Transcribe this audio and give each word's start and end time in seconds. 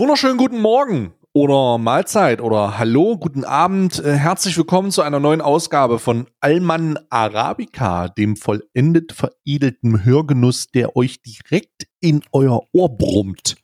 Wunderschönen 0.00 0.38
guten 0.38 0.62
Morgen 0.62 1.12
oder 1.34 1.76
Mahlzeit 1.76 2.40
oder 2.40 2.78
Hallo, 2.78 3.18
guten 3.18 3.44
Abend. 3.44 4.02
Äh, 4.02 4.16
herzlich 4.16 4.56
willkommen 4.56 4.90
zu 4.92 5.02
einer 5.02 5.20
neuen 5.20 5.42
Ausgabe 5.42 5.98
von 5.98 6.26
Alman 6.40 6.98
Arabica, 7.10 8.08
dem 8.08 8.36
vollendet 8.36 9.12
veredelten 9.12 10.02
Hörgenuss, 10.02 10.68
der 10.68 10.96
euch 10.96 11.20
direkt 11.20 11.86
in 12.00 12.22
euer 12.32 12.62
Ohr 12.72 12.96
brummt. 12.96 13.56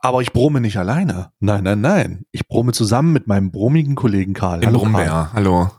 Aber 0.00 0.20
ich 0.20 0.32
brumme 0.32 0.60
nicht 0.60 0.78
alleine. 0.78 1.30
Nein, 1.38 1.62
nein, 1.62 1.80
nein. 1.80 2.24
Ich 2.32 2.48
brumme 2.48 2.72
zusammen 2.72 3.12
mit 3.12 3.28
meinem 3.28 3.52
brummigen 3.52 3.94
Kollegen 3.94 4.34
Karl. 4.34 4.58
Den 4.58 4.70
Hallo, 4.70 4.80
Brummbär, 4.80 5.06
Karl. 5.06 5.32
hallo. 5.32 5.70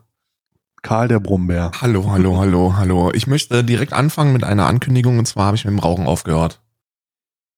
Karl 0.81 1.07
der 1.09 1.19
Brummbär. 1.19 1.71
Hallo, 1.81 2.09
hallo, 2.09 2.37
hallo, 2.37 2.77
hallo. 2.77 3.11
Ich 3.13 3.27
möchte 3.27 3.65
direkt 3.65 3.91
anfangen 3.91 4.31
mit 4.31 4.45
einer 4.45 4.65
Ankündigung 4.65 5.19
und 5.19 5.25
zwar 5.25 5.47
habe 5.47 5.57
ich 5.57 5.65
mit 5.65 5.73
dem 5.73 5.79
Rauchen 5.79 6.07
aufgehört. 6.07 6.61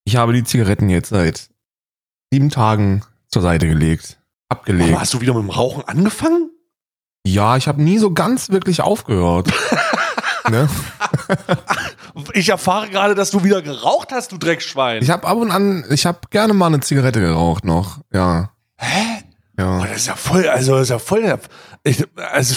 Ich 0.05 0.15
habe 0.15 0.33
die 0.33 0.43
Zigaretten 0.43 0.89
jetzt 0.89 1.09
seit 1.09 1.51
sieben 2.31 2.49
Tagen 2.49 3.03
zur 3.29 3.41
Seite 3.41 3.67
gelegt. 3.67 4.19
Aber 4.49 4.61
Abgelegt. 4.61 4.99
hast 4.99 5.13
du 5.13 5.21
wieder 5.21 5.33
mit 5.33 5.43
dem 5.43 5.49
Rauchen 5.49 5.83
angefangen? 5.85 6.49
Ja, 7.25 7.57
ich 7.57 7.67
habe 7.67 7.81
nie 7.81 7.97
so 7.97 8.13
ganz 8.13 8.49
wirklich 8.49 8.81
aufgehört. 8.81 9.51
ne? 10.49 10.69
Ich 12.33 12.49
erfahre 12.49 12.89
gerade, 12.89 13.15
dass 13.15 13.31
du 13.31 13.43
wieder 13.43 13.61
geraucht 13.61 14.11
hast, 14.11 14.31
du 14.31 14.37
Dreckschwein. 14.37 15.03
Ich 15.03 15.09
habe 15.09 15.27
ab 15.27 15.37
und 15.37 15.51
an, 15.51 15.83
ich 15.89 16.05
habe 16.05 16.19
gerne 16.29 16.53
mal 16.53 16.67
eine 16.67 16.79
Zigarette 16.79 17.19
geraucht 17.19 17.65
noch. 17.65 17.99
Ja. 18.13 18.51
Hä? 18.77 19.23
Ja. 19.59 19.79
Oh, 19.79 19.83
das 19.83 19.97
ist 19.97 20.07
ja 20.07 20.15
voll, 20.15 20.47
also 20.47 20.73
das 20.73 20.83
ist 20.83 20.89
ja 20.89 20.99
voll 20.99 21.39
ich, 21.83 22.03
also 22.15 22.55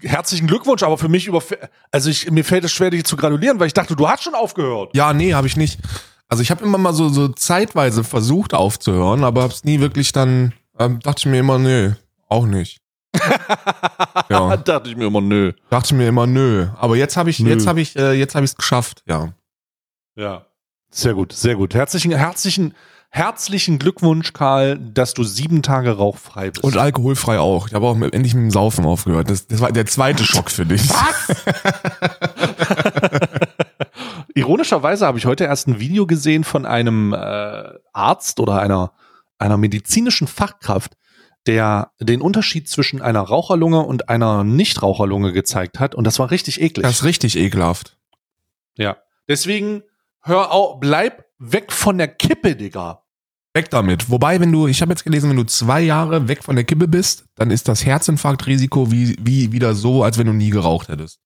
herzlichen 0.00 0.46
Glückwunsch, 0.46 0.82
aber 0.82 0.98
für 0.98 1.08
mich 1.08 1.26
über, 1.26 1.42
also 1.90 2.10
ich, 2.10 2.30
mir 2.30 2.44
fällt 2.44 2.64
es 2.64 2.72
schwer, 2.72 2.90
dich 2.90 3.04
zu 3.04 3.16
gratulieren, 3.16 3.60
weil 3.60 3.68
ich 3.68 3.74
dachte, 3.74 3.96
du 3.96 4.08
hast 4.08 4.22
schon 4.22 4.34
aufgehört. 4.34 4.90
Ja, 4.94 5.12
nee, 5.12 5.34
habe 5.34 5.46
ich 5.46 5.56
nicht. 5.56 5.78
Also 6.32 6.42
ich 6.42 6.50
habe 6.50 6.64
immer 6.64 6.78
mal 6.78 6.94
so, 6.94 7.10
so 7.10 7.28
zeitweise 7.28 8.04
versucht 8.04 8.54
aufzuhören, 8.54 9.22
aber 9.22 9.42
hab's 9.42 9.64
nie 9.64 9.80
wirklich 9.80 10.12
dann, 10.12 10.54
ähm, 10.78 10.98
dachte 11.00 11.18
ich 11.18 11.26
mir 11.26 11.40
immer, 11.40 11.58
nö, 11.58 11.92
auch 12.26 12.46
nicht. 12.46 12.80
ja, 14.30 14.56
dachte 14.56 14.88
ich 14.88 14.96
mir 14.96 15.08
immer, 15.08 15.20
nö. 15.20 15.52
dachte 15.68 15.88
ich 15.88 15.92
mir 15.92 16.08
immer, 16.08 16.26
nö. 16.26 16.68
Aber 16.78 16.96
jetzt 16.96 17.18
habe 17.18 17.28
ich, 17.28 17.40
Nö. 17.40 17.50
jetzt 17.50 17.66
habe 17.66 17.82
ich, 17.82 17.96
äh, 17.96 18.14
jetzt 18.14 18.34
habe 18.34 18.46
ich 18.46 18.52
es 18.52 18.56
geschafft, 18.56 19.02
ja. 19.06 19.34
Ja. 20.16 20.46
Sehr 20.90 21.12
gut, 21.12 21.34
sehr 21.34 21.54
gut. 21.54 21.74
Herzlichen, 21.74 22.12
herzlichen, 22.12 22.72
herzlichen 23.10 23.78
Glückwunsch, 23.78 24.32
Karl, 24.32 24.78
dass 24.78 25.12
du 25.12 25.24
sieben 25.24 25.60
Tage 25.60 25.98
rauchfrei 25.98 26.50
bist. 26.50 26.64
Und 26.64 26.78
alkoholfrei 26.78 27.40
auch. 27.40 27.68
Ich 27.68 27.74
habe 27.74 27.86
auch 27.86 28.00
endlich 28.00 28.32
mit 28.32 28.44
dem 28.44 28.50
Saufen 28.50 28.86
aufgehört. 28.86 29.28
Das, 29.28 29.48
das 29.48 29.60
war 29.60 29.70
der 29.70 29.84
zweite 29.84 30.24
Schock 30.24 30.50
für 30.50 30.64
dich. 30.64 30.88
Ironischerweise 34.34 35.06
habe 35.06 35.18
ich 35.18 35.26
heute 35.26 35.44
erst 35.44 35.68
ein 35.68 35.78
Video 35.78 36.06
gesehen 36.06 36.44
von 36.44 36.64
einem 36.66 37.12
äh, 37.12 37.72
Arzt 37.92 38.40
oder 38.40 38.60
einer, 38.60 38.92
einer 39.38 39.56
medizinischen 39.56 40.26
Fachkraft, 40.26 40.96
der 41.46 41.92
den 42.00 42.20
Unterschied 42.20 42.68
zwischen 42.68 43.02
einer 43.02 43.20
Raucherlunge 43.20 43.80
und 43.80 44.08
einer 44.08 44.44
Nichtraucherlunge 44.44 45.32
gezeigt 45.32 45.80
hat. 45.80 45.94
Und 45.94 46.04
das 46.04 46.18
war 46.18 46.30
richtig 46.30 46.60
eklig. 46.60 46.84
Das 46.84 46.96
ist 46.96 47.04
richtig 47.04 47.36
ekelhaft. 47.36 47.98
ja. 48.76 48.96
Deswegen 49.28 49.82
hör 50.22 50.50
auf, 50.50 50.80
bleib 50.80 51.24
weg 51.38 51.72
von 51.72 51.96
der 51.96 52.08
Kippe, 52.08 52.56
Digga. 52.56 53.04
Weg 53.54 53.70
damit. 53.70 54.10
Wobei, 54.10 54.40
wenn 54.40 54.50
du, 54.50 54.66
ich 54.66 54.82
habe 54.82 54.92
jetzt 54.92 55.04
gelesen, 55.04 55.30
wenn 55.30 55.36
du 55.36 55.44
zwei 55.44 55.80
Jahre 55.80 56.26
weg 56.26 56.42
von 56.42 56.56
der 56.56 56.64
Kippe 56.64 56.88
bist, 56.88 57.26
dann 57.36 57.50
ist 57.50 57.68
das 57.68 57.84
Herzinfarktrisiko 57.84 58.90
wie, 58.90 59.16
wie 59.20 59.52
wieder 59.52 59.74
so, 59.74 60.02
als 60.02 60.18
wenn 60.18 60.26
du 60.26 60.32
nie 60.32 60.50
geraucht 60.50 60.88
hättest. 60.88 61.20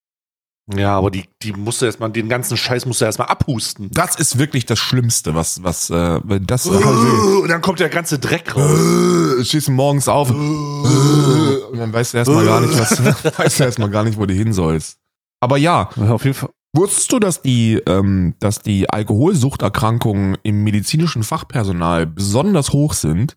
Ja, 0.75 0.97
aber 0.98 1.12
die, 1.12 1.25
die 1.42 1.53
musst 1.53 1.81
du 1.81 1.86
erstmal, 1.86 2.11
den 2.11 2.28
ganzen 2.28 2.56
Scheiß 2.56 2.86
musst 2.86 3.00
du 3.00 3.05
erstmal 3.05 3.28
abhusten. 3.28 3.89
Das 3.92 4.17
ist 4.17 4.36
wirklich 4.36 4.67
das 4.67 4.81
Schlimmste, 4.81 5.34
was, 5.36 5.62
was, 5.62 5.91
äh, 5.91 6.20
wenn 6.25 6.45
das, 6.47 6.67
Und 6.67 7.48
dann 7.48 7.61
kommt 7.61 7.78
der 7.78 7.89
ganze 7.89 8.19
Dreck 8.19 8.56
raus. 8.56 9.39
äh, 9.39 9.44
stehst 9.44 9.69
du 9.69 9.72
morgens 9.72 10.09
auf 10.09 10.28
und 10.31 11.78
dann 11.78 11.92
weißt 11.92 12.14
du 12.14 12.19
erstmal 12.19 12.44
gar 12.44 12.61
nicht, 12.61 12.77
was, 12.78 12.98
weißt 13.39 13.61
du 13.61 13.64
erstmal 13.64 13.91
gar 13.91 14.03
nicht, 14.03 14.19
wo 14.19 14.27
du 14.27 14.34
hin 14.34 14.53
sollst. 14.53 14.99
Aber 15.41 15.56
ja, 15.56 15.88
Ja, 15.97 16.10
auf 16.10 16.25
jeden 16.25 16.34
Fall. 16.34 16.50
wusstest 16.75 17.12
du, 17.12 17.21
dass 17.21 17.43
die, 17.43 17.75
ähm, 17.87 18.34
dass 18.41 18.59
die 18.60 18.91
Alkoholsuchterkrankungen 18.91 20.37
im 20.43 20.65
medizinischen 20.65 21.22
Fachpersonal 21.22 22.06
besonders 22.06 22.72
hoch 22.72 22.94
sind? 22.94 23.37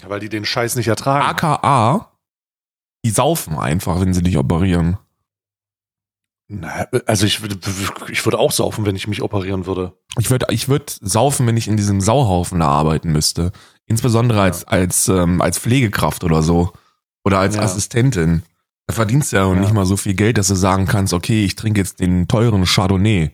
Ja, 0.00 0.08
weil 0.08 0.20
die 0.20 0.30
den 0.30 0.46
Scheiß 0.46 0.76
nicht 0.76 0.88
ertragen. 0.88 1.26
AKA, 1.26 2.10
die 3.04 3.10
saufen 3.10 3.58
einfach, 3.58 4.00
wenn 4.00 4.14
sie 4.14 4.22
dich 4.22 4.38
operieren. 4.38 4.96
Na, 6.54 6.86
also 7.06 7.24
ich, 7.24 7.40
würde- 7.40 7.56
ich 8.10 8.24
würde 8.26 8.38
auch 8.38 8.52
saufen, 8.52 8.84
wenn 8.84 8.94
ich 8.94 9.08
mich 9.08 9.22
operieren 9.22 9.64
würde. 9.64 9.94
Ich 10.18 10.30
würde 10.30 10.46
ich 10.50 10.68
würd 10.68 10.90
saufen, 11.00 11.46
wenn 11.46 11.56
ich 11.56 11.66
in 11.66 11.78
diesem 11.78 12.00
Sauhaufen 12.02 12.60
da 12.60 12.68
arbeiten 12.68 13.10
müsste. 13.10 13.52
Insbesondere 13.86 14.42
als, 14.42 14.64
als, 14.64 15.08
ähm, 15.08 15.40
als 15.40 15.58
Pflegekraft 15.58 16.24
oder 16.24 16.42
so. 16.42 16.72
Oder 17.24 17.38
als 17.38 17.56
Ja. 17.56 17.62
Assistentin. 17.62 18.42
Da 18.86 18.94
verdienst 18.94 19.32
du 19.32 19.36
ja, 19.36 19.48
Ja. 19.48 19.54
nicht 19.58 19.72
mal 19.72 19.86
so 19.86 19.96
viel 19.96 20.12
Geld, 20.14 20.36
dass 20.36 20.48
du 20.48 20.54
sagen 20.54 20.86
kannst, 20.86 21.14
okay, 21.14 21.44
ich 21.44 21.54
trinke 21.56 21.80
jetzt 21.80 22.00
den 22.00 22.28
teuren 22.28 22.64
Chardonnay. 22.66 23.30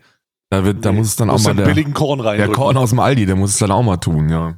Da 0.50 0.64
wird, 0.64 0.84
da 0.84 0.92
Nee, 0.92 0.98
muss 0.98 1.08
es 1.08 1.16
dann 1.16 1.28
auch 1.30 1.42
mal 1.42 1.54
der, 1.56 1.64
billigen 1.64 1.94
Korn 1.94 2.20
rein. 2.20 2.38
der 2.38 2.48
Korn 2.48 2.76
aus 2.76 2.90
dem 2.90 3.00
Aldi, 3.00 3.26
der 3.26 3.34
muss 3.36 3.50
es 3.50 3.58
dann 3.58 3.70
auch 3.72 3.82
mal 3.82 3.96
tun, 3.96 4.28
ja. 4.28 4.54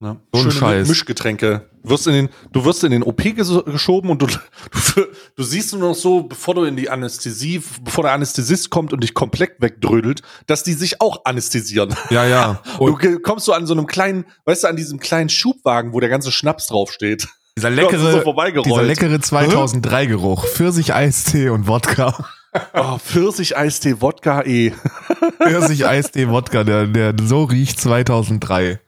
Ne? 0.00 0.16
So 0.32 0.42
ein 0.42 0.50
Scheiß. 0.52 0.88
Mischgetränke. 0.88 1.68
Wirst 1.82 2.06
in 2.06 2.12
den, 2.12 2.28
du 2.52 2.64
wirst 2.64 2.84
in 2.84 2.92
den 2.92 3.02
OP 3.02 3.20
ges- 3.20 3.64
geschoben 3.64 4.10
und 4.10 4.22
du, 4.22 4.26
du, 4.94 5.02
du 5.36 5.42
siehst 5.42 5.72
nur 5.72 5.88
noch 5.88 5.94
so, 5.96 6.22
bevor 6.22 6.54
du 6.54 6.62
in 6.64 6.76
die 6.76 6.88
Anästhesie, 6.88 7.60
bevor 7.82 8.04
der 8.04 8.12
Anästhesist 8.12 8.70
kommt 8.70 8.92
und 8.92 9.02
dich 9.02 9.12
komplett 9.14 9.60
wegdrödelt, 9.60 10.22
dass 10.46 10.62
die 10.62 10.74
sich 10.74 11.00
auch 11.00 11.24
anästhesieren. 11.24 11.94
Ja, 12.10 12.24
ja. 12.24 12.62
Du 12.78 12.84
Und 12.84 13.00
ge- 13.00 13.18
kommst 13.20 13.46
so 13.46 13.52
an 13.52 13.66
so 13.66 13.74
einem 13.74 13.86
kleinen, 13.88 14.24
weißt 14.44 14.64
du, 14.64 14.68
an 14.68 14.76
diesem 14.76 15.00
kleinen 15.00 15.30
Schubwagen, 15.30 15.92
wo 15.92 15.98
der 15.98 16.08
ganze 16.10 16.30
Schnaps 16.30 16.68
draufsteht. 16.68 17.26
dieser 17.56 17.70
so 17.74 17.74
leckere, 17.74 18.22
vorbeigerollt. 18.22 18.66
dieser 18.66 18.82
leckere 18.84 19.16
2003-Geruch. 19.16 20.46
Pfirsich-Eistee 20.46 21.48
und 21.48 21.66
Wodka. 21.66 22.14
Oh, 22.72 22.98
Pfirsich-Eistee, 22.98 24.00
Wodka, 24.00 24.42
eh. 24.42 24.72
Pfirsich-Eistee, 25.42 26.28
Wodka, 26.28 26.64
der, 26.64 26.86
der 26.86 27.14
so 27.24 27.44
riecht 27.44 27.80
2003. 27.80 28.80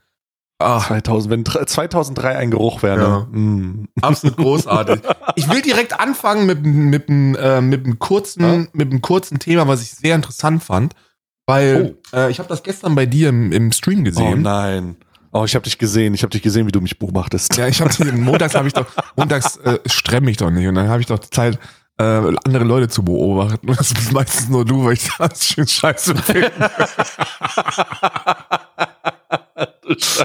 Ah, 0.60 0.80
2000, 0.80 1.30
wenn 1.32 1.44
dr- 1.44 1.66
2003 1.66 2.36
ein 2.36 2.50
Geruch 2.50 2.82
wäre. 2.82 3.00
Ja. 3.00 3.26
Ne? 3.32 3.38
Mm. 3.38 3.88
Absolut 4.02 4.36
großartig. 4.36 5.00
Ich 5.36 5.48
will 5.48 5.62
direkt 5.62 5.98
anfangen 5.98 6.44
mit, 6.46 6.64
mit, 6.66 7.08
äh, 7.08 7.60
mit, 7.60 7.84
einem 7.86 7.98
kurzen, 7.98 8.42
Ja? 8.42 8.66
mit 8.72 8.90
einem 8.90 9.00
kurzen 9.00 9.38
Thema, 9.38 9.66
was 9.68 9.80
ich 9.82 9.92
sehr 9.92 10.14
interessant 10.16 10.62
fand. 10.62 10.94
Weil 11.46 11.96
äh, 12.12 12.30
ich 12.30 12.38
habe 12.40 12.48
das 12.48 12.62
gestern 12.62 12.94
bei 12.94 13.06
dir 13.06 13.28
im, 13.30 13.52
im 13.52 13.72
Stream 13.72 14.00
Oh 14.00 14.04
gesehen. 14.04 14.42
nein. 14.42 14.96
Oh, 15.32 15.44
ich 15.44 15.54
habe 15.54 15.62
dich 15.64 15.78
gesehen. 15.78 16.12
Ich 16.14 16.22
habe 16.22 16.30
dich 16.30 16.42
gesehen, 16.42 16.66
wie 16.66 16.72
du 16.72 16.80
mich 16.80 16.98
beobachtest. 16.98 17.56
ja, 17.56 17.68
ich 17.68 17.80
habe 17.80 17.92
montags 18.16 18.54
habe 18.54 18.66
ich 18.68 18.74
doch 18.74 18.86
montags 19.16 19.56
äh, 19.58 19.78
stremme 19.86 20.30
ich 20.30 20.36
doch 20.36 20.50
nicht 20.50 20.66
und 20.66 20.74
dann 20.74 20.88
habe 20.88 21.00
ich 21.00 21.06
doch 21.06 21.20
Zeit 21.20 21.58
äh, 21.98 22.02
andere 22.02 22.64
Leute 22.64 22.88
zu 22.88 23.04
beobachten. 23.04 23.68
Und 23.68 23.78
das 23.78 23.92
ist 23.92 24.12
meistens 24.12 24.48
nur 24.48 24.64
du, 24.64 24.84
weil 24.84 24.94
ich 24.94 25.08
das 25.16 25.44
schön 25.46 25.66
scheiße 25.68 26.16
finde. 26.16 26.50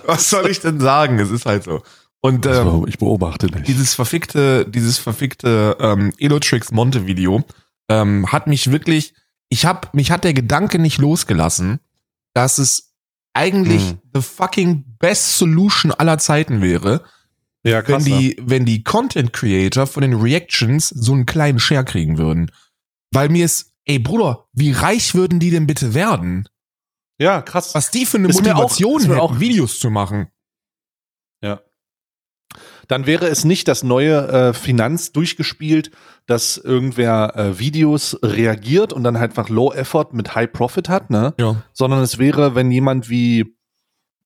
Was 0.06 0.30
soll 0.30 0.50
ich 0.50 0.59
denn 0.59 0.80
sagen? 0.80 1.20
Es 1.20 1.31
ist 1.31 1.46
halt 1.46 1.64
so. 1.64 1.81
Und 2.22 2.46
ähm, 2.46 2.52
Also, 2.52 2.88
ich 2.88 2.98
beobachte 2.98 3.48
dich. 3.48 3.64
dieses 3.64 3.94
verfickte, 3.94 4.66
dieses 4.68 4.98
verfickte 4.98 5.78
ähm, 5.80 6.12
Elotrix 6.18 6.72
Monte 6.72 7.06
Video 7.08 7.44
ähm, 7.90 8.31
hat 8.31 8.48
mich 8.48 8.72
wirklich, 8.72 9.14
ich 9.50 9.66
hab, 9.66 9.94
mich 9.94 10.09
hat 10.12 10.24
der 10.24 10.34
Gedanke 10.34 10.80
nicht 10.80 10.98
losgelassen, 10.98 11.80
dass 12.34 12.58
es 12.58 12.94
eigentlich 13.34 13.90
Hm. 13.90 13.98
the 14.14 14.22
fucking 14.22 14.86
best 14.98 15.38
solution 15.38 15.92
aller 15.92 16.18
Zeiten 16.18 16.62
wäre, 16.62 17.04
Ja, 17.64 17.88
wenn 17.88 18.04
die, 18.04 18.38
wenn 18.42 18.66
die 18.66 18.84
Content 18.84 19.34
Creator 19.34 19.86
von 19.88 20.02
den 20.02 20.14
Reactions 20.14 20.90
so 20.90 21.14
einen 21.14 21.25
kleinen 21.25 21.59
Share 21.59 21.84
kriegen 21.86 22.18
würden. 22.18 22.50
Weil 23.12 23.30
mir 23.30 23.46
ist, 23.46 23.74
ey 23.86 24.00
Bruder, 24.00 24.46
wie 24.54 24.72
reich 24.72 25.14
würden 25.16 25.40
die 25.40 25.52
denn 25.52 25.68
bitte 25.68 25.94
werden? 25.94 26.48
Ja, 27.20 27.42
krass. 27.42 27.74
Was 27.76 27.92
die 27.92 28.06
für 28.06 28.18
eine 28.18 28.28
Ist 28.28 28.38
auch- 28.38 28.42
Motivation 28.44 29.02
mir 29.03 29.08
hätten, 29.09 29.20
auch- 29.20 29.40
Videos 29.40 29.80
zu 29.80 29.90
machen. 29.90 30.28
Ja. 31.42 31.62
Dann 32.88 33.06
wäre 33.07 33.28
es 33.28 33.44
nicht 33.45 33.68
das 33.68 33.84
neue 33.84 34.28
äh, 34.28 34.54
Finanz 34.54 35.12
durchgespielt, 35.12 35.92
dass 36.28 36.57
irgendwer 36.57 37.34
äh, 37.36 37.60
Videos 37.60 38.18
reagiert 38.22 38.94
und 38.94 39.04
dann 39.04 39.18
halt 39.19 39.31
einfach 39.31 39.50
Low 39.50 39.74
Effort 39.74 40.10
mit 40.13 40.36
High 40.36 40.51
Profit 40.51 40.88
hat, 40.89 41.10
ne? 41.10 41.34
Ja. 41.39 41.63
Sondern 41.74 42.01
es 42.01 42.19
wäre, 42.19 42.54
wenn 42.54 42.69
jemand 42.72 43.10
wie, 43.10 43.57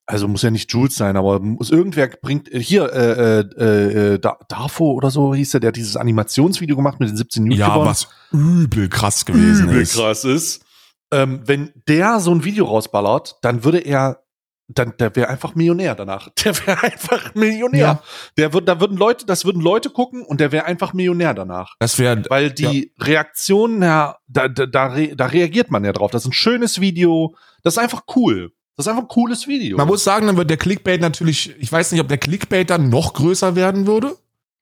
also 0.05 0.27
muss 0.27 0.41
ja 0.41 0.51
nicht 0.51 0.71
Jules 0.73 0.95
sein, 0.95 1.15
aber 1.15 1.39
muss 1.39 1.69
irgendwer 1.71 2.07
bringt 2.21 2.51
äh, 2.51 2.59
hier 2.61 2.91
äh, 2.93 3.39
äh, 3.39 4.13
äh, 4.15 4.19
Da- 4.19 4.39
Dafo 4.49 4.91
oder 4.91 5.09
so 5.09 5.33
hieß 5.33 5.51
der, 5.51 5.61
der 5.61 5.67
hat 5.69 5.75
dieses 5.77 5.95
Animationsvideo 5.95 6.75
gemacht 6.75 6.99
mit 6.99 7.09
den 7.09 7.17
17 7.17 7.49
Ja, 7.51 7.67
YouTubern. 7.67 7.87
was 7.87 8.07
übel 8.31 8.89
krass 8.89 9.23
gewesen 9.25 9.69
übel 9.69 9.81
ist. 9.81 9.93
krass 9.95 10.25
ist. 10.25 10.65
Ähm, 11.11 11.41
wenn 11.45 11.71
der 11.87 12.19
so 12.19 12.31
ein 12.31 12.43
Video 12.43 12.65
rausballert, 12.65 13.37
dann 13.41 13.63
würde 13.63 13.79
er, 13.79 14.23
dann 14.67 14.93
der 14.99 15.15
wäre 15.15 15.29
einfach 15.29 15.55
Millionär 15.55 15.95
danach. 15.95 16.29
Der 16.43 16.55
wäre 16.67 16.83
einfach 16.83 17.33
Millionär. 17.33 17.79
Ja. 17.79 18.03
Der 18.37 18.53
wird, 18.53 18.67
da 18.67 18.79
würden 18.79 18.97
Leute, 18.97 19.25
das 19.25 19.43
würden 19.43 19.61
Leute 19.61 19.89
gucken 19.89 20.21
und 20.21 20.39
der 20.39 20.51
wäre 20.51 20.65
einfach 20.65 20.93
Millionär 20.93 21.33
danach. 21.33 21.73
Das 21.79 21.97
wäre 21.97 22.23
Weil 22.29 22.51
die 22.51 22.93
Reaktionen, 22.99 23.81
ja, 23.81 24.17
da, 24.27 24.47
da, 24.47 24.67
da, 24.67 24.85
re, 24.87 25.15
da 25.15 25.25
reagiert 25.25 25.71
man 25.71 25.83
ja 25.83 25.91
drauf. 25.91 26.11
Das 26.11 26.23
ist 26.23 26.29
ein 26.29 26.33
schönes 26.33 26.79
Video. 26.79 27.35
Das 27.63 27.73
ist 27.73 27.79
einfach 27.79 28.03
cool. 28.15 28.51
Das 28.75 28.85
ist 28.85 28.91
einfach 28.91 29.03
ein 29.03 29.09
cooles 29.09 29.47
Video. 29.47 29.75
Man 29.77 29.87
muss 29.87 30.03
sagen, 30.03 30.27
dann 30.27 30.37
wird 30.37 30.49
der 30.49 30.57
Clickbait 30.57 31.01
natürlich, 31.01 31.53
ich 31.59 31.71
weiß 31.71 31.91
nicht, 31.91 32.01
ob 32.01 32.07
der 32.07 32.19
Clickbait 32.19 32.69
dann 32.69 32.89
noch 32.89 33.13
größer 33.13 33.55
werden 33.55 33.87
würde. 33.87 34.15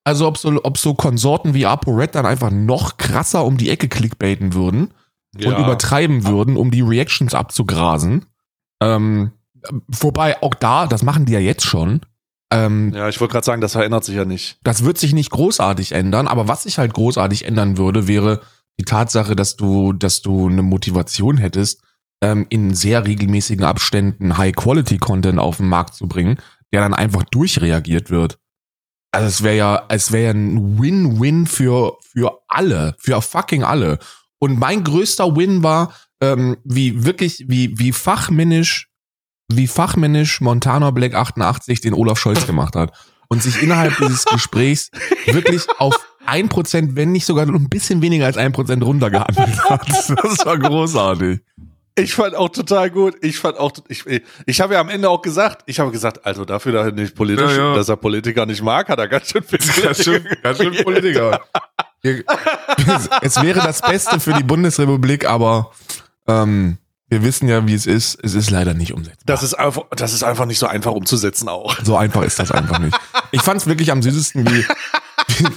Also 0.06 0.26
ob 0.26 0.38
so, 0.38 0.60
ob 0.64 0.78
so 0.78 0.94
Konsorten 0.94 1.54
wie 1.54 1.66
ApoRed 1.66 2.16
dann 2.16 2.26
einfach 2.26 2.50
noch 2.50 2.96
krasser 2.96 3.44
um 3.44 3.58
die 3.58 3.70
Ecke 3.70 3.90
clickbaiten 3.90 4.54
würden 4.54 4.94
Ja. 5.40 5.56
und 5.56 5.64
übertreiben 5.64 6.26
würden, 6.26 6.58
um 6.58 6.72
die 6.72 6.82
Reactions 6.82 7.34
abzugrasen. 7.34 8.26
Ähm, 8.82 9.32
wobei 9.88 10.42
auch 10.42 10.54
da, 10.54 10.88
das 10.88 11.04
machen 11.04 11.26
die 11.26 11.34
ja 11.34 11.40
jetzt 11.40 11.66
schon. 11.66 12.02
Ähm, 12.52 12.94
Ja, 12.94 13.10
ich 13.10 13.20
wollte 13.20 13.34
gerade 13.34 13.46
sagen, 13.46 13.62
das 13.62 13.74
verändert 13.74 14.06
sich 14.06 14.16
ja 14.16 14.26
nicht. 14.26 14.60
das 14.64 14.84
wird 14.84 14.98
sich 14.98 15.14
nicht 15.14 15.32
großartig 15.32 15.92
ändern, 15.92 16.28
aber 16.28 16.48
was 16.48 16.64
sich 16.64 16.78
halt 16.78 16.94
großartig 16.94 17.46
ändern 17.46 17.78
würde, 17.78 18.08
wäre 18.08 18.42
die 18.80 18.86
Tatsache, 18.86 19.36
dass 19.36 19.56
du, 19.56 19.92
dass 19.94 20.22
du 20.22 20.48
eine 20.48 20.62
Motivation 20.62 21.38
hättest, 21.38 21.82
ähm, 22.22 22.46
in 22.50 22.74
sehr 22.74 23.06
regelmäßigen 23.06 23.66
Abständen 23.66 24.38
High-Quality-Content 24.38 25.40
auf 25.40 25.58
den 25.58 25.68
Markt 25.68 25.96
zu 25.96 26.08
bringen, 26.08 26.38
der 26.72 26.82
dann 26.82 26.94
einfach 26.94 27.24
durchreagiert 27.24 28.10
wird. 28.10 28.40
Also 29.12 29.28
es 29.28 29.44
wäre 29.44 29.56
ja, 29.56 29.86
es 29.90 30.12
wäre 30.12 30.26
ja 30.26 30.32
ein 30.32 30.80
Win-Win 30.80 31.48
für, 31.48 31.98
für 32.02 32.40
alle, 32.48 32.96
für 33.00 33.22
fucking 33.22 33.64
alle. 33.64 34.00
Und 34.40 34.60
mein 34.60 34.84
größter 34.84 35.36
Win 35.36 35.64
war, 35.64 35.94
ähm, 36.22 36.58
wie 36.64 37.06
wirklich, 37.06 37.46
wie, 37.48 37.78
wie 37.78 37.92
fachmännisch, 37.92 38.88
wie 39.52 39.68
fachmännisch 39.68 40.42
Montana 40.42 40.92
Black 40.92 41.14
88 41.16 41.82
den 41.82 41.94
Olaf 41.94 42.20
Scholz 42.20 42.46
gemacht 42.48 42.76
hat. 42.76 42.92
Und 43.30 43.44
sich 43.44 43.62
innerhalb 43.62 43.98
dieses 43.98 44.24
Gesprächs 44.26 44.90
wirklich 45.26 45.64
auf 45.80 45.96
ein 46.26 46.48
Prozent, 46.50 46.96
wenn 46.96 47.12
nicht 47.12 47.26
sogar 47.26 47.46
ein 47.46 47.70
bisschen 47.70 48.02
weniger 48.02 48.26
als 48.26 48.38
ein 48.38 48.54
Prozent 48.54 48.84
runtergehandelt 48.84 49.70
hat. 49.70 49.90
Das 49.90 50.46
war 50.46 50.58
großartig. 50.58 51.40
Ich 52.00 52.14
fand 52.14 52.36
auch 52.36 52.50
total 52.50 52.92
gut. 52.92 53.16
Ich 53.22 53.40
fand 53.40 53.58
auch, 53.58 53.72
ich, 53.88 54.06
ich 54.46 54.62
habe 54.62 54.76
ja 54.76 54.82
am 54.82 54.90
Ende 54.90 55.10
auch 55.10 55.22
gesagt, 55.22 55.64
ich 55.66 55.80
habe 55.80 55.92
gesagt, 55.92 56.26
also 56.26 56.46
dafür, 56.46 56.72
dass 56.72 56.86
er 56.86 56.92
nicht 56.92 57.16
politisch, 57.16 57.52
Ja, 57.52 57.70
ja. 57.72 57.76
dass 57.76 57.90
er 57.90 57.98
Politiker 57.98 58.46
nicht 58.46 58.62
mag, 58.62 58.88
hat 58.88 59.00
er 59.00 59.08
ganz 59.08 59.32
schön 59.32 59.42
viel 59.44 59.60
Ganz 59.84 60.04
schön, 60.04 60.24
ganz 60.44 60.58
schön 60.60 60.76
Politiker. 60.84 61.42
Es 63.22 63.42
wäre 63.42 63.60
das 63.60 63.82
Beste 63.82 64.20
für 64.20 64.34
die 64.34 64.44
Bundesrepublik, 64.44 65.28
aber 65.28 65.72
ähm, 66.28 66.78
wir 67.10 67.24
wissen 67.24 67.48
ja, 67.48 67.66
wie 67.68 67.74
es 67.74 67.86
ist. 67.86 68.20
Es 68.24 68.34
ist 68.34 68.50
leider 68.50 68.74
nicht 68.74 68.94
umsetzbar. 68.94 69.24
Das 69.26 69.44
ist 69.44 69.54
einfach, 69.54 69.84
das 69.96 70.14
ist 70.14 70.24
einfach 70.24 70.46
nicht 70.46 70.60
so 70.60 70.68
einfach 70.68 70.92
umzusetzen 70.92 71.48
auch. 71.50 71.76
So 71.84 71.96
einfach 71.98 72.24
ist 72.24 72.40
das 72.40 72.52
einfach 72.52 72.80
nicht. 72.80 72.98
Ich 73.32 73.42
fand 73.42 73.62
es 73.62 73.68
wirklich 73.68 73.92
am 73.92 74.02
süßesten, 74.02 74.46
wie, 74.50 74.66
wie, 75.38 75.48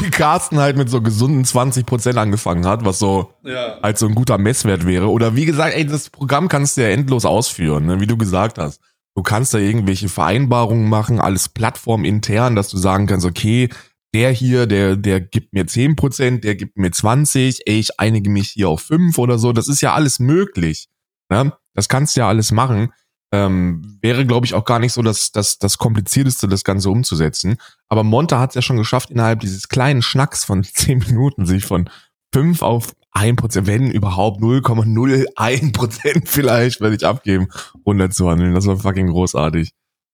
wie 0.00 0.10
Carsten 0.10 0.58
halt 0.58 0.76
mit 0.76 0.88
so 0.90 1.00
gesunden 1.02 1.44
20 1.44 1.84
Prozent 1.86 2.18
angefangen 2.18 2.66
hat, 2.66 2.84
was 2.84 2.98
so 2.98 3.32
Ja. 3.44 3.78
als 3.82 4.00
so 4.00 4.06
ein 4.06 4.14
guter 4.14 4.38
Messwert 4.38 4.86
wäre. 4.86 5.08
Oder 5.10 5.36
wie 5.36 5.44
gesagt, 5.46 5.74
ey, 5.74 5.86
das 5.86 6.10
Programm 6.10 6.48
kannst 6.48 6.76
du 6.76 6.82
ja 6.82 6.88
endlos 6.88 7.24
ausführen, 7.24 7.86
ne? 7.86 8.00
wie 8.00 8.06
du 8.06 8.16
gesagt 8.16 8.58
hast. 8.58 8.80
Du 9.14 9.22
kannst 9.22 9.52
da 9.52 9.58
irgendwelche 9.58 10.08
Vereinbarungen 10.08 10.88
machen, 10.88 11.20
alles 11.20 11.48
plattformintern, 11.48 12.54
dass 12.56 12.68
du 12.68 12.78
sagen 12.78 13.06
kannst, 13.06 13.26
okay, 13.26 13.68
der 14.14 14.32
hier, 14.32 14.66
der, 14.66 14.96
der 14.96 15.20
gibt 15.20 15.52
mir 15.52 15.64
10%, 15.64 16.40
der 16.40 16.56
gibt 16.56 16.76
mir 16.76 16.90
20, 16.90 17.62
ey, 17.66 17.78
ich 17.78 18.00
einige 18.00 18.30
mich 18.30 18.50
hier 18.50 18.68
auf 18.68 18.82
5 18.82 19.18
oder 19.18 19.38
so. 19.38 19.52
Das 19.52 19.68
ist 19.68 19.80
ja 19.80 19.94
alles 19.94 20.18
möglich. 20.18 20.88
Ne? 21.28 21.52
Das 21.74 21.88
kannst 21.88 22.16
du 22.16 22.20
ja 22.20 22.28
alles 22.28 22.50
machen. 22.50 22.92
Ähm, 23.32 23.98
wäre, 24.02 24.26
glaube 24.26 24.46
ich, 24.46 24.54
auch 24.54 24.64
gar 24.64 24.80
nicht 24.80 24.92
so 24.92 25.02
das, 25.02 25.30
das, 25.30 25.58
das 25.58 25.78
Komplizierteste, 25.78 26.48
das 26.48 26.64
Ganze 26.64 26.90
umzusetzen. 26.90 27.58
Aber 27.88 28.02
Monte 28.02 28.40
hat 28.40 28.50
es 28.50 28.54
ja 28.56 28.62
schon 28.62 28.76
geschafft, 28.76 29.10
innerhalb 29.10 29.40
dieses 29.40 29.68
kleinen 29.68 30.02
Schnacks 30.02 30.44
von 30.44 30.64
10 30.64 30.98
Minuten 30.98 31.46
sich 31.46 31.64
von 31.64 31.88
5 32.34 32.62
auf 32.62 32.92
1%, 33.14 33.66
wenn 33.66 33.90
überhaupt 33.90 34.40
0,01% 34.40 36.22
vielleicht, 36.26 36.80
werde 36.80 36.96
ich 36.96 37.06
abgeben, 37.06 37.48
runterzuhandeln. 37.86 38.54
Das 38.54 38.66
war 38.66 38.76
fucking 38.76 39.08
großartig. 39.08 39.72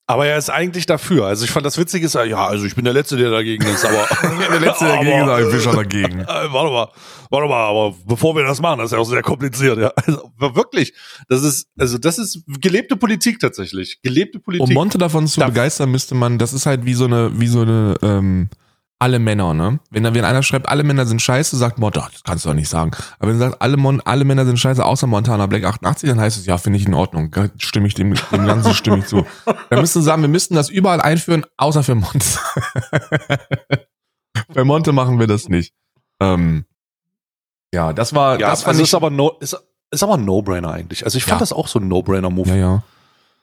Aber 0.09 0.27
er 0.27 0.39
ist 0.39 0.51
eigentlich 0.51 0.87
dafür. 0.87 1.27
Also 1.27 1.45
ich 1.45 1.51
fand 1.51 1.67
das 1.67 1.79
Witzige 1.79 2.07
ist, 2.07 2.15
ja, 2.15 2.47
also 2.47 2.65
ich 2.65 2.77
bin 2.77 2.85
der 2.85 2.95
Letzte, 2.95 3.17
der 3.17 3.31
dagegen 3.31 3.67
ist, 3.67 3.85
aber. 3.85 4.07
Der 4.51 4.61
letzte 4.61 4.85
dagegen 4.85 5.23
aber, 5.23 5.37
sagt, 5.37 5.47
ich 5.47 5.51
bin 5.53 5.61
schon 5.61 5.77
dagegen. 5.77 6.21
Äh, 6.27 6.53
warte 6.53 6.71
mal, 6.73 6.89
warte 7.31 7.49
mal, 7.49 7.69
aber 7.69 7.95
bevor 8.07 8.37
wir 8.37 8.45
das 8.45 8.61
machen, 8.61 8.79
das 8.79 8.87
ist 8.87 8.93
ja 8.93 8.99
auch 8.99 9.05
sehr 9.05 9.23
kompliziert, 9.23 9.79
ja. 9.79 9.89
Also, 9.97 10.31
wirklich, 10.39 10.93
das 11.29 11.43
ist, 11.43 11.69
also 11.77 11.99
das 11.99 12.19
ist 12.19 12.43
gelebte 12.61 12.97
Politik 12.97 13.41
tatsächlich. 13.41 14.01
Gelebte 14.03 14.39
Politik. 14.39 14.69
Um 14.69 14.75
Monte 14.75 14.97
davon 14.99 15.27
zu 15.27 15.41
Da- 15.41 15.47
begeistern, 15.47 15.91
müsste 15.91 16.15
man, 16.15 16.39
das 16.39 16.53
ist 16.53 16.67
halt 16.67 16.85
wie 16.85 16.95
so 16.95 17.07
eine, 17.07 17.33
wie 17.41 17.49
so 17.49 17.63
eine, 17.63 17.95
ähm, 18.03 18.49
alle 18.99 19.19
Männer, 19.19 19.53
ne? 19.53 19.79
Wenn, 19.91 20.05
wenn 20.05 20.25
einer 20.25 20.43
schreibt, 20.43 20.69
alle 20.69 20.83
Männer 20.83 21.05
sind 21.05 21.21
scheiße, 21.21 21.57
sagt 21.57 21.79
Monte, 21.79 22.01
ach, 22.03 22.11
das 22.11 22.23
kannst 22.25 22.45
du 22.45 22.49
doch 22.49 22.55
nicht 22.55 22.69
sagen. 22.71 22.93
Aber 23.19 23.29
wenn 23.31 23.37
er 23.41 23.51
sagt, 23.51 23.61
alle, 23.63 23.77
Mon 23.77 24.01
alle 24.01 24.25
Männer 24.25 24.47
sind 24.47 24.59
scheiße, 24.59 24.83
außer 24.85 25.07
Montana 25.07 25.47
Black 25.47 25.65
88, 25.65 26.09
dann 26.09 26.19
heißt 26.21 26.39
es, 26.39 26.47
ja, 26.47 26.57
finde 26.57 26.79
ich 26.79 26.87
in 26.87 26.95
Ordnung. 26.95 27.31
Stimme 27.59 27.87
ich 27.89 27.95
dem, 27.95 28.15
dem 28.15 28.47
Ganzen 28.47 28.73
stimme 28.75 28.99
ich 28.99 29.07
zu. 29.07 29.27
Dann 29.71 29.81
müssten 29.81 30.01
sie 30.01 30.05
sagen, 30.07 30.23
wir 30.23 30.29
müssten 30.29 30.55
das 30.55 30.71
überall 30.71 31.01
einführen, 31.03 31.45
außer 31.59 31.83
für 31.83 31.95
Monte. 31.95 32.25
Bei 34.55 34.65
Monte 34.65 34.93
machen 34.93 35.19
wir 35.19 35.27
das 35.27 35.49
nicht. 35.49 35.75
Ähm, 36.21 36.65
ja, 37.75 37.93
das 37.93 38.15
war, 38.15 38.39
ja, 38.41 38.49
das 38.49 38.61
das 38.61 38.63
fand 38.63 38.69
also 38.69 38.81
ich, 38.83 38.89
ist 38.89 38.95
aber 38.95 39.11
no, 39.11 39.37
ist, 39.41 39.57
ist 39.91 40.03
aber 40.03 40.15
ein 40.15 40.25
No-Brainer 40.25 40.71
eigentlich. 40.71 41.05
Also 41.05 41.19
ich 41.19 41.25
fand 41.25 41.37
Ja. 41.37 41.41
das 41.41 41.53
auch 41.53 41.69
so 41.69 41.79
ein 41.79 41.89
No-Brainer-Move. 41.89 42.49
ja, 42.49 42.55
ja. 42.57 42.83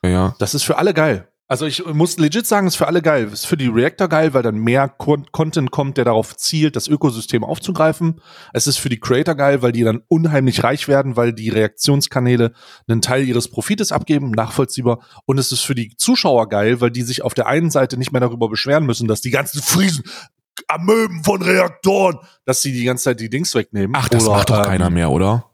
Ja, 0.04 0.10
ja. 0.10 0.36
Das 0.40 0.54
ist 0.54 0.64
für 0.64 0.78
alle 0.78 0.94
geil. 0.94 1.28
Also 1.48 1.66
ich 1.66 1.86
muss 1.86 2.18
legit 2.18 2.48
sagen, 2.48 2.68
ist 2.68 2.78
für 2.78 2.88
alle 2.88 3.02
geil. 3.02 3.30
Ist 3.32 3.46
für 3.46 3.58
die 3.58 3.68
Reactor 3.68 4.08
geil, 4.08 4.34
weil 4.34 4.44
dann 4.44 4.56
mehr 4.56 4.88
Con 4.88 5.26
Content 5.32 5.72
kommt, 5.72 5.98
der 5.98 6.06
darauf 6.06 6.36
zielt, 6.38 6.76
das 6.76 6.88
Ökosystem 6.88 7.44
aufzugreifen. 7.44 8.22
Es 8.54 8.66
ist 8.66 8.78
für 8.78 8.90
die 8.90 9.00
Creator 9.00 9.36
geil, 9.36 9.62
weil 9.62 9.74
die 9.74 9.84
dann 9.84 10.02
unheimlich 10.08 10.64
reich 10.64 10.88
werden, 10.88 11.18
weil 11.18 11.34
die 11.34 11.50
Reaktionskanäle 11.50 12.54
einen 12.88 13.02
Teil 13.02 13.28
ihres 13.28 13.50
Profites 13.50 13.92
abgeben, 13.92 14.32
nachvollziehbar. 14.32 15.02
Und 15.26 15.38
es 15.38 15.52
ist 15.52 15.62
für 15.62 15.76
die 15.76 15.96
Zuschauer 15.98 16.48
geil, 16.48 16.80
weil 16.80 16.92
die 16.92 17.04
sich 17.04 17.24
auf 17.24 17.34
der 17.34 17.48
einen 17.48 17.72
Seite 17.72 17.98
nicht 17.98 18.14
mehr 18.14 18.22
darüber 18.22 18.48
beschweren 18.48 18.86
müssen, 18.86 19.08
dass 19.08 19.22
die 19.22 19.32
ganzen 19.32 19.62
Friesen 19.62 20.06
Amöben 20.68 21.24
von 21.24 21.42
Reaktoren, 21.42 22.20
dass 22.46 22.62
sie 22.62 22.72
die 22.72 22.86
ganze 22.86 23.06
Zeit 23.06 23.20
die 23.20 23.30
Dings 23.30 23.54
wegnehmen. 23.54 23.96
Ach, 23.98 24.08
das 24.08 24.26
Oder, 24.26 24.38
macht 24.38 24.50
doch 24.50 24.60
ähm, 24.60 24.64
keiner 24.64 24.90
mehr, 24.90 25.12
oder? 25.12 25.52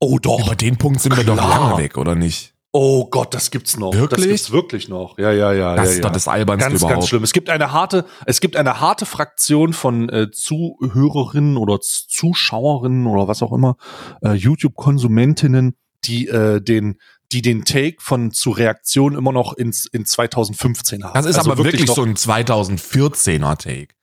Oh 0.00 0.18
doch. 0.18 0.46
Über 0.46 0.56
den 0.56 0.76
Punkt 0.76 1.00
sind 1.00 1.16
wir 1.16 1.24
doch 1.24 1.36
Klar. 1.36 1.70
lange 1.70 1.82
weg, 1.82 1.96
oder 1.98 2.14
nicht? 2.14 2.53
Oh 2.76 3.06
Gott, 3.08 3.32
das 3.32 3.52
gibt's 3.52 3.76
noch. 3.76 3.92
Das 3.92 4.00
Wirklich? 4.00 4.26
gibt's 4.26 4.50
wirklich 4.50 4.88
noch. 4.88 5.16
Ja, 5.16 5.30
ja, 5.30 5.52
ja. 5.52 5.76
Das 5.76 5.84
ja, 5.84 5.90
ist 5.92 5.96
ja. 5.98 6.02
doch 6.02 6.10
das 6.10 6.26
Albernste 6.26 6.70
ganz, 6.70 6.80
überhaupt. 6.80 6.98
ganz 6.98 7.08
schlimm. 7.08 7.22
Es 7.22 7.32
gibt 7.32 7.48
eine 7.48 7.70
harte, 7.70 8.04
es 8.26 8.40
gibt 8.40 8.56
eine 8.56 8.80
harte 8.80 9.06
Fraktion 9.06 9.72
von 9.72 10.08
äh, 10.08 10.32
Zuhörerinnen 10.32 11.56
oder 11.56 11.78
Zuschauerinnen 11.80 13.06
oder 13.06 13.28
was 13.28 13.44
auch 13.44 13.52
immer, 13.52 13.76
äh, 14.24 14.32
YouTube-Konsumentinnen, 14.32 15.76
die 16.02 16.26
äh, 16.26 16.60
den, 16.60 16.96
die 17.30 17.42
den 17.42 17.64
Take 17.64 17.98
von 18.00 18.32
zu 18.32 18.50
Reaktion 18.50 19.14
immer 19.14 19.30
noch 19.30 19.52
ins 19.52 19.86
in 19.86 20.04
2015 20.04 21.04
haben. 21.04 21.14
Das 21.14 21.26
ist 21.26 21.36
Also 21.38 21.52
aber 21.52 21.64
wirklich, 21.64 21.86
noch- 21.86 21.94
so 21.94 22.02
ein 22.02 22.16
2014er 22.16 23.56
Take. 23.56 23.94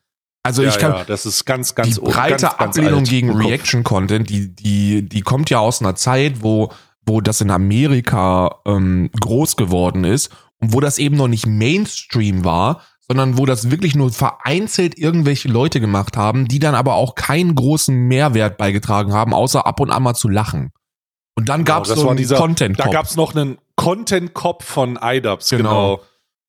Also 0.43 0.63
ich 0.63 0.75
ja, 0.75 0.79
kann, 0.79 0.91
ja, 0.93 1.03
das 1.03 1.25
ist 1.25 1.43
ganz, 1.43 1.75
ganz 1.75 1.95
die 1.95 2.01
breite 2.01 2.45
ganz, 2.45 2.57
ganz 2.57 2.77
Ablehnung 2.77 3.03
gegen 3.03 3.27
im 3.27 3.37
Kopf. 3.37 3.47
Reaction-Content, 3.47 4.29
die, 4.29 4.55
die, 4.55 5.07
die 5.07 5.21
kommt 5.21 5.49
ja 5.49 5.59
aus 5.59 5.81
einer 5.81 5.95
Zeit, 5.95 6.41
wo, 6.41 6.71
wo 7.05 7.21
das 7.21 7.41
in 7.41 7.51
Amerika 7.51 8.59
ähm, 8.65 9.09
groß 9.19 9.55
geworden 9.55 10.03
ist 10.03 10.29
und 10.59 10.73
wo 10.73 10.79
das 10.79 10.97
eben 10.99 11.17
noch 11.17 11.27
nicht 11.27 11.45
Mainstream 11.47 12.45
war, 12.45 12.81
sondern 13.07 13.37
wo 13.37 13.45
das 13.45 13.71
wirklich 13.71 13.95
nur 13.95 14.11
vereinzelt 14.11 14.97
irgendwelche 14.97 15.49
Leute 15.49 15.81
gemacht 15.81 16.15
haben, 16.15 16.47
die 16.47 16.59
dann 16.59 16.75
aber 16.75 16.93
auch 16.95 17.15
keinen 17.15 17.55
großen 17.55 17.95
Mehrwert 18.07 18.57
beigetragen 18.57 19.13
haben, 19.13 19.33
außer 19.33 19.65
ab 19.65 19.79
und 19.79 19.91
an 19.91 20.03
mal 20.03 20.13
zu 20.13 20.29
lachen. 20.29 20.71
Und 21.35 21.49
dann 21.49 21.65
gab 21.65 21.83
es 21.83 21.89
Genau, 21.89 21.99
so 22.01 22.05
war 22.05 22.11
einen 22.11 22.17
dieser- 22.17 22.37
content 22.37 22.79
Da 22.79 22.87
gab's 22.87 23.15
noch 23.15 23.35
einen 23.35 23.57
Content-Cop 23.75 24.63
von 24.63 24.99
IDubs, 25.01 25.49
Genau. 25.49 25.69
genau. 25.97 26.01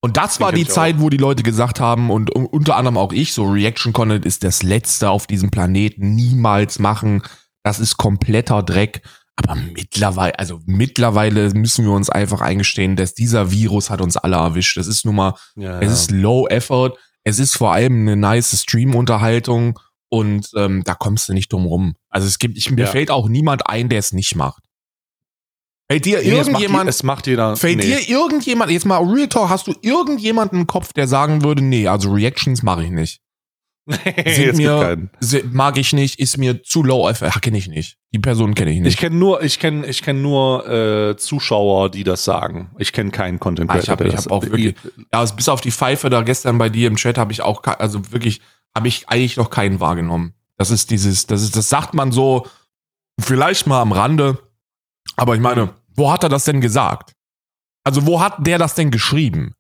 Und 0.05 0.17
das 0.17 0.37
Den 0.39 0.45
war 0.45 0.53
die 0.53 0.63
ich 0.63 0.71
auch. 0.71 0.75
Zeit, 0.75 1.01
wo 1.01 1.09
die 1.09 1.17
Leute 1.17 1.43
gesagt 1.45 1.79
haben, 1.81 2.11
und 2.11 2.31
unter 2.31 2.77
anderem 2.77 2.99
auch 2.99 3.13
ich, 3.13 3.33
so 3.33 3.45
Reaction 3.45 3.93
Content 3.93 4.25
ist 4.27 4.43
das 4.45 4.63
Letzte 4.65 5.09
auf 5.11 5.27
diesem 5.29 5.51
Planeten, 5.51 6.15
niemals 6.15 6.79
machen. 6.81 7.23
Das 7.63 7.79
ist 7.79 7.97
kompletter 7.97 8.63
Dreck. 8.65 9.03
Aber 9.37 9.55
mittlerweile, 9.55 10.39
also 10.39 10.61
mittlerweile 10.67 11.51
müssen 11.55 11.85
wir 11.87 11.93
uns 11.93 12.11
einfach 12.11 12.41
eingestehen, 12.43 12.97
dass 12.97 13.15
dieser 13.15 13.51
Virus 13.51 13.89
hat 13.91 14.01
uns 14.01 14.17
alle 14.17 14.37
erwischt. 14.37 14.77
Das 14.77 14.87
ist 14.87 15.05
nun 15.07 15.17
mal, 15.17 15.35
Ja, 15.57 15.81
es 15.81 15.87
ja. 15.89 15.93
ist 15.95 16.11
low 16.11 16.47
effort. 16.49 16.93
Es 17.25 17.39
ist 17.39 17.57
vor 17.57 17.73
allem 17.73 18.01
eine 18.03 18.17
nice 18.17 18.61
Stream-Unterhaltung 18.63 19.79
und 20.11 20.51
ähm, 20.57 20.83
da 20.85 20.95
kommst 20.95 21.29
du 21.29 21.33
nicht 21.33 21.51
drum 21.53 21.65
rum. 21.65 21.95
Also 22.11 22.27
es 22.27 22.39
gibt, 22.39 22.59
ich, 22.59 22.71
mir 22.71 22.83
Ja. 22.85 22.91
fällt 22.91 23.11
auch 23.11 23.29
niemand 23.29 23.69
ein, 23.69 23.89
der 23.89 24.01
es 24.01 24.13
nicht 24.13 24.35
macht. 24.37 24.65
Fällt 25.91 26.05
dir 26.05 26.19
Nee, 26.19 26.25
es 26.25 26.27
macht, 26.27 26.37
irgendjemand, 26.63 26.85
je- 26.85 26.91
es 26.91 27.03
macht 27.03 27.27
jeder. 27.27 27.57
Fällt 27.57 27.79
nee. 27.79 27.85
dir 27.85 28.09
irgendjemand, 28.11 28.71
jetzt 28.71 28.85
mal 28.87 28.99
Real 29.03 29.29
Talk, 29.29 29.49
hast 29.49 29.67
du 29.67 29.75
irgendjemanden 29.81 30.61
im 30.61 30.67
Kopf, 30.67 30.93
der 30.93 31.09
sagen 31.09 31.43
würde, 31.43 31.63
nee, 31.63 31.89
also 31.89 32.13
Reactions 32.13 32.63
mache 32.63 32.85
ich 32.85 32.91
nicht. 32.91 33.22
Nee, 33.85 34.53
mir, 34.53 35.09
mag 35.51 35.77
ich 35.77 35.93
nicht, 35.93 36.21
ist 36.21 36.39
mir 36.39 36.63
zu 36.63 36.85
low, 36.85 37.09
äh, 37.09 37.15
kenne 37.41 37.59
ich 37.59 37.67
nicht. 37.69 37.99
Die 38.15 38.21
Person 38.21 38.55
kenne 38.55 38.71
ich 38.71 38.77
Ich 38.79 38.83
nicht. 38.85 38.99
kenne 38.99 39.17
nur, 39.17 39.43
ich 39.43 39.59
kenne, 39.59 39.87
ich 39.87 40.03
kenne 40.03 40.21
nur 40.21 40.69
äh, 40.69 41.17
Zuschauer, 41.17 41.91
die 41.91 42.05
das 42.05 42.25
sagen. 42.25 42.71
Ich 42.79 42.93
kenne 42.93 43.11
keinen 43.11 43.41
Content 43.41 43.71
Ah, 43.71 43.79
ich 43.79 43.87
Creator. 43.87 43.93
habe 43.93 44.05
der 44.05 44.13
ich 44.13 44.17
das- 44.17 44.25
hab 44.27 44.33
auch 44.33 44.43
wirklich, 44.45 44.77
ja, 45.13 45.19
also 45.19 45.35
bis 45.35 45.49
auf 45.49 45.61
die 45.61 45.73
Pfeife 45.73 46.11
da 46.11 46.23
gestern 46.23 46.59
bei 46.59 46.69
dir 46.69 46.87
im 46.87 46.97
Chat 46.97 47.19
habe 47.19 47.33
ich 47.33 47.43
auch, 47.43 47.63
also 47.65 48.13
wirklich, 48.13 48.41
habe 48.75 48.87
ich 48.89 49.09
eigentlich 49.09 49.37
noch 49.37 49.51
keinen 49.51 49.81
wahrgenommen. 49.81 50.35
Das 50.59 50.71
ist 50.71 50.91
dieses, 50.91 51.27
das 51.27 51.43
ist, 51.43 51.57
das 51.57 51.69
sagt 51.69 51.93
man 51.95 52.13
so, 52.13 52.47
vielleicht 53.19 53.67
mal 53.67 53.81
am 53.83 53.91
Rande, 53.93 54.39
aber 55.17 55.35
ich 55.35 55.41
meine, 55.41 55.71
wo 55.97 56.13
hat 56.13 56.23
er 56.23 56.29
das 56.29 56.45
denn 56.45 56.61
gesagt? 56.61 57.15
Also 57.85 58.07
wo 58.07 58.21
hat 58.21 58.47
der 58.47 58.59
das 58.59 58.75
denn 58.77 58.93
geschrieben? 58.93 59.55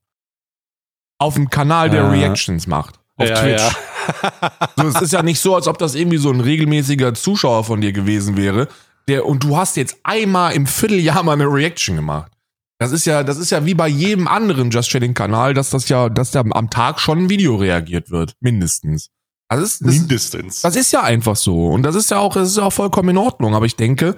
Auf 1.18 1.34
dem 1.34 1.50
Kanal, 1.50 1.90
der 1.90 2.04
Äh. 2.04 2.08
Reactions 2.10 2.66
macht. 2.68 3.00
Auf 3.22 3.28
Ja, 3.28 3.42
Twitch. 3.42 3.60
ja. 3.62 3.70
So, 4.76 4.88
es 4.88 5.00
ist 5.02 5.12
ja 5.12 5.22
nicht 5.22 5.40
so, 5.40 5.54
als 5.54 5.68
ob 5.68 5.78
das 5.78 5.94
irgendwie 5.94 6.16
so 6.18 6.30
ein 6.30 6.40
regelmäßiger 6.40 7.14
Zuschauer 7.14 7.62
von 7.64 7.80
dir 7.80 7.92
gewesen 7.92 8.36
wäre. 8.36 8.66
Der, 9.08 9.26
und 9.26 9.44
du 9.44 9.56
hast 9.56 9.76
jetzt 9.76 9.96
einmal 10.02 10.54
im 10.54 10.66
Vierteljahr 10.66 11.22
mal 11.22 11.32
eine 11.34 11.44
Reaction 11.46 11.96
gemacht. 11.96 12.32
Das 12.80 12.90
ist 12.90 13.04
ja, 13.04 13.22
das 13.22 13.36
ist 13.36 13.50
ja 13.50 13.64
wie 13.64 13.74
bei 13.74 13.86
jedem 13.86 14.26
anderen 14.26 14.70
Just 14.70 14.90
Chatting 14.90 15.14
Kanal, 15.14 15.54
dass 15.54 15.70
das 15.70 15.88
ja, 15.88 16.08
dass 16.08 16.32
da 16.32 16.40
am 16.40 16.68
Tag 16.70 16.98
schon 16.98 17.18
ein 17.24 17.28
Video 17.30 17.54
reagiert 17.56 18.10
wird. 18.10 18.34
Mindestens. 18.40 19.10
Das, 19.48 19.60
ist- 19.60 19.82
das, 19.86 19.94
Mindestens. 19.94 20.60
das 20.62 20.74
ist 20.76 20.92
ja 20.92 21.02
einfach 21.02 21.36
so. 21.36 21.68
Und 21.68 21.84
das 21.84 21.94
ist 21.94 22.10
ja 22.10 22.18
auch, 22.18 22.34
das 22.34 22.48
ist 22.48 22.56
ja 22.56 22.64
auch 22.64 22.72
vollkommen 22.72 23.10
in 23.10 23.18
Ordnung. 23.18 23.54
Aber 23.54 23.66
ich 23.66 23.76
denke, 23.76 24.16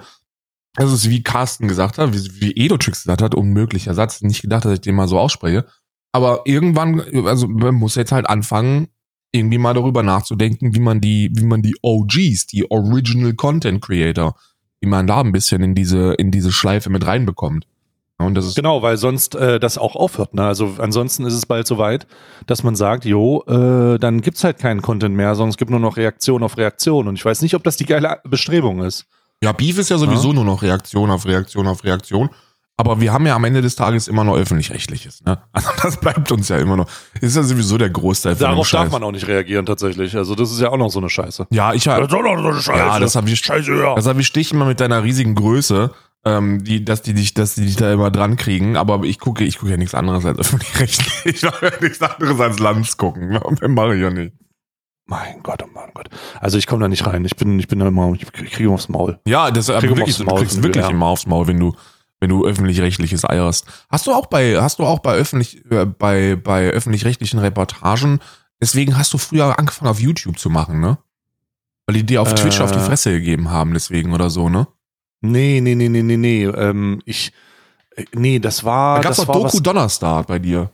das 0.73 0.91
ist 0.91 1.09
wie 1.11 1.21
Carsten 1.21 1.67
gesagt 1.67 1.99
hat, 1.99 2.11
wie, 2.13 2.41
wie 2.41 2.51
Edotrix 2.55 3.03
gesagt 3.03 3.21
hat, 3.21 3.35
unmöglicher 3.35 3.93
Satz. 3.93 4.21
Nicht 4.21 4.41
gedacht, 4.41 4.65
dass 4.65 4.73
ich 4.73 4.81
den 4.81 4.95
mal 4.95 5.07
so 5.07 5.19
ausspreche. 5.19 5.65
Aber 6.11 6.41
irgendwann, 6.45 7.01
also 7.27 7.47
man 7.47 7.75
muss 7.75 7.95
jetzt 7.95 8.11
halt 8.13 8.27
anfangen, 8.27 8.87
irgendwie 9.35 9.57
mal 9.57 9.73
darüber 9.73 10.03
nachzudenken, 10.03 10.73
wie 10.75 10.79
man 10.79 11.01
die, 11.01 11.31
wie 11.33 11.45
man 11.45 11.61
die 11.61 11.75
OGs, 11.81 12.47
die 12.47 12.69
Original 12.69 13.33
Content 13.33 13.81
Creator, 13.81 14.35
wie 14.79 14.87
man 14.87 15.07
da 15.07 15.21
ein 15.21 15.31
bisschen 15.31 15.61
in 15.63 15.75
diese, 15.75 16.13
in 16.13 16.31
diese 16.31 16.51
Schleife 16.51 16.89
mit 16.89 17.05
reinbekommt. 17.05 17.67
Ja, 18.19 18.25
Und 18.27 18.35
das 18.35 18.45
ist, 18.45 18.55
Genau, 18.55 18.81
weil 18.81 18.97
sonst 18.97 19.35
äh, 19.35 19.59
das 19.59 19.77
auch 19.77 19.95
aufhört. 19.95 20.33
Ne? 20.33 20.43
Also 20.43 20.75
ansonsten 20.77 21.25
ist 21.25 21.33
es 21.33 21.45
bald 21.45 21.67
so 21.67 21.77
weit, 21.77 22.07
dass 22.47 22.63
man 22.63 22.75
sagt, 22.75 23.05
jo, 23.05 23.43
äh, 23.47 23.99
dann 23.99 24.21
gibt's 24.21 24.43
halt 24.43 24.57
keinen 24.57 24.81
Content 24.81 25.15
mehr, 25.15 25.35
sondern 25.35 25.49
es 25.49 25.57
gibt 25.57 25.71
nur 25.71 25.79
noch 25.79 25.97
Reaktion 25.97 26.43
auf 26.43 26.57
Reaktion. 26.57 27.07
Und 27.07 27.15
ich 27.15 27.25
weiß 27.25 27.41
nicht, 27.41 27.55
ob 27.55 27.63
das 27.63 27.77
die 27.77 27.85
geile 27.85 28.19
Bestrebung 28.23 28.81
ist. 28.83 29.05
ja, 29.43 29.51
Beef 29.51 29.77
ist 29.77 29.89
ja 29.89 29.97
sowieso 29.97 30.31
nur 30.33 30.45
noch 30.45 30.61
Reaktion 30.61 31.11
auf 31.11 31.25
Reaktion 31.25 31.67
auf 31.67 31.83
Reaktion. 31.83 32.29
Aber 32.77 32.99
wir 32.99 33.13
haben 33.13 33.25
ja 33.25 33.35
am 33.35 33.43
Ende 33.45 33.61
des 33.61 33.75
Tages 33.75 34.07
immer 34.09 34.25
noch 34.25 34.35
öffentlich-rechtliches, 34.35 35.23
ne? 35.23 35.41
Also 35.53 35.69
das 35.81 35.97
bleibt 35.97 36.29
uns 36.31 36.49
ja 36.49 36.57
immer 36.57 36.75
noch. 36.75 36.87
Ist 37.21 37.35
ja 37.37 37.43
sowieso 37.43 37.77
der 37.77 37.89
Großteil 37.89 38.35
von 38.35 38.47
Darauf 38.47 38.69
darf 38.69 38.91
man 38.91 39.01
auch 39.03 39.11
nicht 39.13 39.27
reagieren 39.27 39.65
tatsächlich. 39.65 40.15
Also 40.17 40.35
das 40.35 40.51
ist 40.51 40.59
ja 40.59 40.69
auch 40.71 40.77
noch 40.77 40.89
so 40.89 40.99
eine 40.99 41.09
Scheiße. 41.09 41.47
Ja, 41.51 41.73
ich 41.73 41.87
habe 41.87 42.03
ist 42.05 42.13
auch 42.13 42.21
noch 42.21 42.37
so 42.41 42.49
eine 42.49 42.61
Scheiße. 42.61 42.77
Ja, 42.79 42.99
das 42.99 43.15
hab 43.15 43.27
ich- 43.27 43.39
Scheiße, 43.39 43.73
ja. 43.75 43.95
Das 43.95 44.05
erwischt 44.07 44.35
dich 44.35 44.51
immer 44.51 44.65
mit 44.65 44.81
deiner 44.81 45.03
riesigen 45.03 45.35
Größe, 45.35 45.91
ähm, 46.25 46.63
die, 46.65 46.83
dass 46.83 47.01
die 47.01 47.13
dich, 47.13 47.33
dass 47.33 47.55
die 47.55 47.65
dich 47.65 47.77
da 47.77 47.93
immer 47.93 48.11
dran 48.11 48.35
kriegen. 48.35 48.75
Aber 48.75 49.03
ich 49.03 49.19
gucke, 49.19 49.45
ich 49.45 49.57
gucke 49.59 49.71
ja 49.71 49.77
nichts 49.77 49.95
anderes 49.95 50.25
als 50.25 50.37
öffentlich-rechtlich. 50.39 51.25
Ich 51.35 51.43
mache 51.43 51.67
ja 51.67 51.71
nichts 51.81 52.01
anderes 52.01 52.39
als 52.41 52.59
Lanz 52.59 52.97
gucken. 52.97 53.29
Mehr 53.29 53.41
mache 53.69 53.95
ich 53.95 54.01
ja 54.01 54.09
nicht. 54.09 54.33
Mein 55.07 55.41
Gott, 55.43 55.61
oh 55.63 55.69
mein 55.73 55.91
Gott. 55.93 56.09
Also 56.41 56.57
ich 56.57 56.65
komme 56.67 56.81
da 56.81 56.87
nicht 56.89 57.05
rein. 57.05 57.23
Ich 57.25 57.35
bin, 57.35 57.57
ich 57.59 57.67
bin 57.67 57.79
da 57.79 57.87
immer, 57.87 58.11
ich 58.13 58.25
kriege 58.33 58.69
aufs 58.71 58.89
Maul. 58.89 59.19
Ja, 59.27 59.51
das 59.51 59.69
aber 59.69 59.79
Krieg 59.79 59.91
immer 59.91 59.97
wirklich, 59.99 60.15
aufs 60.15 60.17
du 60.17 60.25
Maul 60.25 60.39
kriegst 60.39 60.55
von 60.55 60.63
wirklich 60.63 60.89
immer 60.89 61.05
aufs 61.05 61.27
Maul, 61.27 61.47
wenn 61.47 61.59
du, 61.59 61.75
wenn 62.25 62.29
du 62.29 62.43
öffentlich-rechtliches 62.45 63.23
eierst. 63.29 63.67
Hast 63.89 64.07
du 64.07 64.11
auch 64.11 64.25
bei, 64.25 64.59
hast 64.59 64.79
du 64.79 64.83
auch 64.83 64.99
bei 64.99 65.13
öffentlich, 65.13 65.63
äh, 65.69 65.85
bei, 65.85 66.35
bei 66.35 66.69
öffentlich-rechtlichen 66.71 67.39
Reportagen, 67.39 68.19
deswegen 68.59 68.97
hast 68.97 69.13
du 69.13 69.19
früher 69.19 69.59
angefangen 69.59 69.91
auf 69.91 69.99
YouTube 69.99 70.39
zu 70.39 70.49
machen, 70.49 70.79
ne? 70.79 70.97
Weil 71.85 71.97
die 71.97 72.03
dir 72.03 72.23
auf 72.23 72.31
Äh. 72.31 72.35
Twitch 72.35 72.61
auf 72.61 72.71
die 72.71 72.79
Fresse 72.79 73.11
gegeben 73.11 73.51
haben, 73.51 73.73
deswegen 73.73 74.11
oder 74.13 74.31
so, 74.31 74.49
ne? 74.49 74.67
Nee, 75.21 75.61
nee, 75.61 75.75
nee, 75.75 75.87
nee, 75.87 76.01
nee, 76.01 76.17
nee. 76.17 76.45
Ähm, 76.45 76.99
ich, 77.05 77.31
äh, 77.95 78.05
nee, 78.13 78.39
das 78.39 78.63
war, 78.63 78.95
Da 78.97 79.03
gab's 79.03 79.17
doch 79.17 79.31
Doku 79.31 79.59
Donnerstag 79.59 80.25
bei 80.25 80.39
dir. 80.39 80.71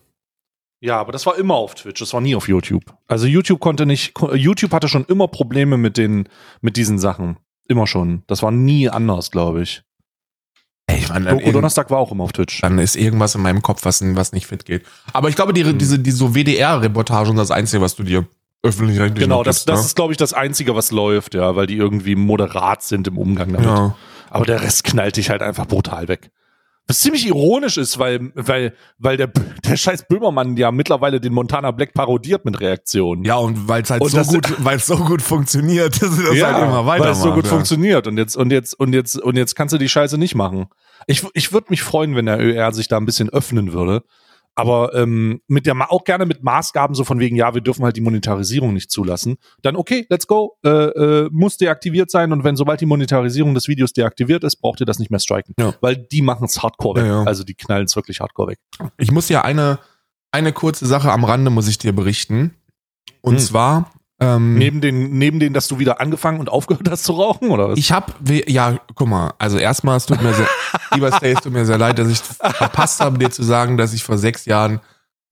Ja, 0.79 1.01
aber 1.01 1.11
das 1.11 1.25
war 1.25 1.37
immer 1.37 1.55
auf 1.55 1.75
Twitch, 1.75 1.99
das 1.99 2.13
war 2.13 2.21
nie 2.21 2.33
auf 2.33 2.47
YouTube. 2.47 2.85
Also 3.09 3.27
YouTube 3.27 3.59
konnte 3.59 3.85
nicht, 3.85 4.13
YouTube 4.35 4.71
hatte 4.71 4.87
schon 4.87 5.03
immer 5.05 5.27
Probleme 5.27 5.77
mit 5.77 5.97
den, 5.97 6.29
mit 6.61 6.77
diesen 6.77 6.97
Sachen. 6.97 7.37
Immer 7.67 7.87
schon. 7.87 8.23
Das 8.27 8.41
war 8.41 8.51
nie 8.51 8.89
anders, 8.89 9.31
glaube 9.31 9.61
ich. 9.63 9.83
Ich 10.97 11.09
meine, 11.09 11.29
Doku 11.31 11.51
Donnerstag 11.51 11.89
war 11.89 11.97
auch 11.99 12.11
immer 12.11 12.23
auf 12.23 12.33
Twitch. 12.33 12.61
dann 12.61 12.77
ist 12.79 12.95
irgendwas 12.95 13.35
in 13.35 13.41
meinem 13.41 13.61
Kopf, 13.61 13.85
was, 13.85 14.01
was 14.15 14.31
nicht 14.33 14.47
fit 14.47 14.65
geht. 14.65 14.83
Aber 15.13 15.29
ich 15.29 15.35
glaube, 15.35 15.53
die, 15.53 15.63
Hm. 15.63 15.77
diese, 15.77 15.99
diese 15.99 16.17
so 16.17 16.33
WDR-Reportagen 16.35 17.27
sind 17.27 17.37
das 17.37 17.51
Einzige, 17.51 17.81
was 17.81 17.95
du 17.95 18.03
dir 18.03 18.25
öffentlich-rechtlich 18.63 19.23
Genau, 19.23 19.37
noch 19.37 19.43
das, 19.43 19.57
gibst, 19.57 19.69
das 19.69 19.79
ne? 19.81 19.85
ist, 19.87 19.95
glaube 19.95 20.13
ich, 20.13 20.17
das 20.17 20.33
Einzige, 20.33 20.75
was 20.75 20.91
läuft, 20.91 21.33
ja, 21.33 21.55
weil 21.55 21.67
die 21.67 21.77
irgendwie 21.77 22.15
moderat 22.15 22.83
sind 22.83 23.07
im 23.07 23.17
Umgang 23.17 23.51
damit. 23.53 23.65
ja. 23.67 23.95
Aber 24.29 24.45
der 24.45 24.61
Rest 24.61 24.83
knallt 24.85 25.17
dich 25.17 25.29
halt 25.29 25.41
einfach 25.41 25.65
brutal 25.65 26.07
weg. 26.07 26.31
Was 26.91 26.99
ziemlich 26.99 27.25
ironisch 27.25 27.77
ist, 27.77 27.99
weil, 27.99 28.33
weil, 28.35 28.73
weil 28.97 29.15
der, 29.15 29.27
der 29.65 29.77
scheiß 29.77 30.09
Böhmermann 30.09 30.57
ja 30.57 30.71
mittlerweile 30.71 31.21
den 31.21 31.31
Montana 31.31 31.71
Black 31.71 31.93
parodiert 31.93 32.43
mit 32.43 32.59
Reaktionen. 32.59 33.23
Ja, 33.23 33.37
und 33.37 33.69
weil 33.69 33.83
es 33.83 33.89
halt 33.89 34.01
Und 34.01 34.09
so 34.09 34.21
gut, 34.23 34.53
weil 34.57 34.75
es 34.75 34.87
so 34.87 34.97
gut 34.97 35.21
funktioniert, 35.21 35.93
dass 36.01 36.11
sie 36.17 36.23
das 36.23 36.43
halt 36.43 36.57
immer 36.57 36.85
weitermachen. 36.85 36.99
weil 36.99 37.11
es 37.11 37.21
so 37.21 37.33
gut 37.33 37.45
ja. 37.45 37.49
funktioniert 37.49 38.07
und 38.07 38.17
jetzt 38.17 38.35
und 38.35 38.51
jetzt 38.51 38.77
und 38.77 38.91
jetzt 38.91 39.17
und 39.17 39.37
jetzt 39.37 39.55
kannst 39.55 39.73
du 39.73 39.77
die 39.77 39.87
Scheiße 39.87 40.17
nicht 40.17 40.35
machen. 40.35 40.65
Ich, 41.07 41.25
ich 41.33 41.53
würde 41.53 41.67
mich 41.69 41.81
freuen, 41.81 42.17
wenn 42.17 42.25
der 42.25 42.41
ÖR 42.41 42.73
sich 42.73 42.89
da 42.89 42.97
ein 42.97 43.05
bisschen 43.05 43.29
öffnen 43.29 43.71
würde, 43.71 44.03
aber 44.55 44.93
ähm, 44.95 45.41
mit 45.47 45.65
der 45.65 45.75
auch 45.91 46.03
gerne 46.03 46.25
mit 46.25 46.43
Maßgaben 46.43 46.93
so 46.95 47.03
von 47.03 47.19
wegen 47.19 47.35
ja, 47.35 47.53
wir 47.53 47.61
dürfen 47.61 47.83
halt 47.83 47.95
die 47.95 48.01
Monetarisierung 48.01 48.73
nicht 48.73 48.91
zulassen. 48.91 49.37
Dann 49.61 49.75
okay, 49.75 50.05
let's 50.09 50.27
go, 50.27 50.57
äh, 50.63 50.69
äh, 50.69 51.29
muss 51.31 51.57
deaktiviert 51.57 52.11
sein 52.11 52.31
und 52.31 52.43
wenn 52.43 52.55
sobald 52.55 52.81
die 52.81 52.85
Monetarisierung 52.85 53.53
des 53.53 53.67
Videos 53.67 53.93
deaktiviert 53.93 54.43
ist, 54.43 54.57
braucht 54.57 54.79
ihr 54.81 54.85
das 54.85 54.99
nicht 54.99 55.09
mehr 55.11 55.19
striken, 55.19 55.53
Ja. 55.59 55.73
weil 55.81 55.95
die 55.97 56.21
machen 56.21 56.45
es 56.45 56.61
Hardcore 56.61 56.99
weg. 57.01 57.05
Ja, 57.07 57.21
ja. 57.21 57.23
Also 57.23 57.43
die 57.43 57.53
knallen 57.55 57.85
es 57.85 57.95
wirklich 57.95 58.19
Hardcore 58.19 58.51
weg. 58.51 58.59
Ich 58.97 59.11
muss 59.11 59.29
ja 59.29 59.41
eine, 59.43 59.79
eine 60.31 60.53
kurze 60.53 60.85
Sache 60.85 61.11
am 61.11 61.23
Rande 61.23 61.49
muss 61.51 61.67
ich 61.67 61.77
dir 61.77 61.93
berichten. 61.93 62.55
Und 63.21 63.35
Hm. 63.35 63.39
zwar, 63.39 63.91
ähm, 64.21 64.53
Neben 64.53 64.81
den 64.81 65.17
neben 65.17 65.39
den, 65.39 65.53
dass 65.53 65.67
du 65.67 65.79
wieder 65.79 65.99
angefangen 65.99 66.39
und 66.39 66.47
aufgehört 66.47 66.87
hast 66.89 67.03
zu 67.03 67.13
rauchen 67.13 67.49
oder 67.49 67.69
was? 67.69 67.79
ich 67.79 67.91
habe, 67.91 68.13
ja, 68.47 68.79
guck 68.93 69.07
mal, 69.07 69.33
also 69.39 69.57
erstmal, 69.57 69.97
es 69.97 70.05
tut 70.05 70.21
mir 70.21 70.33
sehr, 70.33 70.47
lieber 70.93 71.11
Stay, 71.11 71.31
es 71.31 71.41
tut 71.41 71.51
mir 71.51 71.65
sehr 71.65 71.79
leid, 71.79 71.97
dass 71.97 72.07
ich 72.07 72.19
verpasst 72.19 72.99
habe, 72.99 73.17
dir 73.17 73.31
zu 73.31 73.41
sagen, 73.41 73.77
dass 73.77 73.93
ich 73.93 74.03
vor 74.03 74.19
sechs 74.19 74.45
Jahren 74.45 74.79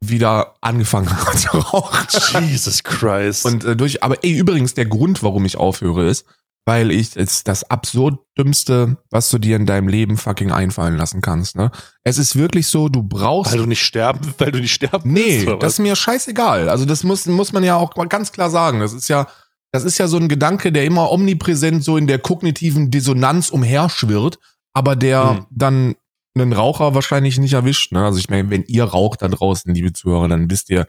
wieder 0.02 0.56
angefangen 0.62 1.10
habe 1.16 1.36
zu 1.38 1.50
rauchen. 1.50 2.48
Jesus 2.48 2.84
Christ. 2.84 3.46
Und 3.46 3.64
äh, 3.64 3.76
durch, 3.76 4.02
aber 4.04 4.24
ey, 4.24 4.36
übrigens, 4.36 4.74
der 4.74 4.88
Grund, 4.88 5.22
warum 5.22 5.46
ich 5.46 5.58
aufhöre, 5.58 6.08
ist, 6.10 6.26
weil 6.66 6.92
ich 6.92 7.16
es 7.16 7.44
das 7.44 7.70
absurd 7.70 8.20
dümmste, 8.38 8.98
was 9.10 9.30
du 9.30 9.40
dir 9.40 9.56
in 9.56 9.66
deinem 9.66 9.88
Leben 9.88 10.18
fucking 10.18 10.52
einfallen 10.52 10.98
lassen 10.98 11.22
kannst. 11.22 11.56
Ne? 11.56 11.72
Es 12.04 12.18
ist 12.18 12.36
wirklich 12.36 12.68
so, 12.68 12.90
du 12.90 13.02
brauchst. 13.02 13.52
Weil 13.52 13.60
du 13.60 13.66
nicht 13.66 13.84
sterben, 13.84 14.34
weil 14.38 14.52
du 14.52 14.60
nicht 14.60 14.74
sterben 14.74 15.12
nee, 15.12 15.46
willst, 15.46 15.64
das 15.64 15.74
ist 15.74 15.80
mir 15.80 15.96
scheißegal. 15.96 16.70
Also 16.70 16.86
das 16.86 17.04
muss, 17.04 17.26
muss 17.26 17.54
man 17.54 17.64
ja 17.64 17.76
auch 17.76 17.96
mal 17.96 18.08
ganz 18.08 18.32
klar 18.32 18.50
sagen. 18.50 18.80
Das 18.80 18.94
ist 18.94 19.08
ja, 19.08 19.28
das 19.72 19.84
ist 19.84 19.98
ja 19.98 20.08
so 20.08 20.18
ein 20.18 20.30
Gedanke, 20.30 20.72
der 20.72 20.86
immer 20.86 21.12
omnipräsent 21.12 21.84
so 21.84 21.98
in 21.98 22.08
der 22.08 22.20
kognitiven 22.20 22.92
Dissonanz 22.92 23.50
umherschwirrt, 23.50 24.40
aber 24.74 24.96
der 24.96 25.30
Hm. 25.30 25.46
dann 25.50 25.96
einen 26.36 26.54
Raucher 26.54 26.94
wahrscheinlich 26.96 27.38
nicht 27.40 27.54
erwischt. 27.54 27.92
Ne? 27.92 28.04
Also 28.06 28.20
ich 28.20 28.30
meine, 28.30 28.50
wenn 28.50 28.64
ihr 28.64 28.84
raucht 28.84 29.22
da 29.22 29.28
draußen, 29.28 29.74
liebe 29.74 29.94
Zuhörer, 29.94 30.28
dann 30.28 30.50
wisst 30.50 30.70
ihr, 30.70 30.88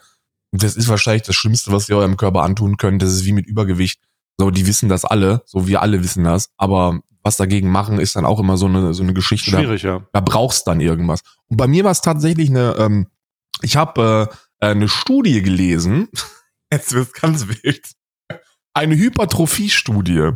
das 0.53 0.77
ist 0.77 0.89
wahrscheinlich 0.89 1.23
das 1.23 1.37
Schlimmste, 1.37 1.73
was 1.73 1.89
ihr 1.89 1.97
eurem 1.97 2.17
Körper 2.17 2.43
antun 2.43 2.77
könnt. 2.77 3.03
Das 3.03 3.13
ist 3.13 3.25
wie 3.25 3.33
mit 3.33 3.47
Übergewicht. 3.47 4.01
So, 4.41 4.51
die 4.51 4.67
wissen 4.67 4.89
das 4.89 5.05
alle, 5.05 5.43
so 5.45 5.67
wir 5.69 5.83
alle 5.83 6.03
wissen 6.03 6.25
das. 6.25 6.49
Aber 6.57 7.01
was 7.23 7.37
dagegen 7.37 7.69
machen, 7.69 8.01
ist 8.01 8.17
dann 8.17 8.25
auch 8.25 8.41
immer 8.41 8.57
so 8.57 8.65
eine 8.65 8.95
so 8.95 9.03
eine 9.03 9.13
Geschichte. 9.13 9.51
Da, 9.51 9.59
Schwierig, 9.59 9.83
ja. 9.83 10.01
da 10.15 10.21
brauchst 10.21 10.67
dann 10.67 10.81
irgendwas. 10.81 11.21
Und 11.49 11.59
bei 11.59 11.67
mir 11.67 11.85
war 11.85 11.91
es 11.91 12.01
tatsächlich 12.01 12.49
eine, 12.49 12.75
ähm, 12.79 13.07
ich 13.61 13.77
habe 13.77 14.31
äh, 14.61 14.67
eine 14.69 14.89
Studie 14.89 15.43
gelesen. 15.43 16.09
Jetzt 16.73 16.95
wird's 16.95 17.13
ganz 17.13 17.49
wild. 17.49 17.83
Eine 18.73 18.97
Hypertrophie-Studie 18.97 20.31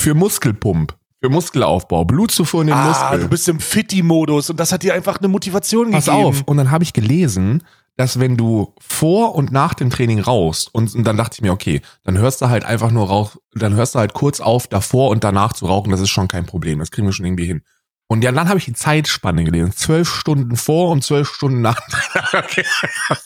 für 0.00 0.14
Muskelpump, 0.14 0.96
für 1.20 1.28
Muskelaufbau, 1.28 2.06
Blutzufuhr 2.06 2.62
in 2.62 2.68
den 2.68 2.76
Ah, 2.76 2.88
Muskel. 2.88 3.20
du 3.20 3.28
bist 3.28 3.48
im 3.50 3.60
Fitti-Modus 3.60 4.48
und 4.48 4.58
das 4.58 4.72
hat 4.72 4.82
dir 4.82 4.94
einfach 4.94 5.18
eine 5.18 5.28
Motivation 5.28 5.90
Pass 5.90 6.06
gegeben. 6.06 6.24
auf. 6.24 6.42
Und 6.46 6.56
dann 6.56 6.70
habe 6.70 6.84
ich 6.84 6.94
gelesen, 6.94 7.62
dass 8.02 8.18
wenn 8.18 8.36
du 8.36 8.74
vor 8.80 9.36
und 9.36 9.52
nach 9.52 9.74
dem 9.74 9.88
Training 9.88 10.18
rauchst 10.18 10.74
und, 10.74 10.92
und 10.92 11.04
dann 11.04 11.16
dachte 11.16 11.36
ich 11.36 11.40
mir, 11.40 11.52
okay, 11.52 11.82
dann 12.02 12.18
hörst 12.18 12.42
du 12.42 12.48
halt 12.48 12.64
einfach 12.64 12.90
nur 12.90 13.06
rauch, 13.06 13.36
dann 13.54 13.74
hörst 13.74 13.94
du 13.94 14.00
halt 14.00 14.12
kurz 14.12 14.40
auf, 14.40 14.66
davor 14.66 15.10
und 15.10 15.22
danach 15.22 15.52
zu 15.52 15.66
rauchen, 15.66 15.92
das 15.92 16.00
ist 16.00 16.10
schon 16.10 16.26
kein 16.26 16.44
Problem, 16.44 16.80
das 16.80 16.90
kriegen 16.90 17.06
wir 17.06 17.12
schon 17.12 17.26
irgendwie 17.26 17.46
hin. 17.46 17.62
Und 18.08 18.24
ja, 18.24 18.32
dann 18.32 18.48
habe 18.48 18.58
ich 18.58 18.64
die 18.64 18.72
Zeitspanne 18.72 19.44
gelesen. 19.44 19.72
Zwölf 19.72 20.12
Stunden 20.12 20.56
vor 20.56 20.90
und 20.90 21.04
zwölf 21.04 21.32
Stunden 21.32 21.60
nach. 21.60 21.80
okay, 22.32 22.64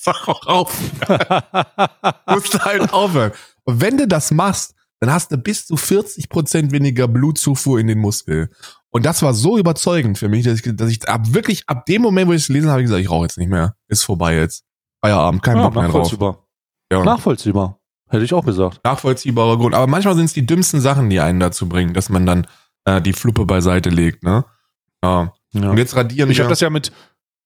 auch 0.04 0.46
auf. 0.46 0.78
musst 2.28 2.52
du 2.52 2.58
halt 2.58 2.92
aufhören. 2.92 3.32
Und 3.64 3.80
wenn 3.80 3.96
du 3.96 4.06
das 4.06 4.30
machst, 4.30 4.74
dann 5.00 5.10
hast 5.10 5.32
du 5.32 5.38
bis 5.38 5.66
zu 5.66 5.78
40 5.78 6.28
Prozent 6.28 6.70
weniger 6.70 7.08
Blutzufuhr 7.08 7.80
in 7.80 7.86
den 7.86 7.98
Muskel. 7.98 8.50
Und 8.90 9.06
das 9.06 9.22
war 9.22 9.32
so 9.32 9.58
überzeugend 9.58 10.18
für 10.18 10.28
mich, 10.28 10.44
dass 10.44 10.60
ich, 10.60 10.76
dass 10.76 10.90
ich 10.90 11.08
ab 11.08 11.32
wirklich 11.32 11.64
ab 11.66 11.86
dem 11.86 12.02
Moment, 12.02 12.28
wo 12.28 12.32
ich 12.32 12.42
es 12.42 12.46
gelesen 12.48 12.70
habe, 12.70 12.82
gesagt, 12.82 13.00
ich 13.00 13.10
rauche 13.10 13.24
jetzt 13.24 13.38
nicht 13.38 13.50
mehr. 13.50 13.74
Ist 13.88 14.04
vorbei 14.04 14.36
jetzt. 14.36 14.65
Feierabend, 15.06 15.42
kein 15.42 15.56
ja, 15.56 15.62
Bock 15.64 15.74
mehr 15.74 15.82
drauf. 15.84 15.92
nachvollziehbar. 15.94 16.38
Ja. 16.92 17.04
Nachvollziehbar. 17.04 17.78
Hätte 18.08 18.24
ich 18.24 18.34
auch 18.34 18.44
gesagt. 18.44 18.80
Nachvollziehbarer 18.84 19.56
Grund. 19.58 19.74
Aber 19.74 19.86
manchmal 19.86 20.14
sind 20.14 20.26
es 20.26 20.32
die 20.32 20.46
dümmsten 20.46 20.80
Sachen, 20.80 21.10
die 21.10 21.20
einen 21.20 21.40
dazu 21.40 21.68
bringen, 21.68 21.92
dass 21.94 22.08
man 22.08 22.24
dann 22.26 22.46
äh, 22.84 23.00
die 23.00 23.12
Fluppe 23.12 23.44
beiseite 23.46 23.90
legt, 23.90 24.22
ne? 24.22 24.44
Ja. 25.02 25.32
Ja. 25.52 25.70
Und 25.70 25.78
jetzt 25.78 25.96
radieren 25.96 26.30
Ich 26.30 26.38
wir. 26.38 26.44
habe 26.44 26.50
das 26.52 26.60
ja 26.60 26.70
mit, 26.70 26.92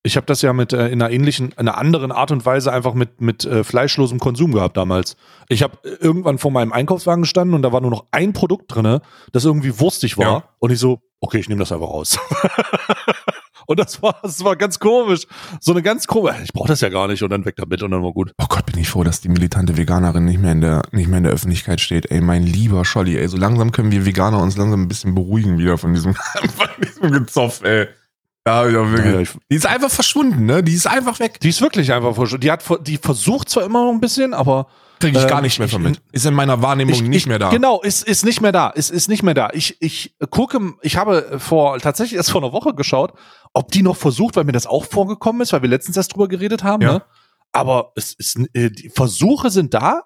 ich 0.03 0.17
habe 0.17 0.27
das 0.27 0.43
ja 0.43 0.53
mit 0.53 0.73
äh, 0.73 0.89
in 0.89 1.01
einer 1.01 1.11
ähnlichen, 1.13 1.53
in 1.53 1.59
einer 1.59 1.79
anderen 1.79 2.13
Art 2.13 2.31
und 2.31 2.45
Weise 2.45 2.73
einfach 2.73 2.93
mit 2.95 3.21
mit 3.21 3.45
äh, 3.45 3.63
fleischlosem 3.65 4.19
Konsum 4.19 4.53
gehabt 4.53 4.77
damals. 4.77 5.17
Ich 5.49 5.63
habe 5.63 5.79
irgendwann 6.01 6.39
vor 6.39 6.51
meinem 6.51 6.73
Einkaufswagen 6.73 7.23
gestanden 7.23 7.55
und 7.55 7.63
da 7.63 7.73
war 7.73 7.81
nur 7.81 7.91
noch 7.91 8.07
ein 8.11 8.33
Produkt 8.33 8.75
drinne, 8.75 9.01
das 9.33 9.45
irgendwie 9.45 9.79
wurstig 9.81 10.19
war 10.19 10.27
Ja. 10.27 10.43
und 10.59 10.71
ich 10.73 10.79
so, 10.79 11.01
okay, 11.21 11.39
ich 11.39 11.49
nehme 11.49 11.61
das 11.61 11.73
einfach 11.73 11.89
raus. 11.89 12.19
Und 13.71 13.79
das 13.79 14.03
war, 14.03 14.17
das 14.21 14.43
war 14.43 14.57
ganz 14.57 14.81
komisch. 14.81 15.29
So 15.61 15.71
eine 15.71 15.81
ganz 15.81 16.09
komische, 16.09 16.43
ich 16.43 16.53
brauche 16.53 16.67
das 16.67 16.81
ja 16.81 16.89
gar 16.89 17.07
nicht 17.07 17.23
und 17.23 17.31
dann 17.31 17.45
weg 17.45 17.55
damit 17.55 17.81
und 17.85 17.93
dann 17.93 18.03
war 18.03 18.13
gut. 18.13 18.33
Oh 18.43 18.47
Gott, 18.49 18.67
bin 18.67 18.77
ich 18.81 18.89
froh, 18.89 19.05
dass 19.05 19.21
die 19.21 19.29
militante 19.29 19.77
Veganerin 19.77 20.25
nicht 20.25 20.41
mehr 20.41 20.51
in 20.51 20.61
der, 20.61 20.83
nicht 20.91 21.07
mehr 21.07 21.19
in 21.19 21.23
der 21.25 21.33
Öffentlichkeit 21.33 21.81
steht. 21.81 22.11
Ey, 22.11 22.21
mein 22.21 22.43
lieber 22.43 22.85
Scholli, 22.85 23.17
ey, 23.17 23.29
so 23.29 23.37
langsam 23.37 23.71
können 23.71 23.93
wir 23.93 24.05
Veganer 24.05 24.43
uns 24.43 24.57
langsam 24.57 24.83
ein 24.83 24.89
bisschen 24.89 25.15
beruhigen 25.15 25.57
wieder 25.59 25.79
von 25.79 25.95
diesem, 25.95 26.15
von 26.57 26.69
diesem 26.85 27.13
Gezopf, 27.13 27.63
ey. 27.63 27.87
Ja, 28.45 28.67
ja, 28.69 28.91
wirklich. 28.91 29.31
Ich- 29.35 29.39
die 29.49 29.55
ist 29.55 29.67
einfach 29.67 29.91
verschwunden, 29.91 30.47
ne? 30.47 30.65
Die 30.65 30.75
ist 30.75 30.89
einfach 30.89 31.21
weg. 31.21 31.39
Die 31.39 31.51
ist 31.51 31.61
wirklich 31.61 31.93
einfach 31.93 32.17
verschwunden. 32.17 32.41
Die 32.41 32.51
hat, 32.51 32.65
die 32.89 32.97
versucht 32.97 33.49
zwar 33.51 33.63
immer 33.65 33.85
noch 33.85 33.93
ein 33.93 34.01
bisschen, 34.01 34.35
aber 34.35 34.67
Kriege 35.01 35.17
ich 35.19 35.25
Ähm, 35.25 35.29
gar 35.31 35.41
nicht 35.41 35.59
mehr 35.59 35.69
von 35.69 35.83
mit. 35.83 36.01
Ist 36.13 36.27
in 36.27 36.35
meiner 36.35 36.63
Wahrnehmung 36.63 36.95
ich, 36.95 37.03
nicht 37.03 37.17
ich, 37.23 37.27
mehr 37.27 37.39
da. 37.39 37.51
Genau, 37.51 37.81
ist, 37.81 38.07
ist 38.07 38.25
nicht 38.25 38.41
mehr 38.41 38.53
da. 38.53 38.69
Ist, 38.69 38.91
ist 38.91 39.09
nicht 39.09 39.23
mehr 39.23 39.35
da. 39.35 39.49
Ich, 39.53 39.77
ich 39.81 40.15
gucke, 40.31 40.75
ich 40.83 40.97
habe 40.97 41.39
vor, 41.39 41.79
tatsächlich 41.79 42.17
erst 42.17 42.31
vor 42.31 42.43
einer 42.43 42.53
Woche 42.53 42.75
geschaut, 42.75 43.15
ob 43.55 43.73
die 43.73 43.83
noch 43.83 43.97
versucht, 43.97 44.37
weil 44.37 44.45
mir 44.45 44.53
das 44.53 44.67
auch 44.67 44.85
vorgekommen 44.85 45.41
ist, 45.43 45.53
weil 45.53 45.63
wir 45.63 45.69
letztens 45.71 45.97
erst 45.97 46.13
drüber 46.15 46.29
geredet 46.29 46.63
haben, 46.63 46.83
Ja. 46.83 46.93
ne? 46.93 47.03
Aber 47.53 47.93
es 47.97 48.15
ist, 48.15 48.39
äh, 48.53 48.71
die 48.71 48.91
Versuche 48.91 49.51
sind 49.51 49.75
da, 49.75 50.05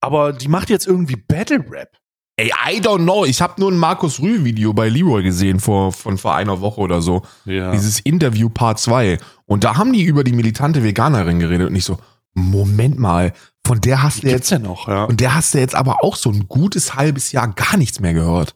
aber 0.00 0.32
die 0.34 0.48
macht 0.48 0.68
jetzt 0.68 0.86
irgendwie 0.86 1.16
Battle 1.16 1.64
Rap. 1.70 1.88
Ey, 2.36 2.48
I 2.68 2.80
don't 2.80 3.04
know. 3.04 3.24
Ich 3.24 3.40
habe 3.40 3.60
nur 3.60 3.70
ein 3.70 3.78
Markus 3.78 4.18
Rühl-Video 4.20 4.72
bei 4.74 4.88
Leroy 4.88 5.22
gesehen 5.22 5.60
vor, 5.60 5.92
von 5.92 6.18
vor 6.18 6.34
einer 6.34 6.60
Woche 6.60 6.80
oder 6.80 7.00
so. 7.00 7.22
Ja. 7.44 7.70
Dieses 7.70 8.00
Interview 8.00 8.50
Part 8.50 8.80
2. 8.80 9.18
Und 9.46 9.62
da 9.62 9.76
haben 9.76 9.92
die 9.92 10.02
über 10.02 10.24
die 10.24 10.32
militante 10.32 10.82
Veganerin 10.82 11.38
geredet 11.38 11.68
und 11.68 11.76
ich 11.76 11.84
so, 11.84 11.96
Moment 12.34 12.98
mal, 12.98 13.32
von 13.66 13.80
der 13.80 14.02
hast 14.02 14.22
du 14.22 14.28
jetzt, 14.28 14.50
ja 14.50 14.58
noch, 14.58 14.88
ja. 14.88 15.04
und 15.04 15.20
der 15.20 15.34
hast 15.34 15.54
du 15.54 15.58
jetzt 15.58 15.74
aber 15.74 16.04
auch 16.04 16.16
so 16.16 16.30
ein 16.30 16.46
gutes 16.48 16.94
halbes 16.94 17.32
Jahr 17.32 17.48
gar 17.48 17.76
nichts 17.76 18.00
mehr 18.00 18.14
gehört. 18.14 18.54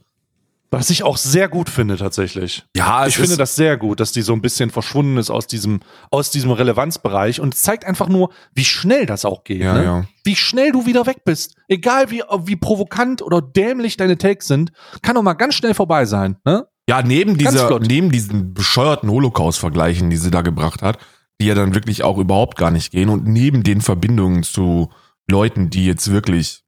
Was 0.71 0.91
ich 0.91 1.03
auch 1.03 1.17
sehr 1.17 1.49
gut 1.49 1.71
finde, 1.71 1.97
tatsächlich. 1.97 2.67
Ja, 2.77 3.07
ich 3.07 3.17
finde 3.17 3.39
das 3.39 3.57
sehr 3.57 3.79
gut, 3.79 4.01
dass 4.01 4.13
die 4.13 4.21
so 4.21 4.35
ein 4.35 4.43
bisschen 4.43 4.69
verschwunden 4.69 5.17
ist 5.17 5.31
aus 5.31 5.47
diesem, 5.47 5.81
aus 6.11 6.31
diesem 6.31 6.51
Relevanzbereich 6.51 7.41
und 7.41 7.55
es 7.55 7.63
zeigt 7.63 7.87
einfach 7.87 8.09
nur, 8.09 8.31
wie 8.53 8.67
schnell 8.67 9.07
das 9.07 9.25
auch 9.25 9.45
geht. 9.45 9.63
Ja, 9.63 9.73
ne? 9.73 9.85
ja. 9.85 10.05
Wie 10.25 10.37
schnell 10.37 10.73
du 10.73 10.85
wieder 10.85 11.07
weg 11.07 11.25
bist. 11.25 11.55
Egal 11.69 12.11
wie, 12.11 12.23
wie 12.45 12.57
provokant 12.57 13.23
oder 13.23 13.41
dämlich 13.41 13.97
deine 13.97 14.19
Takes 14.19 14.47
sind, 14.47 14.73
kann 15.01 15.15
doch 15.15 15.23
mal 15.23 15.33
ganz 15.33 15.55
schnell 15.55 15.73
vorbei 15.73 16.05
sein. 16.05 16.37
Ne? 16.45 16.67
Ja, 16.87 17.03
neben 17.03 17.39
Ganz 17.39 17.53
dieser, 17.53 17.67
flott. 17.69 17.87
neben 17.87 18.11
diesen 18.11 18.53
bescheuerten 18.53 19.11
Holocaust-Vergleichen, 19.11 20.11
die 20.11 20.17
sie 20.19 20.31
da 20.31 20.43
gebracht 20.43 20.83
hat, 20.83 20.99
die 21.41 21.47
ja 21.47 21.55
dann 21.55 21.75
wirklich 21.75 22.03
auch 22.03 22.19
überhaupt 22.19 22.57
gar 22.59 22.71
nicht 22.71 22.91
gehen 22.91 23.09
und 23.09 23.27
neben 23.27 23.63
den 23.63 23.81
Verbindungen 23.81 24.43
zu 24.43 24.91
Leuten, 25.29 25.71
die 25.71 25.85
jetzt 25.87 26.11
wirklich 26.11 26.63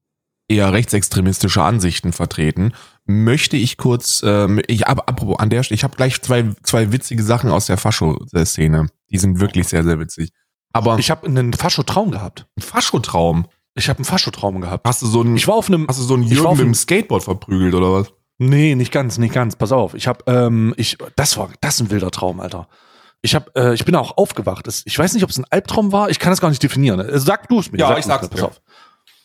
eher 0.48 0.72
rechtsextremistische 0.72 1.62
Ansichten 1.62 2.12
vertreten, 2.12 2.72
möchte 3.06 3.56
ich 3.56 3.76
kurz, 3.76 4.22
ähm, 4.24 4.60
ich 4.66 4.86
ab, 4.86 5.04
apropos 5.08 5.38
an 5.38 5.50
der 5.50 5.62
Stelle, 5.62 5.76
ich 5.76 5.84
habe 5.84 5.96
gleich 5.96 6.20
zwei, 6.22 6.50
zwei 6.62 6.92
witzige 6.92 7.22
Sachen 7.22 7.50
aus 7.50 7.66
der 7.66 7.76
Fascho-Szene. 7.76 8.86
Die 9.10 9.18
sind 9.18 9.40
wirklich 9.40 9.68
sehr, 9.68 9.84
sehr 9.84 9.98
witzig. 9.98 10.30
Aber 10.72 10.98
Ich 10.98 11.10
habe 11.10 11.26
einen 11.26 11.52
Faschotraum 11.52 12.10
gehabt. 12.10 12.46
ein 12.56 12.62
Faschotraum. 12.62 13.46
Ich 13.74 13.88
habe 13.88 13.98
einen 13.98 14.04
Faschotraum 14.04 14.60
gehabt. 14.60 14.86
Hast 14.86 15.02
du 15.02 15.06
so 15.06 15.20
einen, 15.20 15.36
Ich 15.36 15.46
war 15.48 15.54
auf 15.54 15.68
einem. 15.68 15.86
hast 15.88 15.98
du 16.00 16.04
so 16.04 16.14
einen 16.14 16.24
Jürgen 16.24 16.50
mit 16.50 16.60
dem 16.60 16.74
Skateboard 16.74 17.22
verprügelt 17.24 17.74
oder 17.74 17.92
was? 17.92 18.12
Nee, 18.38 18.74
nicht 18.74 18.90
ganz, 18.92 19.18
nicht 19.18 19.34
ganz. 19.34 19.54
Pass 19.56 19.70
auf. 19.72 19.94
Ich 19.94 20.06
habe, 20.08 20.24
ähm, 20.26 20.74
ich, 20.76 20.96
das 21.16 21.36
war, 21.36 21.50
das 21.60 21.74
ist 21.76 21.80
ein 21.82 21.90
wilder 21.90 22.10
Traum, 22.10 22.40
Alter. 22.40 22.68
Ich 23.22 23.34
habe, 23.34 23.50
äh, 23.54 23.74
ich 23.74 23.84
bin 23.84 23.94
auch 23.94 24.16
aufgewacht. 24.16 24.66
Das, 24.66 24.82
ich 24.86 24.98
weiß 24.98 25.12
nicht, 25.12 25.24
ob 25.24 25.30
es 25.30 25.38
ein 25.38 25.44
Albtraum 25.50 25.92
war. 25.92 26.10
Ich 26.10 26.18
kann 26.18 26.32
das 26.32 26.40
gar 26.40 26.48
nicht 26.48 26.62
definieren. 26.62 27.00
Äh, 27.00 27.18
Sag 27.18 27.48
du 27.48 27.60
es 27.60 27.70
mir. 27.70 27.78
Ja, 27.78 27.88
Sag 27.88 27.98
ich 27.98 28.04
sag's 28.06 28.22
mir. 28.22 28.28
Pass 28.30 28.42
auf. 28.42 28.62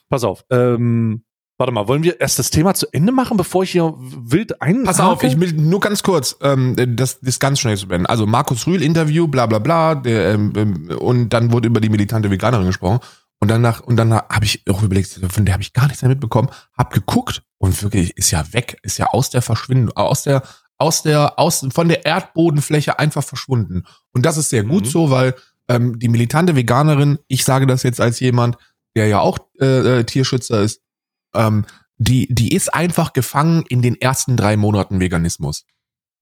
Pass 0.10 0.24
auf. 0.24 0.46
Ähm, 0.50 1.24
warte 1.58 1.72
mal, 1.72 1.88
wollen 1.88 2.04
wir 2.04 2.20
erst 2.20 2.38
das 2.38 2.50
Thema 2.50 2.74
zu 2.74 2.88
Ende 2.92 3.12
machen, 3.12 3.38
bevor 3.38 3.64
ich 3.64 3.72
hier 3.72 3.94
wild 3.98 4.62
ein? 4.62 4.84
Pass 4.84 5.00
auf, 5.00 5.24
ich 5.24 5.40
will 5.40 5.54
nur 5.54 5.80
ganz 5.80 6.04
kurz, 6.04 6.36
ähm, 6.42 6.76
das, 6.96 7.20
das 7.22 7.40
ganz 7.40 7.60
schnell 7.60 7.78
zu 7.78 7.88
beenden. 7.88 8.06
Also 8.06 8.26
Markus 8.26 8.68
Rühl 8.68 8.82
Interview, 8.82 9.28
bla 9.28 9.46
bla 9.46 9.60
bla, 9.60 9.96
der, 9.96 10.34
ähm, 10.34 10.54
ähm, 10.56 10.98
und 11.00 11.30
dann 11.30 11.52
wurde 11.52 11.68
über 11.68 11.80
die 11.80 11.90
militante 11.90 12.30
Veganerin 12.30 12.68
gesprochen. 12.68 13.00
Und 13.40 13.50
danach, 13.50 13.82
und 13.82 13.98
dann 13.98 14.14
habe 14.14 14.46
ich 14.46 14.64
auch 14.70 14.82
überlegt, 14.82 15.20
von 15.30 15.46
der 15.46 15.54
habe 15.54 15.62
ich 15.62 15.74
gar 15.74 15.88
nichts 15.88 16.02
mehr 16.02 16.10
mitbekommen, 16.10 16.50
hab 16.78 16.94
geguckt 16.94 17.44
und 17.58 17.82
wirklich 17.84 18.18
ist 18.18 18.32
ja 18.32 18.54
weg, 18.54 18.78
ist 18.82 18.98
ja 18.98 19.08
aus 19.08 19.30
der 19.30 19.42
Verschwindung, 19.42 19.96
aus 19.96 20.24
der, 20.24 20.42
aus 20.78 21.04
der, 21.04 21.40
aus, 21.40 21.66
von 21.74 21.88
der 21.88 22.06
Erdbodenfläche 22.06 23.00
einfach 23.00 23.24
verschwunden. 23.24 23.84
Und 24.12 24.26
das 24.26 24.38
ist 24.38 24.50
sehr 24.50 24.64
gut 24.64 24.86
Mhm. 24.86 24.90
so, 24.90 25.10
weil 25.10 25.36
ähm, 25.68 25.98
die 26.00 26.10
militante 26.10 26.56
Veganerin, 26.56 27.20
ich 27.28 27.44
sage 27.44 27.66
das 27.68 27.84
jetzt 27.84 28.02
als 28.02 28.20
jemand, 28.20 28.58
der 28.96 29.08
ja 29.08 29.20
auch 29.20 29.38
äh, 29.60 30.00
äh, 30.00 30.04
Tierschützer 30.04 30.62
ist, 30.62 30.82
ähm, 31.34 31.66
die, 31.98 32.28
die 32.34 32.54
ist 32.54 32.74
einfach 32.74 33.14
gefangen 33.14 33.64
in 33.70 33.82
den 33.82 34.00
ersten 34.00 34.36
drei 34.38 34.58
Monaten 34.58 35.00
Veganismus. 35.00 35.66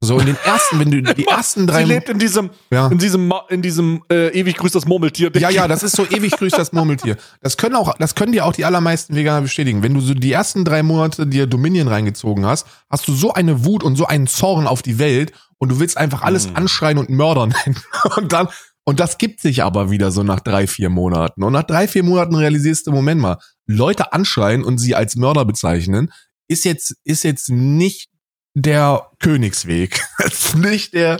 So 0.03 0.19
in 0.19 0.25
den 0.25 0.37
ersten, 0.43 0.79
wenn 0.79 0.91
du 0.91 1.01
die 1.15 1.25
ersten 1.27 1.65
drei 1.67 1.83
Sie 1.83 1.89
lebt 1.89 2.09
in 2.09 2.19
diesem, 2.19 2.49
ja. 2.71 2.87
in 2.87 2.97
diesem, 2.97 3.33
in 3.49 3.61
diesem 3.61 4.03
äh, 4.11 4.29
ewig 4.37 4.57
grüßt 4.57 4.75
das 4.75 4.85
Murmeltier. 4.85 5.31
Ja, 5.35 5.49
ja, 5.49 5.67
das 5.67 5.83
ist 5.83 5.95
so 5.95 6.05
ewig 6.05 6.33
grüßt 6.33 6.57
das 6.57 6.73
Murmeltier. 6.73 7.17
Das 7.41 7.57
können 7.57 7.75
auch, 7.75 7.93
das 7.97 8.15
können 8.15 8.31
dir 8.31 8.45
auch 8.45 8.53
die 8.53 8.65
allermeisten 8.65 9.15
Veganer 9.15 9.41
bestätigen. 9.41 9.83
Wenn 9.83 9.93
du 9.93 10.01
so 10.01 10.13
die 10.13 10.31
ersten 10.31 10.65
drei 10.65 10.83
Monate 10.83 11.25
dir 11.25 11.47
Dominion 11.47 11.87
reingezogen 11.87 12.45
hast, 12.45 12.67
hast 12.89 13.07
du 13.07 13.13
so 13.13 13.33
eine 13.33 13.65
Wut 13.65 13.83
und 13.83 13.95
so 13.95 14.05
einen 14.05 14.27
Zorn 14.27 14.67
auf 14.67 14.81
die 14.81 14.99
Welt 14.99 15.31
und 15.57 15.69
du 15.69 15.79
willst 15.79 15.97
einfach 15.97 16.21
alles 16.21 16.49
Mhm. 16.49 16.55
anschreien 16.57 16.97
und 16.97 17.09
mördern. 17.09 17.53
Und 18.17 18.33
dann, 18.33 18.49
und 18.83 18.99
das 18.99 19.17
gibt 19.17 19.39
sich 19.39 19.63
aber 19.63 19.89
wieder 19.89 20.11
so 20.11 20.23
nach 20.23 20.41
drei, 20.41 20.67
vier 20.67 20.89
Monaten. 20.89 21.41
Und 21.41 21.53
nach 21.53 21.63
drei, 21.63 21.87
vier 21.87 22.03
Monaten 22.03 22.35
realisierst 22.35 22.85
du, 22.85 22.91
Moment 22.91 23.21
mal, 23.21 23.37
Leute 23.65 24.11
anschreien 24.11 24.61
und 24.63 24.77
sie 24.77 24.93
als 24.93 25.15
Mörder 25.15 25.45
bezeichnen, 25.45 26.11
ist 26.49 26.65
jetzt, 26.65 26.95
ist 27.05 27.23
jetzt 27.23 27.49
nicht 27.49 28.09
der 28.53 29.09
Königsweg. 29.19 30.01
Das 30.19 30.45
ist 30.45 30.55
nicht 30.55 30.93
der, 30.93 31.19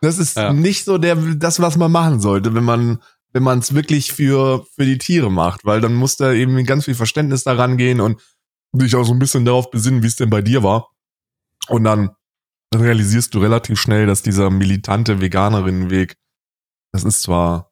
das 0.00 0.18
ist 0.18 0.36
Ja. 0.36 0.52
nicht 0.52 0.84
so 0.84 0.98
der, 0.98 1.16
das, 1.16 1.60
was 1.60 1.76
man 1.76 1.92
machen 1.92 2.20
sollte, 2.20 2.54
wenn 2.54 2.64
man, 2.64 3.02
wenn 3.32 3.42
man 3.42 3.58
es 3.60 3.74
wirklich 3.74 4.12
für, 4.12 4.66
für 4.74 4.84
die 4.84 4.98
Tiere 4.98 5.30
macht, 5.30 5.64
weil 5.64 5.80
dann 5.80 5.94
muss 5.94 6.16
da 6.16 6.32
eben 6.32 6.54
mit 6.54 6.66
ganz 6.66 6.86
viel 6.86 6.94
Verständnis 6.94 7.44
daran 7.44 7.76
gehen 7.76 8.00
und 8.00 8.20
dich 8.72 8.96
auch 8.96 9.04
so 9.04 9.12
ein 9.12 9.18
bisschen 9.18 9.44
darauf 9.44 9.70
besinnen, 9.70 10.02
wie 10.02 10.06
es 10.06 10.16
denn 10.16 10.30
bei 10.30 10.42
dir 10.42 10.62
war. 10.62 10.90
Und 11.68 11.84
dann 11.84 12.10
realisierst 12.74 13.34
du 13.34 13.40
relativ 13.40 13.80
schnell, 13.80 14.06
dass 14.06 14.22
dieser 14.22 14.48
militante 14.50 15.20
Veganerinnenweg, 15.20 16.16
das 16.92 17.04
ist 17.04 17.22
zwar, 17.22 17.69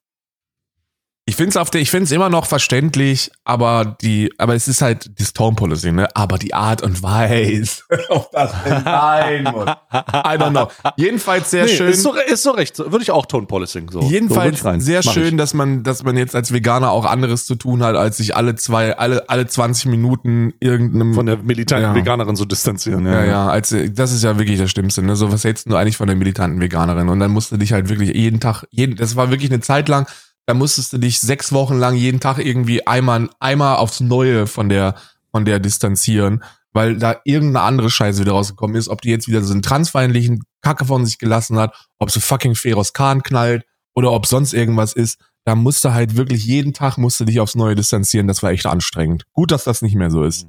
ich 1.29 1.37
finde 1.37 1.51
es 1.51 1.57
auf 1.59 1.69
der, 1.69 1.83
ich 1.83 1.91
finde 1.91 2.05
es 2.05 2.11
immer 2.13 2.31
noch 2.31 2.47
verständlich, 2.47 3.31
aber 3.45 3.99
die, 4.01 4.33
aber 4.39 4.55
es 4.55 4.67
ist 4.67 4.81
halt 4.81 5.11
das 5.21 5.35
Tone 5.35 5.57
Policy, 5.57 5.93
ne? 5.93 6.09
Aber 6.15 6.39
die 6.39 6.55
Art 6.55 6.81
und 6.81 7.03
Weise, 7.03 7.83
auf 8.09 8.31
das 8.31 8.51
denn 8.65 8.83
sein 8.83 9.45
muss. 9.45 9.67
I 9.67 10.39
don't 10.39 10.53
know. 10.53 10.69
Jedenfalls 10.97 11.51
sehr 11.51 11.67
nee, 11.67 11.77
schön. 11.77 11.91
Ist 11.91 12.03
so, 12.03 12.15
ist 12.15 12.43
so 12.43 12.53
recht. 12.53 12.79
Würde 12.79 13.03
ich 13.03 13.11
auch 13.11 13.27
Tone 13.27 13.47
Policing 13.47 13.91
so. 13.91 14.01
so 14.01 14.09
Jedenfalls 14.09 14.65
rein. 14.65 14.81
sehr 14.81 15.03
Mach 15.05 15.13
schön, 15.13 15.35
Ich. 15.35 15.37
dass 15.37 15.53
man, 15.53 15.83
dass 15.83 16.03
man 16.03 16.17
jetzt 16.17 16.35
als 16.35 16.51
Veganer 16.51 16.93
auch 16.93 17.05
anderes 17.05 17.45
zu 17.45 17.57
tun 17.57 17.83
hat, 17.83 17.95
als 17.95 18.17
sich 18.17 18.35
alle 18.35 18.55
zwei, 18.55 18.97
alle, 18.97 19.29
alle 19.29 19.47
20 19.47 19.85
Minuten 19.85 20.55
irgendeinem 20.61 21.13
Von 21.13 21.27
der 21.27 21.37
militanten 21.37 21.91
Ja. 21.91 21.95
Veganerin 21.95 22.37
so 22.37 22.47
distanzieren. 22.47 23.05
ja, 23.05 23.23
ja, 23.27 23.49
als, 23.49 23.77
das 23.93 24.13
ist 24.13 24.25
ja 24.25 24.39
wirklich 24.39 24.59
das 24.59 24.71
Schlimmste, 24.71 25.03
ne? 25.03 25.15
So, 25.15 25.31
was 25.31 25.45
hältst 25.45 25.71
du 25.71 25.77
eigentlich 25.77 25.99
von 25.99 26.07
der 26.07 26.17
militanten 26.17 26.59
Veganerin? 26.59 27.11
Und 27.11 27.21
dann 27.21 27.33
musst 27.33 27.53
du 27.53 27.59
dich 27.59 27.75
halt 27.75 27.91
wirklich 27.91 28.17
jeden 28.17 28.41
Tag, 28.41 28.65
jeden, 28.71 28.97
das 28.97 29.15
war 29.15 29.29
wirklich 29.31 29.51
eine 29.51 29.61
Zeit 29.61 29.91
lang, 29.91 30.07
da 30.49 30.55
musstest 30.55 30.95
du 30.95 30.99
dich 30.99 31.21
sechs 31.21 31.53
Wochen 31.53 31.77
lang 31.77 31.95
jeden 31.95 32.21
Tag 32.21 32.39
irgendwie 32.39 32.87
einmal, 32.87 33.29
einmal 33.39 33.77
aufs 33.77 34.01
Neue 34.01 34.47
von 34.47 34.71
der, 34.71 34.95
von 35.31 35.45
der 35.45 35.61
distanzieren, 35.61 36.43
weil 36.73 36.97
da 36.97 37.21
irgendeine 37.25 37.67
andere 37.67 37.91
Scheiße 37.91 38.23
wieder 38.23 38.33
rausgekommen 38.33 38.75
ist, 38.75 38.89
ob 38.89 39.03
die 39.03 39.11
jetzt 39.11 39.29
wieder 39.29 39.43
so 39.43 39.53
einen 39.53 39.61
transfeindlichen 39.61 40.43
Kacke 40.63 40.87
von 40.87 41.05
sich 41.05 41.19
gelassen 41.19 41.59
hat, 41.59 41.77
ob 41.99 42.11
sie 42.11 42.23
fucking 42.23 42.55
Feroz 42.55 42.95
Khan 42.95 43.23
knallt 43.23 43.67
oder 43.95 44.11
ob 44.11 44.25
sonst 44.25 44.55
irgendwas 44.55 44.95
ist. 44.95 45.21
Da 45.45 45.55
musst 45.55 45.85
du 45.85 45.93
halt 45.93 46.17
wirklich 46.17 46.47
jeden 46.47 46.73
Tag 46.73 46.97
musst 46.97 47.21
du 47.21 47.27
dich 47.27 47.41
aufs 47.41 47.55
Neue 47.55 47.75
distanzieren. 47.75 48.27
Das 48.27 48.43
war 48.43 48.51
echt 48.51 48.65
anstrengend. 48.65 49.27
Gut, 49.35 49.51
dass 49.51 49.65
das 49.65 49.83
nicht 49.83 49.97
mehr 49.97 50.11
so 50.11 50.25
ist. 50.25 50.47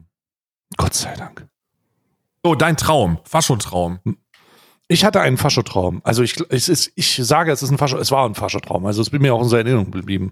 Gott 0.77 0.93
sei 0.93 1.13
Dank. 1.15 1.45
So, 2.45 2.55
dein 2.55 2.77
Traum, 2.77 3.19
Faschotraum. 3.25 3.99
Ich 4.91 5.05
hatte 5.05 5.21
einen 5.21 5.37
Faschotraum. 5.37 6.01
Also 6.03 6.23
ich, 6.23 6.35
es 6.49 6.67
ist, 6.67 6.91
ich 6.95 7.15
sage, 7.23 7.51
es 7.51 7.61
ist 7.61 7.69
ein 7.69 7.77
Fascho, 7.77 7.97
es 7.99 8.09
war 8.11 8.25
ein 8.27 8.33
Faschotraum. 8.33 8.87
Also 8.87 9.03
es 9.03 9.11
bin 9.11 9.21
mir 9.21 9.35
auch 9.35 9.41
in 9.43 9.47
so 9.47 9.55
Erinnerung 9.55 9.91
geblieben. 9.91 10.31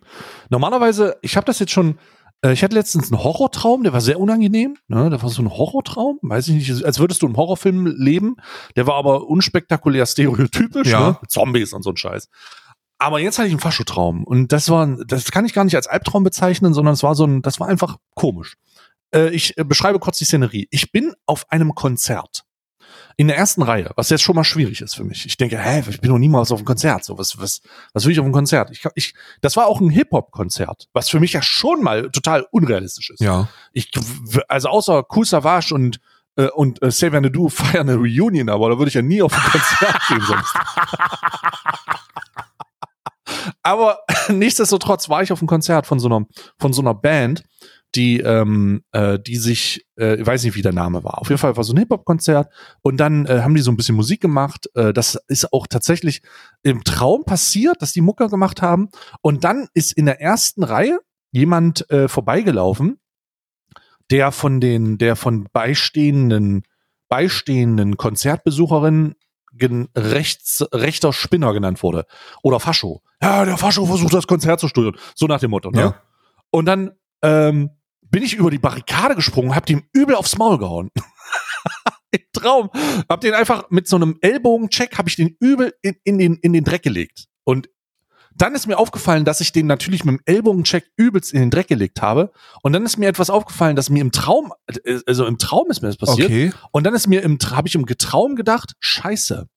Normalerweise, 0.50 1.16
ich 1.22 1.38
habe 1.38 1.46
das 1.46 1.60
jetzt 1.60 1.72
schon, 1.72 2.00
äh, 2.42 2.54
ich 2.54 2.64
hatte 2.64 2.74
letztens 2.74 3.12
einen 3.12 3.24
Horrortraum, 3.24 3.84
der 3.84 3.94
war 3.94 4.02
sehr 4.02 4.20
unangenehm. 4.20 4.76
Ne? 4.88 5.12
Der 5.12 5.22
war 5.22 5.30
so 5.30 5.44
ein 5.44 5.50
Horrortraum, 5.52 6.18
weiß 6.24 6.48
ich 6.48 6.56
nicht, 6.56 6.84
als 6.86 6.98
würdest 6.98 7.22
du 7.22 7.28
im 7.28 7.38
Horrorfilm 7.38 7.86
leben. 7.86 8.38
Der 8.76 8.88
war 8.88 8.96
aber 8.96 9.28
unspektakulär 9.28 10.08
stereotypisch, 10.08 10.88
Ja. 10.88 11.00
ne? 11.12 11.18
Mit 11.22 11.30
Zombies 11.30 11.74
und 11.74 11.84
so 11.84 11.92
ein 11.92 11.98
Scheiß. 11.98 12.28
Aber 12.98 13.20
jetzt 13.20 13.38
hatte 13.38 13.48
ich 13.48 13.54
einen 13.54 13.60
Faschotraum 13.62 14.24
und 14.24 14.52
das 14.52 14.70
war, 14.72 14.88
das 15.06 15.30
kann 15.30 15.46
ich 15.46 15.54
gar 15.54 15.66
nicht 15.66 15.76
als 15.76 15.86
Albtraum 15.86 16.24
bezeichnen, 16.24 16.74
sondern 16.74 16.96
es 16.96 17.04
war 17.04 17.14
so 17.14 17.26
ein, 17.26 17.44
das 17.44 17.60
war 17.60 17.68
einfach 17.68 17.98
komisch. 18.16 18.56
Äh, 19.14 19.30
ich 19.36 19.56
äh, 19.60 19.64
beschreibe 19.64 20.00
kurz 20.00 20.18
die 20.18 20.26
Szenerie. 20.26 20.68
Ich 20.72 20.92
bin 20.92 21.14
auf 21.28 21.46
einem 21.52 21.76
Konzert 21.76 22.44
in 23.18 23.28
der 23.28 23.36
ersten 23.36 23.64
Reihe, 23.64 23.92
was 23.96 24.12
jetzt 24.12 24.22
schon 24.22 24.36
mal 24.36 24.44
schwierig 24.44 24.80
ist 24.80 24.96
für 24.96 25.04
mich. 25.04 25.26
Ich 25.26 25.38
denke, 25.38 25.58
hä, 25.58 25.84
ich 25.90 26.00
bin 26.00 26.12
noch 26.12 26.20
niemals 26.20 26.52
auf 26.52 26.60
einem 26.60 26.66
Konzert. 26.66 27.04
So, 27.04 27.18
was, 27.18 27.40
was, 27.40 27.62
was 27.92 28.06
will 28.06 28.12
ich 28.12 28.20
auf 28.20 28.26
einem 28.26 28.34
Konzert? 28.34 28.70
Ich, 28.72 28.84
ich, 28.94 29.16
das 29.42 29.58
war 29.58 29.66
auch 29.66 29.82
ein 29.82 29.90
Hip-Hop-Konzert, 29.90 30.88
was 30.94 31.10
für 31.10 31.20
mich 31.20 31.34
ja 31.34 31.42
schon 31.42 31.82
mal 31.82 32.12
total 32.12 32.46
unrealistisch 32.52 33.10
ist. 33.10 33.20
Ja. 33.20 33.50
Ich, 33.74 33.90
also 34.48 34.70
außer 34.70 35.04
Cool 35.14 35.26
Savage 35.26 35.74
und 35.74 36.00
äh, 36.36 36.50
und 36.50 36.80
äh, 36.84 36.92
Save 36.92 37.18
and 37.18 37.36
Do 37.36 37.50
feiern 37.50 37.90
eine 37.90 37.98
Reunion, 37.98 38.50
aber 38.50 38.70
da 38.70 38.78
würde 38.78 38.90
ich 38.90 38.94
ja 38.94 39.02
nie 39.02 39.24
auf 39.24 39.34
ein 39.34 39.52
Konzert 39.52 40.00
gehen 40.08 40.22
sonst. 40.22 40.54
aber 43.64 44.02
nichtsdestotrotz 44.30 45.10
war 45.10 45.24
ich 45.24 45.32
auf 45.32 45.42
einem 45.42 45.48
Konzert 45.48 45.88
von 45.88 46.00
so 46.00 46.08
einer, 46.08 46.28
von 46.60 46.72
so 46.72 46.82
einer 46.82 46.94
Band, 46.94 47.44
die, 47.98 48.20
ähm, 48.20 48.84
äh, 48.92 49.20
die 49.20 49.36
sich, 49.36 49.86
äh, 50.00 50.22
ich 50.22 50.26
weiß 50.26 50.44
nicht, 50.44 50.56
wie 50.56 50.62
der 50.62 50.72
Name 50.72 51.04
war. 51.04 51.20
Auf 51.20 51.30
jeden 51.30 51.40
Fall 51.40 51.58
war 51.58 51.64
so 51.64 51.74
ein 51.74 51.80
Hip-Hop-Konzert 51.80 52.54
und 52.82 52.98
dann 52.98 53.26
äh, 53.26 53.42
haben 53.42 53.56
die 53.56 53.62
so 53.62 53.72
ein 53.72 53.76
bisschen 53.76 53.96
Musik 53.96 54.22
gemacht. 54.22 54.70
Äh, 54.76 54.94
das 54.94 55.16
ist 55.28 55.52
auch 55.52 55.66
tatsächlich 55.68 56.22
im 56.62 56.84
Traum 56.84 57.26
passiert, 57.26 57.82
dass 57.82 57.92
die 57.92 58.02
Mucker 58.02 58.30
gemacht 58.30 58.62
haben. 58.62 58.90
Und 59.22 59.44
dann 59.44 59.68
ist 59.74 59.92
in 59.94 60.06
der 60.06 60.22
ersten 60.22 60.64
Reihe 60.64 61.00
jemand 61.32 61.90
äh, 61.90 62.08
vorbeigelaufen, 62.08 63.00
der 64.12 64.32
von 64.32 64.62
den, 64.62 64.98
der 65.00 65.16
von 65.16 65.48
beistehenden, 65.52 66.64
beistehenden 67.10 67.98
Konzertbesucherinnen 67.98 69.16
rechts, 69.96 70.64
rechter 70.72 71.12
Spinner 71.14 71.52
genannt 71.52 71.82
wurde. 71.82 72.06
Oder 72.44 72.60
Fascho. 72.60 73.02
Ja, 73.24 73.44
der 73.44 73.58
Fascho 73.58 73.88
versucht 73.88 74.14
das 74.14 74.28
Konzert 74.28 74.60
zu 74.60 74.68
steuern. 74.68 74.96
So 75.16 75.26
nach 75.26 75.40
dem 75.40 75.50
Motto, 75.50 75.72
ne? 75.72 75.80
Ja. 75.82 76.02
Und 76.52 76.66
dann 76.68 76.92
ähm, 77.24 77.72
bin 78.10 78.24
ich 78.24 78.36
über 78.36 78.52
die 78.52 78.60
Barrikade 78.60 79.16
gesprungen, 79.16 79.56
hab 79.56 79.66
dem 79.66 79.84
übel 79.94 80.16
aufs 80.16 80.38
Maul 80.38 80.58
gehauen. 80.58 80.90
Im 82.12 82.22
Traum. 82.34 82.70
Hab 83.10 83.22
den 83.22 83.34
einfach 83.34 83.70
mit 83.70 83.88
so 83.88 83.98
einem 83.98 84.18
Ellbogencheck, 84.22 84.98
hab 84.98 85.08
ich 85.08 85.18
den 85.18 85.36
übel 85.40 85.74
in, 85.82 85.96
in, 86.04 86.18
den, 86.18 86.36
in 86.36 86.54
den 86.54 86.64
Dreck 86.64 86.84
gelegt. 86.84 87.26
Und 87.44 87.70
dann 88.38 88.54
ist 88.54 88.68
mir 88.68 88.78
aufgefallen, 88.78 89.26
dass 89.26 89.42
ich 89.42 89.52
den 89.52 89.66
natürlich 89.66 90.06
mit 90.06 90.14
dem 90.14 90.22
Ellbogencheck 90.26 90.92
übelst 90.96 91.34
in 91.34 91.40
den 91.40 91.50
Dreck 91.50 91.68
gelegt 91.68 92.02
habe. 92.02 92.32
Und 92.62 92.74
dann 92.74 92.86
ist 92.86 92.98
mir 92.98 93.08
etwas 93.08 93.30
aufgefallen, 93.30 93.76
dass 93.76 93.90
mir 93.90 94.02
im 94.02 94.12
Traum, 94.12 94.54
äh, 94.68 95.00
also 95.08 95.26
im 95.26 95.38
Traum 95.40 95.70
ist 95.70 95.82
mir 95.82 95.88
das 95.88 95.98
passiert. 95.98 96.30
Okay. 96.30 96.52
Und 96.72 96.86
dann 96.86 96.94
ist 96.94 97.08
mir 97.08 97.24
im, 97.24 97.40
habe 97.52 97.68
ich 97.68 97.76
im 97.76 97.86
Traum 97.86 98.36
gedacht, 98.36 98.74
scheiße. 98.80 99.48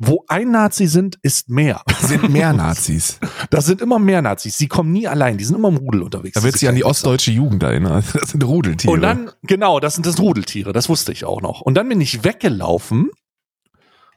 Wo 0.00 0.24
ein 0.28 0.52
Nazi 0.52 0.86
sind, 0.86 1.18
ist 1.22 1.50
mehr. 1.50 1.82
Sind 2.00 2.30
mehr 2.30 2.52
Nazis. 2.52 3.18
Da 3.50 3.60
sind 3.60 3.80
immer 3.80 3.98
mehr 3.98 4.22
Nazis. 4.22 4.56
Sie 4.56 4.68
kommen 4.68 4.92
nie 4.92 5.08
allein. 5.08 5.38
Die 5.38 5.44
sind 5.44 5.56
immer 5.56 5.68
im 5.68 5.76
Rudel 5.76 6.02
unterwegs. 6.02 6.34
Da 6.34 6.44
wird 6.44 6.56
sich 6.56 6.68
an 6.68 6.76
die 6.76 6.84
ostdeutsche 6.84 7.32
Jugend 7.32 7.62
erinnern. 7.62 8.04
Das 8.12 8.30
sind 8.30 8.44
Rudeltiere. 8.44 8.92
und 8.92 9.00
dann, 9.00 9.30
genau, 9.42 9.80
das 9.80 9.94
sind 9.94 10.06
das 10.06 10.18
Rudeltiere, 10.20 10.72
das 10.72 10.88
wusste 10.88 11.12
ich 11.12 11.24
auch 11.24 11.40
noch. 11.40 11.60
Und 11.60 11.74
dann 11.74 11.88
bin 11.88 12.00
ich 12.00 12.24
weggelaufen, 12.24 13.10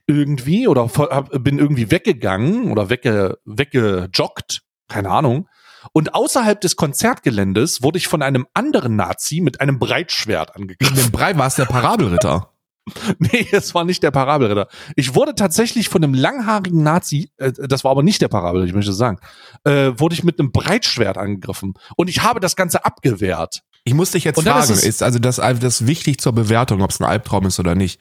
irgendwie, 0.07 0.67
oder 0.67 0.89
hab, 0.97 1.43
bin 1.43 1.57
irgendwie 1.59 1.89
weggegangen 1.91 2.71
oder 2.71 2.89
wegge, 2.89 3.37
weggejoggt, 3.45 4.61
keine 4.87 5.09
Ahnung. 5.09 5.47
Und 5.93 6.13
außerhalb 6.13 6.61
des 6.61 6.75
Konzertgeländes 6.75 7.81
wurde 7.81 7.97
ich 7.97 8.07
von 8.07 8.21
einem 8.21 8.45
anderen 8.53 8.95
Nazi 8.95 9.41
mit 9.41 9.61
einem 9.61 9.79
Breitschwert 9.79 10.55
angegriffen. 10.55 10.95
dem 10.95 11.11
Brei 11.11 11.35
war 11.37 11.47
es 11.47 11.55
der 11.55 11.65
Parabelritter. 11.65 12.49
Nee, 13.19 13.47
es 13.51 13.73
war 13.73 13.85
nicht 13.85 14.03
der 14.03 14.11
Parabelritter. 14.11 14.67
Ich 14.95 15.15
wurde 15.15 15.35
tatsächlich 15.35 15.89
von 15.89 16.03
einem 16.03 16.13
langhaarigen 16.13 16.83
Nazi, 16.83 17.31
äh, 17.37 17.51
das 17.51 17.83
war 17.83 17.91
aber 17.91 18.03
nicht 18.03 18.21
der 18.21 18.27
Parabel, 18.27 18.65
ich 18.65 18.73
möchte 18.73 18.93
sagen, 18.93 19.19
äh, 19.63 19.91
wurde 19.95 20.13
ich 20.15 20.23
mit 20.23 20.39
einem 20.39 20.51
Breitschwert 20.51 21.17
angegriffen. 21.17 21.73
Und 21.95 22.09
ich 22.09 22.23
habe 22.23 22.39
das 22.39 22.55
Ganze 22.55 22.85
abgewehrt. 22.85 23.61
Ich 23.83 23.93
muss 23.93 24.11
dich 24.11 24.23
jetzt 24.23 24.37
Und 24.37 24.45
fragen, 24.47 24.71
ist 24.71 24.83
ist, 24.83 25.03
also 25.03 25.19
das, 25.19 25.37
das 25.37 25.87
wichtig 25.87 26.19
zur 26.19 26.33
Bewertung, 26.33 26.81
ob 26.81 26.91
es 26.91 26.99
ein 26.99 27.05
Albtraum 27.05 27.45
ist 27.45 27.59
oder 27.59 27.75
nicht. 27.75 27.99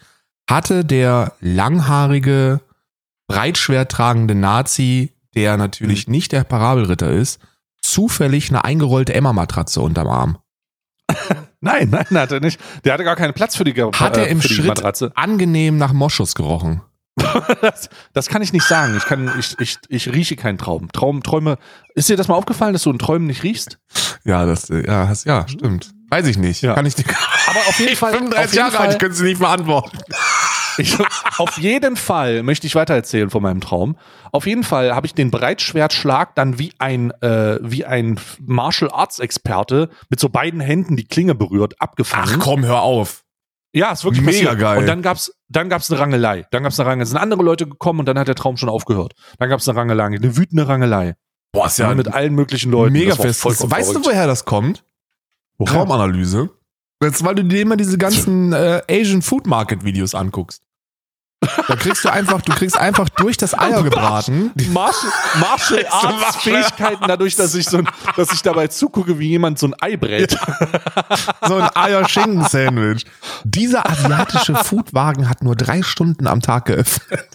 Hatte 0.48 0.84
der 0.84 1.34
langhaarige, 1.40 2.60
breitschwert 3.28 3.92
tragende 3.92 4.34
Nazi, 4.34 5.14
der 5.34 5.56
natürlich 5.56 6.04
Hm. 6.04 6.12
nicht 6.12 6.32
der 6.32 6.44
Parabelritter 6.44 7.10
ist, 7.10 7.40
zufällig 7.80 8.50
eine 8.50 8.64
eingerollte 8.64 9.14
Emma-Matratze 9.14 9.80
unterm 9.80 10.08
Arm? 10.08 10.38
Nein, 11.60 11.88
nein, 11.90 12.06
hat 12.22 12.32
er 12.32 12.40
nicht. 12.40 12.60
Der 12.84 12.94
hatte 12.94 13.04
gar 13.04 13.16
keinen 13.16 13.34
Platz 13.34 13.56
für 13.56 13.64
die, 13.64 13.72
Ge- 13.74 13.90
Hat 13.92 14.16
er 14.16 14.26
äh, 14.26 14.30
im 14.30 14.40
Schritt 14.42 14.64
Matratze. 14.66 15.12
angenehm 15.14 15.78
nach 15.78 15.92
Moschus 15.92 16.34
gerochen? 16.34 16.80
Das, 17.60 17.90
das 18.14 18.28
kann 18.28 18.40
ich 18.40 18.52
nicht 18.54 18.64
sagen. 18.66 18.96
Ich 18.96 19.04
kann, 19.04 19.30
ich, 19.38 19.54
ich, 19.60 19.78
ich 19.88 20.08
rieche 20.12 20.36
keinen 20.36 20.56
Traum. 20.56 20.90
Traum, 20.90 21.22
Träume. 21.22 21.58
Ist 21.94 22.08
dir 22.08 22.16
das 22.16 22.28
mal 22.28 22.34
aufgefallen, 22.36 22.72
dass 22.72 22.84
du 22.84 22.90
in 22.90 22.98
Träumen 22.98 23.26
nicht 23.26 23.42
riechst? 23.42 23.78
Ja, 24.24 24.46
das, 24.46 24.70
äh, 24.70 24.86
ja, 24.86 25.04
das, 25.06 25.24
ja, 25.24 25.46
stimmt. 25.46 25.90
Weiß 26.08 26.26
ich 26.26 26.38
nicht. 26.38 26.62
Ja. 26.62 26.74
Kann 26.74 26.86
ich 26.86 26.94
dir. 26.94 27.04
Aber 27.46 27.58
auf 27.68 27.78
jeden 27.78 27.94
Fall, 27.96 28.12
auf 28.12 28.18
35 28.18 28.52
jeden 28.54 28.66
Jahre 28.72 28.78
alt, 28.82 28.92
ich 28.94 28.98
könnte 28.98 29.16
sie 29.16 29.24
nicht 29.24 29.38
beantworten. 29.40 29.98
Ich, 30.80 30.96
auf 31.38 31.58
jeden 31.58 31.96
Fall 31.96 32.42
möchte 32.42 32.66
ich 32.66 32.74
weitererzählen 32.74 33.30
von 33.30 33.42
meinem 33.42 33.60
Traum. 33.60 33.96
Auf 34.32 34.46
jeden 34.46 34.64
Fall 34.64 34.94
habe 34.94 35.06
ich 35.06 35.14
den 35.14 35.30
Breitschwertschlag 35.30 36.34
dann 36.34 36.58
wie 36.58 36.72
ein, 36.78 37.10
äh, 37.22 37.58
wie 37.62 37.84
ein 37.84 38.18
Martial 38.44 38.90
Arts 38.90 39.18
Experte 39.18 39.88
mit 40.08 40.20
so 40.20 40.28
beiden 40.28 40.60
Händen 40.60 40.96
die 40.96 41.06
Klinge 41.06 41.34
berührt 41.34 41.80
abgefangen. 41.80 42.36
Ach 42.38 42.44
komm, 42.44 42.64
hör 42.64 42.82
auf. 42.82 43.24
Ja, 43.72 43.92
ist 43.92 44.04
wirklich 44.04 44.24
Mega 44.24 44.50
passiert. 44.50 44.58
geil. 44.60 44.78
Und 44.78 44.86
dann 44.86 45.00
gab's, 45.02 45.32
dann 45.48 45.68
gab's 45.68 45.90
eine 45.90 46.00
Rangelei. 46.00 46.44
Dann 46.50 46.64
gab's 46.64 46.80
eine 46.80 46.88
Rangelei. 46.88 47.04
Es 47.04 47.10
sind 47.10 47.18
andere 47.18 47.42
Leute 47.42 47.68
gekommen 47.68 48.00
und 48.00 48.06
dann 48.06 48.18
hat 48.18 48.26
der 48.26 48.34
Traum 48.34 48.56
schon 48.56 48.68
aufgehört. 48.68 49.12
Dann 49.38 49.48
gab's 49.48 49.68
eine 49.68 49.78
Rangelei, 49.78 50.04
eine 50.04 50.36
wütende 50.36 50.66
Rangelei. 50.66 51.14
Boah, 51.52 51.66
ist 51.66 51.78
Ja, 51.78 51.94
mit 51.94 52.08
allen 52.08 52.34
möglichen 52.34 52.70
Leuten. 52.72 52.92
Mega 52.92 53.14
fest. 53.14 53.44
Weißt 53.44 53.60
du, 53.62 53.68
verrückt. 53.68 54.06
woher 54.06 54.26
das 54.26 54.44
kommt? 54.44 54.84
Woher? 55.58 55.72
Traumanalyse. 55.74 56.50
Jetzt, 57.02 57.24
weil 57.24 57.34
du 57.34 57.44
dir 57.44 57.62
immer 57.62 57.76
diese 57.76 57.96
ganzen 57.96 58.52
äh, 58.52 58.82
Asian 58.90 59.22
Food 59.22 59.46
Market 59.46 59.84
Videos 59.84 60.14
anguckst. 60.14 60.62
Da 61.40 61.74
kriegst 61.74 62.04
du 62.04 62.10
einfach, 62.12 62.42
du 62.42 62.52
kriegst 62.52 62.76
einfach 62.76 63.08
durch 63.08 63.38
das 63.38 63.58
Eier 63.58 63.82
gebraten. 63.82 64.52
Martial, 64.72 65.12
Martial 65.40 65.86
Arts 65.90 66.36
Fähigkeiten 66.36 67.04
dadurch, 67.08 67.34
dass 67.36 67.54
ich 67.54 67.66
so 67.66 67.78
ein, 67.78 67.88
dass 68.16 68.30
ich 68.32 68.42
dabei 68.42 68.66
zugucke, 68.68 69.18
wie 69.18 69.28
jemand 69.30 69.58
so 69.58 69.68
ein 69.68 69.74
Ei 69.80 69.96
brät. 69.96 70.36
So 71.46 71.56
ein 71.56 71.70
Eier-Schinken-Sandwich. 71.74 73.06
Dieser 73.44 73.88
asiatische 73.88 74.54
Foodwagen 74.54 75.28
hat 75.28 75.42
nur 75.42 75.56
drei 75.56 75.82
Stunden 75.82 76.26
am 76.26 76.40
Tag 76.40 76.66
geöffnet. 76.66 77.28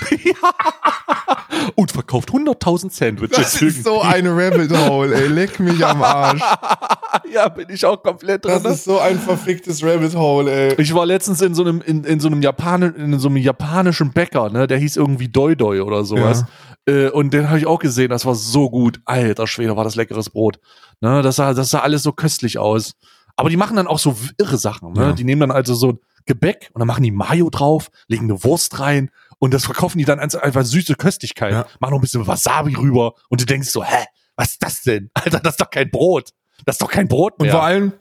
Und 1.74 1.92
verkauft 1.92 2.30
100.000 2.30 2.90
Sandwiches. 2.90 3.36
Das 3.36 3.62
ist 3.62 3.84
so 3.84 4.00
ein 4.00 4.26
Rabbit 4.26 4.76
Hole, 4.76 5.14
ey. 5.14 5.28
Leck 5.28 5.60
mich 5.60 5.84
am 5.84 6.02
Arsch. 6.02 6.42
ja, 7.32 7.48
bin 7.48 7.68
ich 7.70 7.84
auch 7.84 8.02
komplett 8.02 8.44
drin. 8.44 8.60
Das 8.62 8.78
ist 8.78 8.84
so 8.84 8.98
ein 8.98 9.18
verficktes 9.18 9.82
Rabbit 9.84 10.14
Hole, 10.14 10.50
ey. 10.50 10.74
Ich 10.80 10.94
war 10.94 11.06
letztens 11.06 11.40
in 11.42 11.54
so 11.54 11.62
einem, 11.62 11.80
in, 11.82 12.04
in 12.04 12.20
so 12.20 12.28
einem 12.28 12.42
Japani 12.42 12.86
in 12.96 13.18
so 13.18 13.28
einem 13.28 13.36
japanischen 13.36 14.12
Bäcker, 14.12 14.50
ne, 14.50 14.66
der 14.66 14.78
hieß 14.78 14.96
irgendwie 14.96 15.28
Doi 15.28 15.54
Doi 15.54 15.82
oder 15.82 16.04
sowas. 16.04 16.44
Äh, 16.86 17.08
und 17.10 17.32
den 17.32 17.48
habe 17.48 17.58
ich 17.58 17.66
auch 17.66 17.78
gesehen, 17.78 18.10
das 18.10 18.26
war 18.26 18.34
so 18.34 18.70
gut. 18.70 19.00
Alter 19.04 19.46
Schwede, 19.46 19.76
war 19.76 19.84
das 19.84 19.94
leckeres 19.94 20.30
Brot. 20.30 20.58
Ne, 21.00 21.22
das 21.22 21.36
sah, 21.36 21.54
das 21.54 21.70
sah 21.70 21.80
alles 21.80 22.02
so 22.02 22.12
köstlich 22.12 22.58
aus. 22.58 22.94
Aber 23.36 23.50
die 23.50 23.56
machen 23.56 23.76
dann 23.76 23.86
auch 23.86 23.98
so 23.98 24.16
irre 24.38 24.58
Sachen, 24.58 24.92
ne? 24.92 25.02
Ja. 25.06 25.12
Die 25.12 25.24
nehmen 25.24 25.40
dann 25.40 25.50
also 25.50 25.74
so 25.74 25.98
Gebäck 26.26 26.70
und 26.72 26.80
dann 26.80 26.86
machen 26.86 27.02
die 27.02 27.10
Mayo 27.10 27.50
drauf, 27.50 27.90
legen 28.06 28.24
eine 28.24 28.44
Wurst 28.44 28.78
rein 28.78 29.10
und 29.42 29.52
das 29.52 29.64
verkaufen 29.64 29.98
die 29.98 30.04
dann 30.04 30.20
einfach 30.20 30.64
süße 30.64 30.94
Köstlichkeit. 30.94 31.50
Ja. 31.50 31.66
Machen 31.80 31.90
noch 31.90 31.98
ein 31.98 32.00
bisschen 32.00 32.24
Wasabi 32.24 32.76
rüber 32.76 33.14
und 33.28 33.40
du 33.40 33.44
denkst 33.44 33.70
so, 33.70 33.82
hä, 33.82 34.04
was 34.36 34.52
ist 34.52 34.62
das 34.62 34.82
denn? 34.82 35.10
Alter, 35.14 35.40
das 35.40 35.54
ist 35.54 35.60
doch 35.60 35.70
kein 35.70 35.90
Brot. 35.90 36.30
Das 36.64 36.76
ist 36.76 36.82
doch 36.82 36.88
kein 36.88 37.08
Brot 37.08 37.32
Und 37.38 37.46
mehr. 37.46 37.52
vor 37.52 37.64
allem, 37.64 37.92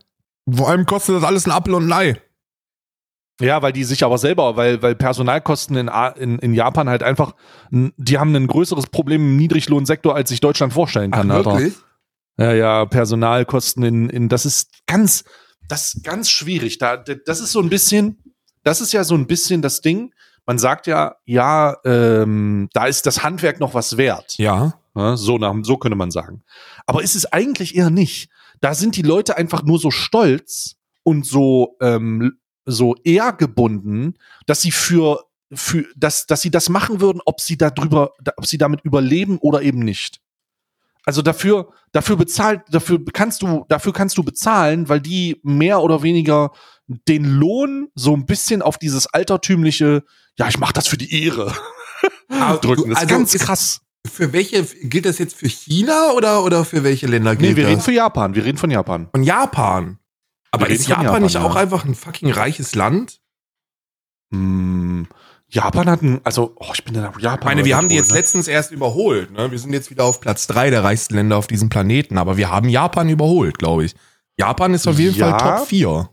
vor 0.47 0.69
allem 0.69 0.85
kostet 0.85 1.15
das 1.15 1.23
alles 1.23 1.47
ein 1.47 1.51
Apfel 1.51 1.73
und 1.73 1.87
ein 1.87 1.93
Ei. 1.93 2.21
Ja, 3.41 3.63
weil 3.63 3.73
die 3.73 3.83
sich 3.83 4.03
aber 4.03 4.19
selber, 4.19 4.55
weil, 4.55 4.83
weil 4.83 4.93
Personalkosten 4.93 5.75
in, 5.77 5.87
in, 6.17 6.37
in 6.37 6.53
Japan 6.53 6.87
halt 6.87 7.01
einfach, 7.01 7.33
die 7.71 8.19
haben 8.19 8.35
ein 8.35 8.45
größeres 8.45 8.85
Problem 8.85 9.21
im 9.21 9.37
Niedriglohnsektor, 9.37 10.13
als 10.13 10.29
sich 10.29 10.41
Deutschland 10.41 10.73
vorstellen 10.73 11.09
kann. 11.09 11.31
Alter. 11.31 11.59
Ja, 12.37 12.53
ja, 12.53 12.85
Personalkosten 12.85 13.83
in, 13.83 14.09
in, 14.11 14.29
das 14.29 14.45
ist 14.45 14.69
ganz, 14.85 15.23
das 15.67 15.95
ist 15.95 16.03
ganz 16.03 16.29
schwierig. 16.29 16.77
Da, 16.77 16.97
das 16.97 17.39
ist 17.39 17.51
so 17.51 17.61
ein 17.61 17.69
bisschen, 17.69 18.35
das 18.61 18.79
ist 18.79 18.93
ja 18.93 19.03
so 19.03 19.15
ein 19.15 19.25
bisschen 19.25 19.63
das 19.63 19.81
Ding. 19.81 20.13
Man 20.45 20.57
sagt 20.57 20.87
ja, 20.87 21.15
ja, 21.25 21.77
ähm, 21.85 22.69
da 22.73 22.85
ist 22.85 23.05
das 23.05 23.23
Handwerk 23.23 23.59
noch 23.59 23.73
was 23.73 23.97
wert. 23.97 24.37
Ja. 24.37 24.73
Ja, 24.95 25.15
so, 25.15 25.37
nach, 25.37 25.55
so 25.63 25.77
könnte 25.77 25.95
man 25.95 26.11
sagen. 26.11 26.43
Aber 26.85 27.01
ist 27.01 27.15
es 27.15 27.25
eigentlich 27.31 27.75
eher 27.75 27.89
nicht. 27.89 28.29
Da 28.59 28.73
sind 28.73 28.97
die 28.97 29.01
Leute 29.03 29.37
einfach 29.37 29.63
nur 29.63 29.79
so 29.79 29.89
stolz 29.89 30.75
und 31.03 31.25
so, 31.25 31.77
ähm, 31.81 32.37
so 32.65 32.95
ehrgebunden, 33.05 34.17
dass 34.47 34.61
sie 34.61 34.71
für, 34.71 35.23
für 35.53 35.85
dass, 35.95 36.27
dass 36.27 36.41
sie 36.41 36.51
das 36.51 36.67
machen 36.69 36.99
würden, 36.99 37.21
ob 37.25 37.39
sie 37.39 37.57
darüber, 37.57 38.11
da- 38.21 38.33
ob 38.35 38.45
sie 38.45 38.57
damit 38.57 38.81
überleben 38.81 39.37
oder 39.39 39.61
eben 39.61 39.79
nicht. 39.79 40.19
Also 41.05 41.21
dafür, 41.21 41.69
dafür 41.93 42.17
bezahlt, 42.17 42.61
dafür 42.69 42.99
kannst 43.13 43.41
du, 43.41 43.65
dafür 43.69 43.93
kannst 43.93 44.17
du 44.17 44.23
bezahlen, 44.23 44.89
weil 44.89 44.99
die 45.01 45.39
mehr 45.43 45.81
oder 45.81 46.03
weniger 46.03 46.51
den 46.87 47.23
Lohn 47.25 47.87
so 47.95 48.13
ein 48.13 48.25
bisschen 48.25 48.61
auf 48.61 48.77
dieses 48.77 49.07
altertümliche, 49.07 50.03
ja, 50.41 50.47
ich 50.49 50.57
mach 50.57 50.71
das 50.71 50.87
für 50.87 50.97
die 50.97 51.23
Ehre 51.23 51.53
Aber 52.29 52.57
drücken. 52.61 52.89
Das 52.89 52.97
ist 53.03 53.03
also 53.03 53.15
ganz 53.15 53.33
krass. 53.37 53.81
Für 54.11 54.33
welche, 54.33 54.63
gilt 54.63 55.05
das 55.05 55.19
jetzt 55.19 55.35
für 55.35 55.47
China 55.47 56.11
oder, 56.13 56.43
oder 56.43 56.65
für 56.65 56.83
welche 56.83 57.05
Länder 57.05 57.35
gilt 57.35 57.51
Nee, 57.51 57.55
wir 57.55 57.63
das? 57.63 57.71
reden 57.71 57.81
für 57.81 57.91
Japan. 57.91 58.33
Wir 58.33 58.43
reden 58.43 58.57
von 58.57 58.71
Japan. 58.71 59.07
Von 59.11 59.21
Japan. 59.23 59.99
Aber 60.49 60.67
ist 60.67 60.87
Japan, 60.87 61.05
Japan, 61.05 61.21
nicht 61.23 61.35
ja. 61.35 61.43
auch 61.43 61.55
einfach 61.55 61.85
ein 61.85 61.93
fucking 61.93 62.31
reiches 62.31 62.73
Land? 62.73 63.21
Hm, 64.33 65.07
Japan 65.47 65.89
hat 65.89 66.01
ein, 66.01 66.21
also, 66.23 66.53
oh, 66.55 66.71
ich 66.73 66.83
bin 66.83 66.95
in 66.95 67.01
Japan. 67.19 67.37
Ich 67.39 67.45
meine, 67.45 67.65
wir 67.65 67.77
haben 67.77 67.89
die 67.89 67.95
jetzt 67.95 68.09
ne? 68.09 68.17
letztens 68.17 68.47
erst 68.47 68.71
überholt. 68.71 69.31
Ne? 69.31 69.51
Wir 69.51 69.59
sind 69.59 69.73
jetzt 69.73 69.91
wieder 69.91 70.05
auf 70.05 70.19
Platz 70.21 70.47
drei 70.47 70.69
der 70.71 70.83
reichsten 70.83 71.13
Länder 71.15 71.37
auf 71.37 71.45
diesem 71.47 71.69
Planeten, 71.69 72.17
aber 72.17 72.37
wir 72.37 72.49
haben 72.49 72.69
Japan 72.69 73.07
überholt, 73.09 73.59
glaube 73.59 73.85
ich. 73.85 73.93
Japan 74.39 74.73
ist 74.73 74.87
auf 74.87 74.97
jeden 74.97 75.15
Ja. 75.15 75.37
Fall 75.37 75.57
Top 75.59 75.67
4. 75.67 76.09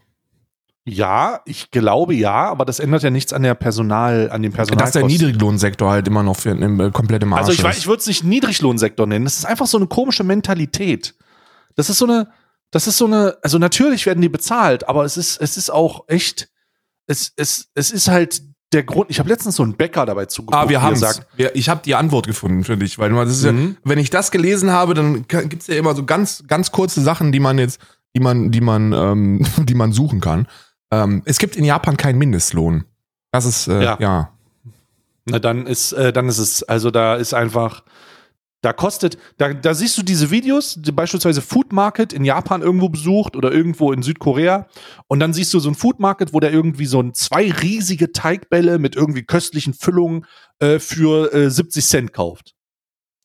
Ja, 0.88 1.40
ich 1.44 1.70
glaube 1.70 2.14
ja, 2.14 2.48
aber 2.48 2.64
das 2.64 2.80
ändert 2.80 3.02
ja 3.02 3.10
nichts 3.10 3.32
an 3.32 3.42
der 3.42 3.54
Personal, 3.54 4.30
an 4.30 4.42
dem 4.42 4.52
Personal. 4.52 4.84
Dass 4.84 4.92
der 4.92 5.04
Niedriglohnsektor 5.04 5.90
halt 5.90 6.08
immer 6.08 6.22
noch 6.22 6.36
für, 6.36 6.50
im, 6.50 6.92
komplett 6.92 7.22
im 7.22 7.32
Arsch 7.32 7.40
Also 7.40 7.52
ich, 7.52 7.62
weiß, 7.62 7.76
ist. 7.76 7.82
ich 7.82 7.86
würde 7.88 8.00
es 8.00 8.06
nicht 8.06 8.24
Niedriglohnsektor 8.24 9.06
nennen. 9.06 9.24
Das 9.24 9.38
ist 9.38 9.44
einfach 9.44 9.66
so 9.66 9.76
eine 9.78 9.86
komische 9.86 10.24
Mentalität. 10.24 11.14
Das 11.76 11.90
ist 11.90 11.98
so 11.98 12.06
eine, 12.06 12.28
das 12.70 12.86
ist 12.86 12.96
so 12.98 13.06
eine, 13.06 13.36
also 13.42 13.58
natürlich 13.58 14.06
werden 14.06 14.20
die 14.20 14.28
bezahlt, 14.28 14.88
aber 14.88 15.04
es 15.04 15.16
ist, 15.16 15.40
es 15.40 15.56
ist 15.56 15.70
auch 15.70 16.04
echt, 16.08 16.48
es, 17.06 17.32
es, 17.36 17.68
es 17.74 17.90
ist 17.90 18.08
halt 18.08 18.42
der 18.72 18.82
Grund. 18.82 19.10
Ich 19.10 19.18
habe 19.18 19.28
letztens 19.28 19.56
so 19.56 19.62
einen 19.62 19.76
Bäcker 19.76 20.04
dabei 20.04 20.26
zugeguckt. 20.26 20.62
Ah, 20.62 20.68
wir 20.68 20.82
haben 20.82 21.00
Ich 21.54 21.68
habe 21.68 21.80
die 21.84 21.94
Antwort 21.94 22.26
gefunden 22.26 22.64
für 22.64 22.76
dich, 22.76 22.98
weil 22.98 23.10
das 23.10 23.30
ist 23.30 23.44
Mhm. 23.44 23.60
ja, 23.70 23.76
wenn 23.84 23.98
ich 23.98 24.10
das 24.10 24.30
gelesen 24.30 24.70
habe, 24.70 24.94
dann 24.94 25.26
gibt's 25.26 25.68
ja 25.68 25.76
immer 25.76 25.94
so 25.94 26.04
ganz, 26.04 26.44
ganz 26.46 26.70
kurze 26.70 27.00
Sachen, 27.00 27.32
die 27.32 27.40
man 27.40 27.58
jetzt, 27.58 27.80
die 28.14 28.20
man, 28.20 28.50
die 28.50 28.60
man, 28.60 28.92
ähm, 28.92 29.46
die 29.58 29.74
man 29.74 29.92
suchen 29.92 30.20
kann. 30.20 30.46
Ähm, 30.90 31.22
es 31.24 31.38
gibt 31.38 31.56
in 31.56 31.64
Japan 31.64 31.96
keinen 31.96 32.18
Mindestlohn. 32.18 32.84
Das 33.30 33.44
ist 33.44 33.68
äh, 33.68 33.82
Ja. 33.82 33.96
ja. 34.00 34.32
Na, 35.26 35.38
dann 35.38 35.66
ist, 35.66 35.92
äh, 35.92 36.12
dann 36.12 36.28
ist 36.28 36.38
es, 36.38 36.62
also 36.62 36.90
da 36.90 37.16
ist 37.16 37.34
einfach, 37.34 37.84
da 38.62 38.72
kostet, 38.72 39.18
da, 39.36 39.52
da 39.52 39.74
siehst 39.74 39.98
du 39.98 40.02
diese 40.02 40.30
Videos, 40.30 40.76
die 40.78 40.90
beispielsweise 40.90 41.42
Food 41.42 41.72
Market 41.72 42.12
in 42.12 42.24
Japan 42.24 42.62
irgendwo 42.62 42.88
besucht 42.88 43.36
oder 43.36 43.52
irgendwo 43.52 43.92
in 43.92 44.02
Südkorea 44.02 44.66
und 45.06 45.20
dann 45.20 45.32
siehst 45.34 45.52
du 45.54 45.60
so 45.60 45.68
ein 45.68 45.74
Food 45.74 46.00
Market, 46.00 46.32
wo 46.32 46.40
der 46.40 46.50
irgendwie 46.50 46.86
so 46.86 47.00
ein 47.00 47.14
zwei 47.14 47.50
riesige 47.50 48.12
Teigbälle 48.12 48.78
mit 48.78 48.96
irgendwie 48.96 49.22
köstlichen 49.22 49.74
Füllungen 49.74 50.24
äh, 50.60 50.78
für 50.78 51.32
äh, 51.32 51.50
70 51.50 51.86
Cent 51.86 52.12
kauft. 52.12 52.54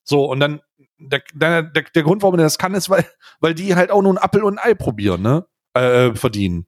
So, 0.04 0.30
und 0.30 0.40
dann, 0.40 0.60
der, 0.98 1.22
der, 1.32 1.62
der, 1.62 2.02
Grund, 2.02 2.22
warum 2.22 2.38
er 2.38 2.44
das 2.44 2.58
kann, 2.58 2.74
ist, 2.74 2.90
weil, 2.90 3.06
weil 3.40 3.54
die 3.54 3.74
halt 3.74 3.90
auch 3.90 4.02
nur 4.02 4.12
ein 4.12 4.18
Appel 4.18 4.42
und 4.42 4.58
ein 4.58 4.70
Ei 4.70 4.74
probieren, 4.74 5.22
ne? 5.22 5.46
Äh, 5.72 6.14
verdienen. 6.14 6.66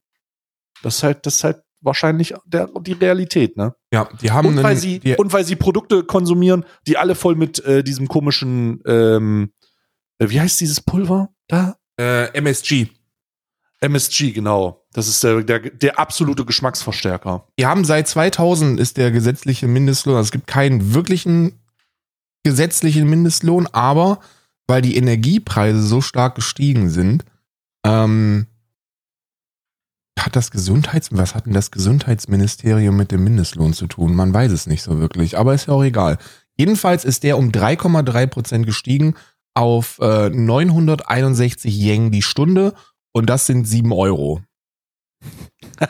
Das 0.82 0.96
ist 0.96 1.02
halt, 1.02 1.26
das 1.26 1.36
ist 1.36 1.44
halt 1.44 1.62
wahrscheinlich 1.80 2.34
der, 2.46 2.68
die 2.80 2.92
Realität, 2.92 3.56
ne? 3.56 3.74
Ja, 3.92 4.08
die 4.20 4.30
haben 4.30 4.48
Und 4.48 4.56
weil, 4.58 4.66
einen- 4.72 4.80
sie, 4.80 4.98
die, 4.98 5.14
und 5.16 5.32
weil 5.32 5.44
sie 5.44 5.56
Produkte 5.56 6.04
konsumieren, 6.04 6.64
die 6.86 6.96
alle 6.98 7.14
voll 7.14 7.36
mit 7.36 7.64
äh, 7.64 7.82
diesem 7.84 8.08
komischen, 8.08 8.82
ähm, 8.86 9.52
äh, 10.18 10.28
wie 10.28 10.40
heißt 10.40 10.60
dieses 10.60 10.80
Pulver 10.80 11.30
da? 11.48 11.76
äh, 11.98 12.26
MSG. 12.36 12.88
MSG, 13.80 14.32
genau. 14.32 14.84
Das 14.92 15.06
ist 15.06 15.22
der, 15.22 15.42
der, 15.42 15.60
der 15.60 15.98
absolute 15.98 16.44
Geschmacksverstärker. 16.46 17.46
Die 17.58 17.66
haben 17.66 17.84
seit 17.84 18.08
2000 18.08 18.80
ist 18.80 18.96
der 18.96 19.10
gesetzliche 19.12 19.66
Mindestlohn, 19.68 20.16
also 20.16 20.26
es 20.28 20.32
gibt 20.32 20.46
keinen 20.46 20.94
wirklichen 20.94 21.60
gesetzlichen 22.42 23.08
Mindestlohn, 23.08 23.66
aber 23.72 24.20
weil 24.66 24.82
die 24.82 24.96
Energiepreise 24.96 25.82
so 25.82 26.00
stark 26.00 26.34
gestiegen 26.36 26.88
sind, 26.90 27.24
ähm, 27.84 28.46
hat 30.18 30.35
das 30.37 30.50
Gesundheits, 30.50 31.09
was 31.12 31.35
hat 31.35 31.46
denn 31.46 31.52
das 31.52 31.70
Gesundheitsministerium 31.70 32.96
mit 32.96 33.12
dem 33.12 33.24
Mindestlohn 33.24 33.72
zu 33.74 33.87
tun? 33.87 34.14
Man 34.14 34.33
weiß 34.33 34.50
es 34.52 34.66
nicht 34.66 34.83
so 34.83 34.98
wirklich, 34.98 35.38
aber 35.38 35.55
ist 35.55 35.66
ja 35.66 35.74
auch 35.74 35.83
egal. 35.85 36.18
Jedenfalls 36.57 37.05
ist 37.05 37.22
der 37.22 37.37
um 37.38 37.50
3,3 37.50 38.26
Prozent 38.26 38.66
gestiegen 38.66 39.14
auf 39.55 39.98
äh, 40.00 40.31
961 40.31 41.74
Yen 41.74 42.11
die 42.11 42.22
Stunde 42.22 42.74
und 43.12 43.29
das 43.29 43.46
sind 43.46 43.66
7 43.66 43.92
Euro. 43.92 44.40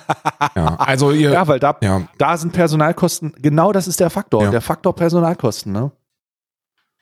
ja, 0.57 0.77
also 0.77 1.12
ihr, 1.12 1.31
Ja, 1.31 1.47
weil 1.47 1.61
da, 1.61 1.77
ja, 1.83 2.09
da 2.19 2.37
sind 2.37 2.53
Personalkosten, 2.53 3.33
genau 3.39 3.73
das 3.73 3.87
ist 3.89 4.01
der 4.01 4.11
Faktor, 4.11 4.45
Ja. 4.45 4.51
der 4.51 4.61
Faktor 4.61 4.95
Personalkosten, 4.95 5.73
ne? 5.73 5.93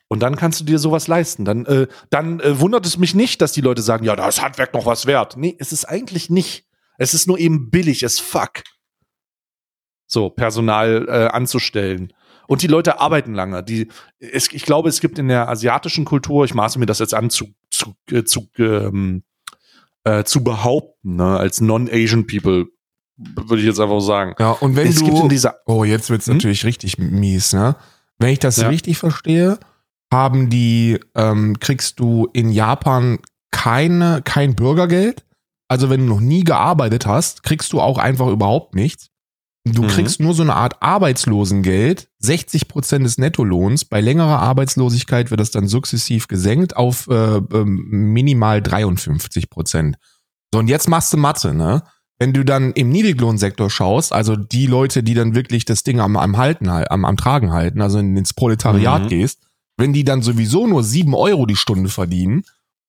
Und 0.07 0.19
dann 0.19 0.35
kannst 0.35 0.59
du 0.59 0.65
dir 0.65 0.77
sowas 0.77 1.07
leisten. 1.07 1.45
Dann, 1.45 1.65
äh, 1.65 1.87
dann 2.11 2.39
äh, 2.39 2.59
wundert 2.59 2.85
es 2.85 2.99
mich 2.99 3.15
nicht, 3.15 3.41
dass 3.41 3.53
die 3.53 3.61
Leute 3.61 3.81
sagen, 3.81 4.05
ja, 4.05 4.15
da 4.15 4.27
ist 4.27 4.39
Handwerk 4.41 4.71
noch 4.75 4.85
was 4.85 5.07
wert. 5.07 5.35
Nee, 5.35 5.55
es 5.57 5.71
ist 5.71 5.85
eigentlich 5.85 6.29
nicht. 6.29 6.67
Es 6.97 7.13
ist 7.13 7.27
nur 7.27 7.37
eben 7.39 7.69
billig 7.69 8.05
as 8.05 8.19
fuck. 8.19 8.63
So, 10.07 10.29
Personal 10.29 11.05
äh, 11.07 11.27
anzustellen. 11.27 12.13
Und 12.47 12.61
die 12.61 12.67
Leute 12.67 12.99
arbeiten 12.99 13.33
lange. 13.33 13.63
Die, 13.63 13.87
es, 14.19 14.51
ich 14.53 14.63
glaube, 14.65 14.89
es 14.89 14.99
gibt 15.01 15.17
in 15.17 15.27
der 15.27 15.49
asiatischen 15.49 16.05
Kultur, 16.05 16.45
ich 16.45 16.53
maße 16.53 16.77
mir 16.77 16.85
das 16.85 16.99
jetzt 16.99 17.13
an, 17.15 17.29
zu, 17.31 17.47
zu, 17.71 17.95
äh, 18.11 18.23
zu, 18.23 18.47
ähm, 18.59 19.23
äh, 20.03 20.23
zu 20.23 20.43
behaupten, 20.43 21.15
ne, 21.15 21.37
als 21.37 21.59
non-Asian 21.59 22.27
people, 22.27 22.67
würde 23.17 23.61
ich 23.61 23.65
jetzt 23.67 23.79
einfach 23.79 23.99
sagen. 24.01 24.35
ja, 24.37 24.51
und 24.51 24.75
wenn 24.75 24.87
es 24.87 24.97
gibt 25.03 25.15
in 25.15 25.23
du, 25.23 25.27
dieser, 25.29 25.55
oh, 25.65 25.83
jetzt 25.83 26.09
wird's 26.11 26.27
Hm? 26.27 26.35
natürlich 26.35 26.65
richtig 26.65 26.99
mies, 26.99 27.53
ne? 27.53 27.75
Wenn 28.19 28.29
ich 28.29 28.39
das 28.39 28.57
Ja. 28.57 28.67
richtig 28.67 28.99
verstehe, 28.99 29.57
haben 30.13 30.49
die, 30.51 30.99
ähm, 31.15 31.57
kriegst 31.59 31.99
du 31.99 32.29
in 32.31 32.49
Japan 32.51 33.17
keine, 33.51 34.21
kein 34.23 34.55
Bürgergeld. 34.55 35.25
Also 35.67 35.89
wenn 35.89 36.01
du 36.01 36.05
noch 36.07 36.19
nie 36.21 36.43
gearbeitet 36.43 37.05
hast, 37.05 37.43
kriegst 37.43 37.73
du 37.73 37.81
auch 37.81 37.97
einfach 37.97 38.27
überhaupt 38.27 38.75
nichts. 38.75 39.09
Du 39.67 39.81
Mhm. 39.83 39.87
kriegst 39.87 40.19
nur 40.19 40.35
so 40.35 40.43
eine 40.43 40.55
Art 40.55 40.81
Arbeitslosengeld, 40.83 42.07
60 42.19 42.67
Prozent 42.67 43.03
des 43.05 43.17
Nettolohns. 43.17 43.83
Bei 43.85 43.99
längerer 43.99 44.39
Arbeitslosigkeit 44.39 45.31
wird 45.31 45.39
das 45.39 45.49
dann 45.51 45.67
sukzessiv 45.67 46.27
gesenkt 46.27 46.75
auf 46.77 47.07
äh, 47.07 47.37
ähm, 47.37 47.87
minimal 48.13 48.61
53 48.61 49.49
Prozent. 49.49 49.97
So, 50.53 50.59
und 50.59 50.67
jetzt 50.67 50.87
machst 50.87 51.11
du 51.13 51.17
Mathe, 51.17 51.53
ne? 51.55 51.83
Wenn 52.19 52.31
du 52.31 52.45
dann 52.45 52.71
im 52.73 52.89
Niedriglohnsektor 52.89 53.69
schaust, 53.69 54.13
also 54.13 54.35
die 54.37 54.67
Leute, 54.67 55.03
die 55.03 55.15
dann 55.15 55.35
wirklich 55.35 55.65
das 55.65 55.83
Ding 55.83 55.99
am, 55.99 56.15
am 56.15 56.37
halten, 56.37 56.71
hal- 56.71 56.87
am, 56.89 57.03
am 57.03 57.17
Tragen 57.17 57.51
halten, 57.51 57.81
also 57.81 57.97
in- 57.99 58.15
ins 58.15 58.33
Proletariat 58.33 59.03
Mhm. 59.05 59.07
gehst, 59.09 59.39
wenn 59.77 59.91
die 59.91 60.05
dann 60.05 60.21
sowieso 60.21 60.67
nur 60.67 60.83
sieben 60.83 61.13
Euro 61.13 61.45
die 61.45 61.57
Stunde 61.57 61.89
verdienen 61.89 62.43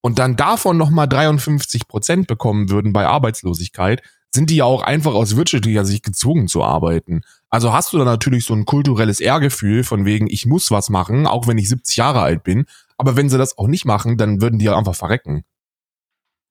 und 0.07 0.19
dann 0.19 0.37
davon 0.37 0.77
nochmal 0.77 1.05
53 1.05 1.89
Prozent 1.89 2.27
bekommen 2.27 2.69
würden 2.69 2.93
bei 2.93 3.05
Arbeitslosigkeit, 3.05 4.01
sind 4.33 4.49
die 4.49 4.55
ja 4.55 4.63
auch 4.63 4.81
einfach 4.81 5.13
aus 5.13 5.35
wirtschaftlicher 5.35 5.83
Sicht 5.83 6.05
gezwungen 6.05 6.47
zu 6.47 6.63
arbeiten. 6.63 7.23
Also 7.49 7.73
hast 7.73 7.91
du 7.91 7.97
da 7.97 8.05
natürlich 8.05 8.45
so 8.45 8.53
ein 8.53 8.63
kulturelles 8.63 9.19
Ehrgefühl 9.19 9.83
von 9.83 10.05
wegen, 10.05 10.27
ich 10.27 10.45
muss 10.45 10.71
was 10.71 10.89
machen, 10.89 11.27
auch 11.27 11.45
wenn 11.45 11.57
ich 11.57 11.67
70 11.67 11.97
Jahre 11.97 12.21
alt 12.21 12.45
bin. 12.45 12.67
Aber 12.97 13.17
wenn 13.17 13.29
sie 13.29 13.37
das 13.37 13.57
auch 13.57 13.67
nicht 13.67 13.83
machen, 13.83 14.17
dann 14.17 14.39
würden 14.39 14.59
die 14.59 14.65
ja 14.65 14.77
einfach 14.77 14.95
verrecken. 14.95 15.43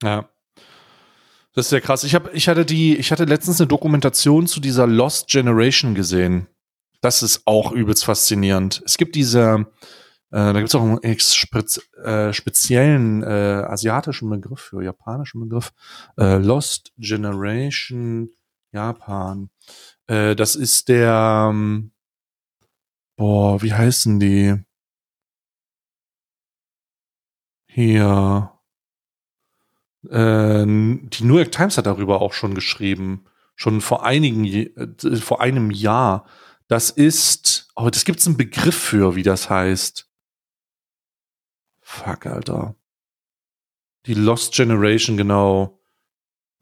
Ja. 0.02 0.28
Das 1.54 1.64
ist 1.64 1.70
sehr 1.70 1.80
krass. 1.80 2.04
Ich, 2.04 2.14
hab, 2.14 2.34
ich, 2.34 2.48
hatte 2.48 2.66
die, 2.66 2.94
ich 2.98 3.10
hatte 3.10 3.24
letztens 3.24 3.58
eine 3.58 3.68
Dokumentation 3.68 4.46
zu 4.46 4.60
dieser 4.60 4.86
Lost 4.86 5.28
Generation 5.28 5.94
gesehen. 5.94 6.46
Das 7.00 7.22
ist 7.22 7.46
auch 7.46 7.72
übelst 7.72 8.04
faszinierend. 8.04 8.82
Es 8.84 8.98
gibt 8.98 9.14
diese, 9.14 9.66
da 10.30 10.52
gibt 10.52 10.68
es 10.68 10.74
auch 10.74 10.82
einen 10.82 11.20
spez 11.20 11.80
äh, 12.02 12.32
speziellen 12.32 13.22
äh, 13.22 13.26
asiatischen 13.66 14.28
Begriff 14.28 14.60
für 14.60 14.82
japanischen 14.82 15.40
Begriff. 15.40 15.72
Äh, 16.18 16.38
Lost 16.38 16.92
Generation 16.98 18.30
Japan. 18.72 19.50
Äh, 20.06 20.36
das 20.36 20.54
ist 20.54 20.88
der, 20.88 21.48
ähm, 21.50 21.92
boah, 23.16 23.62
wie 23.62 23.72
heißen 23.72 24.20
die? 24.20 24.54
Hier. 27.68 28.52
Äh, 30.08 30.64
die 30.66 31.24
New 31.24 31.36
York 31.36 31.52
Times 31.52 31.78
hat 31.78 31.86
darüber 31.86 32.20
auch 32.20 32.32
schon 32.32 32.54
geschrieben. 32.54 33.24
Schon 33.54 33.80
vor 33.80 34.04
einigen, 34.04 34.44
äh, 34.44 35.16
vor 35.16 35.40
einem 35.40 35.70
Jahr. 35.70 36.26
Das 36.68 36.90
ist, 36.90 37.68
oh, 37.76 37.90
das 37.90 38.04
gibt's 38.04 38.26
einen 38.26 38.36
Begriff 38.36 38.76
für, 38.76 39.14
wie 39.16 39.22
das 39.22 39.48
heißt. 39.50 40.05
Fuck, 42.04 42.26
Alter. 42.26 42.74
Die 44.06 44.14
Lost 44.14 44.54
Generation, 44.54 45.16
genau. 45.16 45.80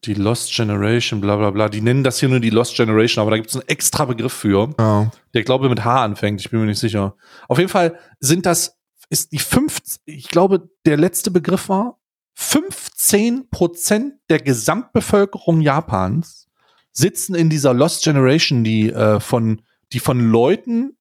Die 0.04 0.14
Lost 0.14 0.54
Generation, 0.54 1.20
bla 1.20 1.36
bla 1.36 1.50
bla. 1.50 1.68
Die 1.68 1.80
nennen 1.80 2.04
das 2.04 2.20
hier 2.20 2.28
nur 2.28 2.40
die 2.40 2.50
Lost 2.50 2.76
Generation, 2.76 3.22
aber 3.22 3.30
da 3.32 3.36
gibt's 3.38 3.54
einen 3.54 3.68
extra 3.68 4.04
Begriff 4.04 4.32
für 4.32 4.74
Ja. 4.78 5.10
der 5.32 5.42
glaube 5.44 5.68
mit 5.68 5.84
H 5.84 6.04
anfängt, 6.04 6.40
ich 6.40 6.50
bin 6.50 6.60
mir 6.60 6.66
nicht 6.66 6.78
sicher. 6.78 7.16
Auf 7.48 7.58
jeden 7.58 7.70
Fall 7.70 7.98
sind 8.20 8.46
das, 8.46 8.78
ist 9.08 9.32
die 9.32 9.38
fünf, 9.38 9.80
ich 10.04 10.28
glaube, 10.28 10.68
der 10.86 10.96
letzte 10.96 11.30
Begriff 11.30 11.68
war, 11.68 11.98
15 12.34 13.48
Prozent 13.50 14.14
der 14.28 14.40
Gesamtbevölkerung 14.40 15.60
Japans 15.60 16.48
sitzen 16.92 17.34
in 17.34 17.48
dieser 17.50 17.74
Lost 17.74 18.04
Generation, 18.04 18.64
die 18.64 18.90
äh, 18.90 19.20
von, 19.20 19.62
die 19.92 20.00
von 20.00 20.30
Leuten 20.30 20.96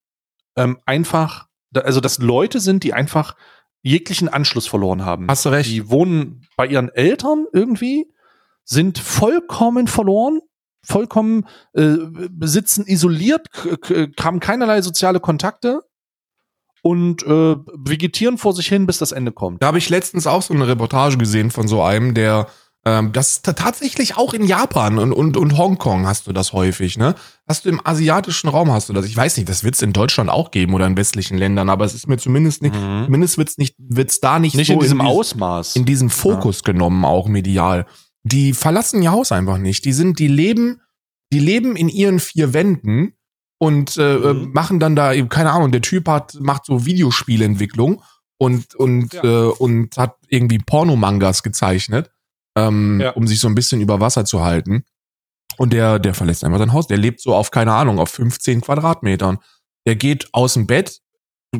ähm, 0.56 0.78
einfach, 0.86 1.48
also 1.74 2.00
dass 2.00 2.18
Leute 2.18 2.60
sind, 2.60 2.84
die 2.84 2.94
einfach 2.94 3.36
jeglichen 3.84 4.28
Anschluss 4.28 4.66
verloren 4.66 5.04
haben. 5.04 5.28
Hast 5.28 5.44
du 5.44 5.50
recht. 5.50 5.70
Die 5.70 5.88
wohnen 5.90 6.46
bei 6.56 6.66
ihren 6.66 6.88
Eltern 6.88 7.46
irgendwie, 7.52 8.10
sind 8.64 8.98
vollkommen 8.98 9.86
verloren, 9.86 10.40
vollkommen 10.82 11.46
äh, 11.74 11.96
sitzen 12.40 12.86
isoliert, 12.86 13.46
haben 14.18 14.40
keinerlei 14.40 14.80
soziale 14.82 15.20
Kontakte 15.20 15.82
und 16.82 17.22
äh, 17.24 17.56
vegetieren 17.74 18.38
vor 18.38 18.54
sich 18.54 18.66
hin, 18.68 18.86
bis 18.86 18.98
das 18.98 19.12
Ende 19.12 19.32
kommt. 19.32 19.62
Da 19.62 19.68
habe 19.68 19.78
ich 19.78 19.90
letztens 19.90 20.26
auch 20.26 20.42
so 20.42 20.54
eine 20.54 20.66
Reportage 20.66 21.18
gesehen 21.18 21.50
von 21.50 21.68
so 21.68 21.82
einem, 21.82 22.14
der 22.14 22.48
ähm, 22.86 23.12
das 23.12 23.42
tatsächlich 23.42 24.16
auch 24.16 24.34
in 24.34 24.44
Japan 24.44 24.98
und, 24.98 25.12
und, 25.12 25.36
und 25.36 25.56
Hongkong 25.56 26.06
hast 26.06 26.26
du 26.26 26.32
das 26.32 26.52
häufig, 26.52 26.98
ne? 26.98 27.14
Hast 27.48 27.64
du 27.64 27.68
im 27.70 27.80
asiatischen 27.84 28.48
Raum 28.48 28.70
hast 28.72 28.88
du 28.88 28.92
das. 28.92 29.06
Ich 29.06 29.16
weiß 29.16 29.36
nicht, 29.36 29.48
das 29.48 29.64
wird 29.64 29.74
es 29.74 29.82
in 29.82 29.92
Deutschland 29.92 30.28
auch 30.30 30.50
geben 30.50 30.74
oder 30.74 30.86
in 30.86 30.96
westlichen 30.96 31.38
Ländern, 31.38 31.68
aber 31.70 31.84
es 31.84 31.94
ist 31.94 32.06
mir 32.08 32.18
zumindest 32.18 32.62
nicht, 32.62 32.74
Mhm. 32.74 33.04
zumindest 33.06 33.38
wird's 33.38 33.58
nicht, 33.58 33.74
wird's 33.78 34.20
da 34.20 34.38
nicht, 34.38 34.54
Nicht 34.56 34.66
so 34.68 34.74
in 34.74 34.80
diesem 34.80 34.98
dies- 34.98 35.08
Ausmaß. 35.08 35.76
in 35.76 35.84
diesem 35.84 36.10
Fokus 36.10 36.62
genommen, 36.64 37.04
auch 37.04 37.26
medial. 37.28 37.86
Die 38.22 38.52
verlassen 38.52 39.02
ihr 39.02 39.12
Haus 39.12 39.32
einfach 39.32 39.58
nicht. 39.58 39.84
Die 39.84 39.92
sind, 39.92 40.18
die 40.18 40.28
leben 40.28 40.80
die 41.32 41.40
leben 41.40 41.74
in 41.74 41.88
ihren 41.88 42.20
vier 42.20 42.52
Wänden 42.52 43.14
und 43.58 43.96
äh, 43.96 44.14
äh 44.16 44.34
Mhm. 44.34 44.52
machen 44.52 44.78
dann 44.78 44.94
da 44.94 45.12
eben, 45.12 45.28
keine 45.28 45.50
Ahnung, 45.52 45.72
der 45.72 45.80
Typ 45.82 46.06
hat, 46.06 46.34
macht 46.38 46.66
so 46.66 46.84
Videospielentwicklung 46.86 48.02
und, 48.38 48.74
und, 48.74 49.14
Ja. 49.14 49.22
äh, 49.24 49.46
und 49.58 49.96
hat 49.96 50.16
irgendwie 50.28 50.58
Pornomangas 50.58 51.42
gezeichnet, 51.42 52.10
ähm, 52.56 53.00
Ja. 53.00 53.10
um 53.10 53.26
sich 53.26 53.40
so 53.40 53.48
ein 53.48 53.54
bisschen 53.54 53.80
über 53.80 54.00
Wasser 54.00 54.24
zu 54.24 54.42
halten. 54.44 54.84
Und 55.56 55.72
der, 55.72 55.98
der 55.98 56.14
verlässt 56.14 56.42
einfach 56.44 56.58
sein 56.58 56.72
Haus. 56.72 56.86
Der 56.88 56.96
lebt 56.98 57.20
so 57.20 57.34
auf, 57.34 57.50
keine 57.50 57.72
Ahnung, 57.72 57.98
auf 57.98 58.10
15 58.10 58.60
Quadratmetern. 58.60 59.38
Der 59.86 59.94
geht 59.96 60.28
aus 60.32 60.54
dem 60.54 60.66
Bett, 60.66 61.00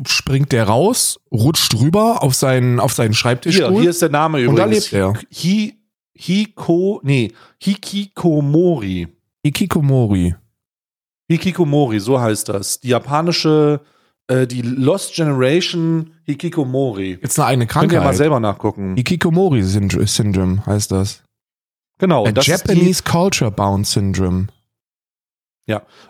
springt 0.05 0.51
der 0.51 0.65
raus, 0.65 1.19
rutscht 1.31 1.73
rüber 1.75 2.21
auf 2.21 2.33
seinen, 2.35 2.79
auf 2.81 2.93
seinen 2.93 3.11
Hier, 3.11 3.15
Schreibtischstuhl. 3.15 3.79
hier 3.81 3.89
ist 3.91 4.01
der 4.01 4.09
Name 4.09 4.39
übrigens. 4.41 4.49
Und 4.49 4.57
da 4.57 4.65
lebt 4.65 4.93
er. 4.93 5.13
Hi, 5.43 5.79
Hiko, 6.17 6.99
nee, 7.03 7.31
Hikikomori. 7.61 9.07
Ikikomori. 9.43 10.35
Hikikomori, 11.29 11.99
so 11.99 12.19
heißt 12.19 12.49
das. 12.49 12.79
Die 12.79 12.89
japanische, 12.89 13.81
äh, 14.27 14.47
die 14.47 14.61
Lost 14.61 15.15
Generation 15.15 16.13
Hikikomori. 16.23 17.19
Jetzt 17.21 17.39
eine 17.39 17.47
eigene 17.47 17.67
Könnt 17.67 17.91
ihr 17.91 17.97
mal 17.97 18.03
Krankheit. 18.03 18.17
selber 18.17 18.39
nachgucken. 18.39 18.97
Ikikomori 18.97 19.61
Syndr- 19.61 20.07
Syndrome 20.07 20.65
heißt 20.65 20.91
das. 20.91 21.23
Genau. 21.99 22.25
A 22.25 22.31
das, 22.31 22.47
Japanese 22.47 23.03
Culture 23.03 23.51
Bound 23.51 23.87
Syndrome. 23.87 24.47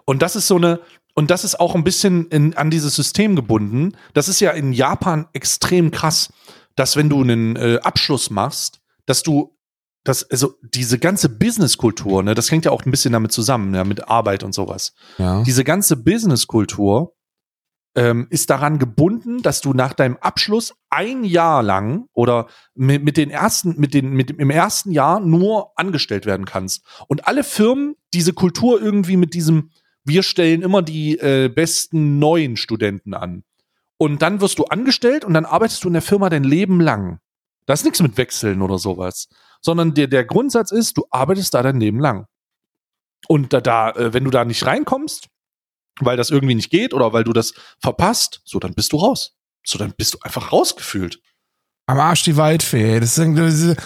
und 0.06 0.22
das 0.22 0.36
ist 0.36 0.48
so 0.48 0.56
eine, 0.58 0.80
und 1.14 1.32
das 1.32 1.44
ist 1.44 1.60
auch 1.60 1.76
ein 1.76 1.84
bisschen 1.84 2.28
in, 2.28 2.56
an 2.58 2.70
dieses 2.72 2.96
System 2.96 3.36
gebunden. 3.36 3.94
Das 4.14 4.28
ist 4.28 4.40
ja 4.40 4.52
in 4.52 4.74
Japan 4.74 5.28
extrem 5.34 5.92
krass, 5.92 6.32
dass 6.76 6.96
wenn 6.98 7.10
du 7.10 7.22
einen 7.22 7.56
äh, 7.56 7.80
Abschluss 7.84 8.30
machst, 8.30 8.82
dass 9.06 9.24
du 9.24 9.56
das, 10.04 10.30
also 10.30 10.56
diese 10.62 11.00
ganze 11.00 11.30
Businesskultur, 11.30 12.22
ne, 12.22 12.36
das 12.36 12.52
hängt 12.52 12.66
ja 12.66 12.72
auch 12.72 12.86
ein 12.86 12.92
bisschen 12.92 13.14
damit 13.14 13.32
zusammen, 13.32 13.74
ja, 13.74 13.84
mit 13.84 14.08
Arbeit 14.08 14.44
und 14.44 14.54
sowas. 14.54 14.94
Ja. 15.18 15.42
diese 15.44 15.64
ganze 15.64 15.96
Businesskultur 15.96 17.15
ähm, 17.96 18.28
ist 18.30 18.50
daran 18.50 18.78
gebunden, 18.78 19.42
dass 19.42 19.62
du 19.62 19.74
nach 19.74 19.94
deinem 19.94 20.18
Abschluss 20.18 20.76
ein 20.90 21.24
Jahr 21.24 21.64
lang 21.64 22.08
oder 22.14 22.48
mit, 22.74 23.04
mit 23.04 23.18
den 23.18 23.30
ersten, 23.30 23.80
mit 23.80 23.94
den, 23.94 24.12
mit 24.12 24.30
dem, 24.30 24.40
im 24.40 24.50
ersten 24.50 24.92
Jahr 24.92 25.20
nur 25.20 25.72
angestellt 25.78 26.26
werden 26.26 26.46
kannst. 26.46 26.86
Und 27.08 27.28
alle 27.28 27.44
Firmen 27.44 27.96
diese 28.14 28.34
Kultur 28.34 28.82
irgendwie 28.82 29.18
mit 29.18 29.34
diesem, 29.34 29.72
wir 30.04 30.24
stellen 30.24 30.62
immer 30.62 30.82
die 30.82 31.18
äh, 31.18 31.50
besten 31.50 32.20
neuen 32.20 32.58
Studenten 32.58 33.14
an. 33.14 33.44
Und 33.98 34.22
dann 34.22 34.42
wirst 34.42 34.60
du 34.60 34.66
angestellt 34.66 35.24
und 35.24 35.34
dann 35.34 35.46
arbeitest 35.46 35.84
du 35.84 35.88
in 35.88 35.94
der 35.94 36.02
Firma 36.02 36.30
dein 36.30 36.44
Leben 36.44 36.82
lang. 36.82 37.20
Da 37.66 37.74
ist 37.74 37.86
nichts 37.86 38.02
mit 38.02 38.18
Wechseln 38.18 38.62
oder 38.62 38.78
sowas. 38.78 39.30
Sondern 39.62 39.94
der, 39.94 40.08
der 40.08 40.26
Grundsatz 40.26 40.72
ist, 40.72 40.98
du 40.98 41.06
arbeitest 41.10 41.54
da 41.54 41.64
dein 41.64 41.80
Leben 41.80 42.00
lang. 42.00 42.28
Und 43.28 43.54
da, 43.54 43.62
da, 43.62 43.92
äh, 43.92 44.14
wenn 44.14 44.26
du 44.26 44.32
da 44.32 44.44
nicht 44.44 44.66
reinkommst, 44.66 45.30
weil 46.02 46.18
das 46.18 46.30
irgendwie 46.30 46.56
nicht 46.56 46.70
geht 46.70 46.94
oder 46.94 47.14
weil 47.14 47.24
du 47.24 47.34
das 47.34 47.54
verpasst, 47.80 48.42
so 48.46 48.60
dann 48.60 48.74
bist 48.74 48.94
du 48.94 48.98
raus. 48.98 49.34
So 49.66 49.80
dann 49.80 49.94
bist 49.98 50.14
du 50.14 50.18
einfach 50.22 50.52
rausgefühlt. 50.52 51.20
Am 51.88 52.00
Arsch 52.00 52.24
die 52.24 52.38
Waldfee. 52.38 53.00
Das 53.00 53.18
ist, 53.18 53.78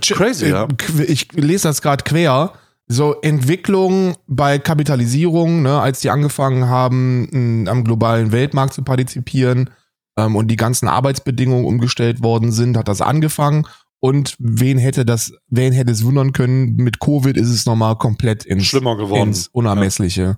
Crazy, 0.00 0.48
ja. 0.50 0.68
äh, 0.98 1.04
Ich 1.04 1.32
lese 1.32 1.68
das 1.68 1.82
gerade 1.82 2.04
quer. 2.04 2.52
So 2.86 3.14
Entwicklung 3.20 4.16
bei 4.26 4.58
Kapitalisierung, 4.58 5.62
ne, 5.62 5.80
als 5.80 6.00
die 6.00 6.10
angefangen 6.10 6.68
haben, 6.68 7.68
am 7.68 7.84
globalen 7.84 8.32
Weltmarkt 8.32 8.74
zu 8.74 8.82
partizipieren 8.82 9.70
ähm, 10.16 10.34
und 10.34 10.48
die 10.48 10.56
ganzen 10.56 10.88
Arbeitsbedingungen 10.88 11.66
umgestellt 11.66 12.22
worden 12.22 12.50
sind, 12.50 12.76
hat 12.76 12.88
das 12.88 13.00
angefangen. 13.00 13.66
Und 14.00 14.34
wen 14.38 14.78
hätte 14.78 15.04
das, 15.04 15.32
wen 15.48 15.72
hätte 15.72 15.92
es 15.92 16.04
wundern 16.04 16.32
können? 16.32 16.74
Mit 16.76 17.00
Covid 17.00 17.36
ist 17.36 17.50
es 17.50 17.66
nochmal 17.66 17.96
komplett 17.96 18.44
ins, 18.44 18.66
Schlimmer 18.66 18.96
geworden. 18.96 19.28
ins 19.28 19.46
Unermessliche. 19.48 20.22
Ja. 20.22 20.36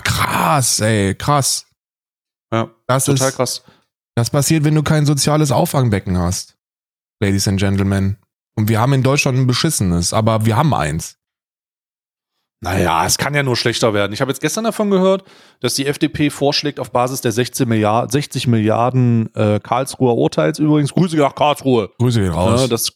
Krass, 0.00 0.80
ey, 0.80 1.14
krass. 1.14 1.66
Ja, 2.52 2.70
Das 2.86 3.04
total 3.06 3.28
ist, 3.28 3.36
krass. 3.36 3.62
das 4.14 4.30
passiert, 4.30 4.64
wenn 4.64 4.74
du 4.74 4.82
kein 4.82 5.06
soziales 5.06 5.50
Auffangbecken 5.50 6.18
hast. 6.18 6.56
Ladies 7.22 7.48
and 7.48 7.58
Gentlemen. 7.58 8.16
Und 8.56 8.68
wir 8.68 8.80
haben 8.80 8.92
in 8.92 9.02
Deutschland 9.02 9.38
ein 9.38 9.46
beschissenes, 9.46 10.12
aber 10.12 10.44
wir 10.46 10.56
haben 10.56 10.72
eins. 10.74 11.16
Naja, 12.60 13.06
es 13.06 13.18
kann 13.18 13.34
ja 13.34 13.44
nur 13.44 13.56
schlechter 13.56 13.94
werden. 13.94 14.12
Ich 14.12 14.20
habe 14.20 14.32
jetzt 14.32 14.40
gestern 14.40 14.64
davon 14.64 14.90
gehört, 14.90 15.22
dass 15.60 15.74
die 15.74 15.86
FDP 15.86 16.28
vorschlägt, 16.28 16.80
auf 16.80 16.90
Basis 16.90 17.20
der 17.20 17.30
16 17.30 17.68
Milliarden, 17.68 18.10
60 18.10 18.48
Milliarden 18.48 19.32
äh, 19.36 19.60
Karlsruher 19.60 20.16
Urteils 20.16 20.58
übrigens, 20.58 20.92
Grüße 20.92 21.16
nach 21.16 21.36
Karlsruhe, 21.36 21.90
Grüße 22.00 22.20
gehen 22.20 22.32
raus. 22.32 22.62
ne, 22.62 22.68
das 22.68 22.92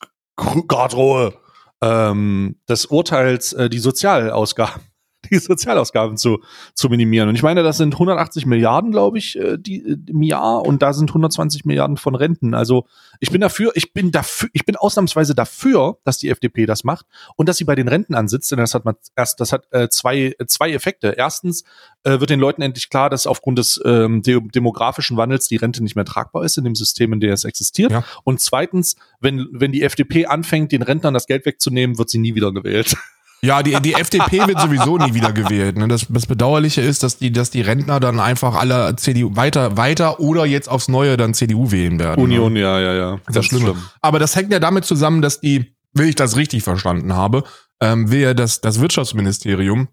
Karlsruhe, 0.67 1.35
ähm, 1.81 2.57
des 2.69 2.87
Urteils 2.87 3.53
äh, 3.53 3.71
die 3.71 3.79
Sozialausgaben, 3.79 4.83
die 5.31 5.39
Sozialausgaben 5.39 6.17
zu, 6.17 6.43
zu 6.75 6.89
minimieren. 6.89 7.29
Und 7.29 7.35
ich 7.35 7.43
meine, 7.43 7.63
das 7.63 7.77
sind 7.77 7.95
180 7.95 8.47
Milliarden, 8.47 8.91
glaube 8.91 9.19
ich, 9.19 9.39
äh, 9.39 9.59
die, 9.59 9.79
äh, 9.79 9.97
im 10.07 10.23
Jahr 10.23 10.65
und 10.65 10.83
da 10.83 10.93
sind 10.93 11.11
120 11.11 11.65
Milliarden 11.65 11.97
von 11.97 12.15
Renten. 12.15 12.55
Also 12.55 12.87
ich 13.21 13.31
bin 13.31 13.41
dafür, 13.41 13.73
ich 13.75 13.93
bin 13.93 14.11
dafür, 14.11 14.49
ich 14.53 14.65
bin 14.65 14.77
ausnahmsweise 14.77 15.35
dafür, 15.35 15.99
dass 16.05 16.19
die 16.19 16.29
FDP 16.29 16.67
das 16.67 16.85
macht 16.85 17.07
und 17.37 17.49
dass 17.49 17.57
sie 17.57 17.65
bei 17.65 17.75
den 17.75 17.89
Renten 17.89 18.15
ansitzt, 18.15 18.51
denn 18.51 18.59
das 18.59 18.75
hat 18.75 18.85
man 18.85 18.97
erst, 19.17 19.41
das 19.41 19.53
hat 19.53 19.67
äh, 19.71 19.89
zwei, 19.89 20.35
äh, 20.39 20.47
zwei 20.47 20.73
Effekte. 20.73 21.15
Erstens 21.17 21.65
äh, 22.05 22.21
wird 22.21 22.31
den 22.31 22.41
Leuten 22.41 22.63
endlich 22.63 22.91
klar, 22.91 23.11
dass 23.11 23.27
aufgrund 23.27 23.59
des 23.59 23.81
ähm, 23.85 24.23
de 24.23 24.41
demografischen 24.49 25.17
Wandels 25.17 25.49
die 25.49 25.57
Rente 25.57 25.83
nicht 25.83 25.97
mehr 25.97 26.05
tragbar 26.05 26.45
ist 26.45 26.59
in 26.59 26.65
dem 26.65 26.75
System, 26.75 27.13
in 27.13 27.21
dem 27.21 27.31
es 27.31 27.45
existiert. 27.45 27.93
Ja. 27.93 28.05
Und 28.25 28.41
zweitens, 28.41 28.97
wenn, 29.21 29.49
wenn 29.53 29.73
die 29.73 29.83
FDP 29.83 30.27
anfängt, 30.27 30.73
den 30.73 30.83
Rentnern 30.83 31.15
das 31.15 31.27
Geld 31.27 31.47
wegzunehmen, 31.47 31.99
wird 31.99 32.11
sie 32.11 32.19
nie 32.19 32.35
wieder 32.35 32.53
gewählt. 32.53 32.97
Ja, 33.45 33.63
die, 33.63 33.75
die 33.81 33.95
FDP 33.95 34.39
wird 34.47 34.61
sowieso 34.61 34.99
nie 34.99 35.15
wieder 35.15 35.33
gewählt. 35.33 35.77
Ne? 35.77 35.89
Das, 35.89 36.07
das 36.09 36.27
Bedauerliche 36.27 36.81
ist, 36.81 37.03
dass 37.03 37.19
die, 37.19 37.33
dass 37.33 37.51
die 37.51 37.61
Rentner 37.61 37.99
dann 37.99 38.21
einfach 38.21 38.55
alle 38.55 38.95
CDU 38.97 39.35
weiter, 39.35 39.77
weiter 39.77 40.21
oder 40.21 40.47
jetzt 40.47 40.69
aufs 40.69 40.89
Neue 40.89 41.17
dann 41.17 41.35
CDU 41.35 41.73
wählen 41.73 41.99
werden. 41.99 42.19
Ne? 42.21 42.23
Union, 42.23 42.55
ja, 42.57 42.79
ja, 42.79 42.95
ja. 42.95 43.19
Das 43.27 43.47
ist 43.47 43.47
schlimm. 43.47 43.77
Aber 44.01 44.19
das 44.21 44.37
hängt 44.37 44.53
ja 44.53 44.61
damit 44.61 44.85
zusammen, 44.85 45.23
dass 45.23 45.41
die, 45.41 45.75
wenn 45.93 46.09
ich 46.09 46.15
das 46.15 46.37
richtig 46.37 46.63
verstanden 46.63 47.15
habe, 47.15 47.43
ähm, 47.81 48.11
will 48.13 48.21
ja 48.21 48.35
das, 48.35 48.61
das 48.61 48.81
Wirtschaftsministerium 48.81 49.89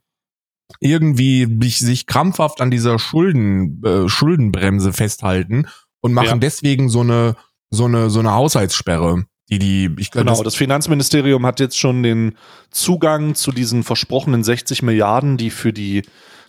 irgendwie 0.80 1.48
sich, 1.64 1.80
sich 1.80 2.06
krampfhaft 2.06 2.62
an 2.62 2.70
dieser 2.70 3.00
Schulden, 3.00 3.82
äh, 3.84 4.08
Schuldenbremse 4.08 4.94
festhalten 4.94 5.68
und 6.02 6.14
machen 6.14 6.28
Ja. 6.28 6.36
deswegen 6.38 6.90
so 6.90 7.02
eine, 7.02 7.36
so 7.72 7.86
eine, 7.86 8.12
so 8.12 8.20
eine 8.20 8.34
Haushaltssperre, 8.34 9.26
die 9.50 9.60
die, 9.60 9.90
ich 9.98 10.12
glaube, 10.12 10.26
Genau, 10.28 10.44
das 10.44 10.56
Finanzministerium 10.56 11.46
hat 11.46 11.60
jetzt 11.60 11.78
schon 11.78 12.04
den 12.04 12.38
Zugang 12.72 13.36
zu 13.36 13.52
diesen 13.52 13.84
versprochenen 13.84 14.44
60 14.44 14.84
Milliarden, 14.84 15.38
die 15.38 15.50
für 15.50 15.74
die, 15.74 16.04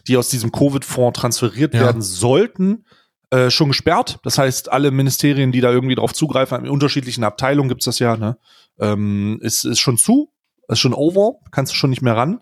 die 0.07 0.17
aus 0.17 0.29
diesem 0.29 0.53
Covid-Fonds 0.53 1.19
transferiert 1.19 1.75
Ja. 1.75 1.81
werden 1.81 2.03
sollten, 2.03 2.85
äh, 3.31 3.51
schon 3.51 3.69
gesperrt. 3.69 4.19
Das 4.25 4.39
heißt, 4.39 4.71
alle 4.73 4.91
Ministerien, 4.91 5.53
die 5.53 5.61
da 5.61 5.71
irgendwie 5.71 5.95
drauf 5.95 6.13
zugreifen, 6.13 6.65
in 6.65 6.71
unterschiedlichen 6.71 7.25
Abteilungen 7.25 7.69
gibt's 7.69 7.85
das 7.85 7.99
ja, 8.01 8.17
ne, 8.17 8.37
ähm, 8.81 9.39
ist, 9.43 9.65
ist 9.65 9.79
schon 9.79 9.99
zu, 9.99 10.33
ist 10.69 10.81
schon 10.81 10.95
over, 10.95 11.35
kannst 11.53 11.73
du 11.73 11.77
schon 11.77 11.91
nicht 11.91 12.03
mehr 12.03 12.17
ran. 12.17 12.41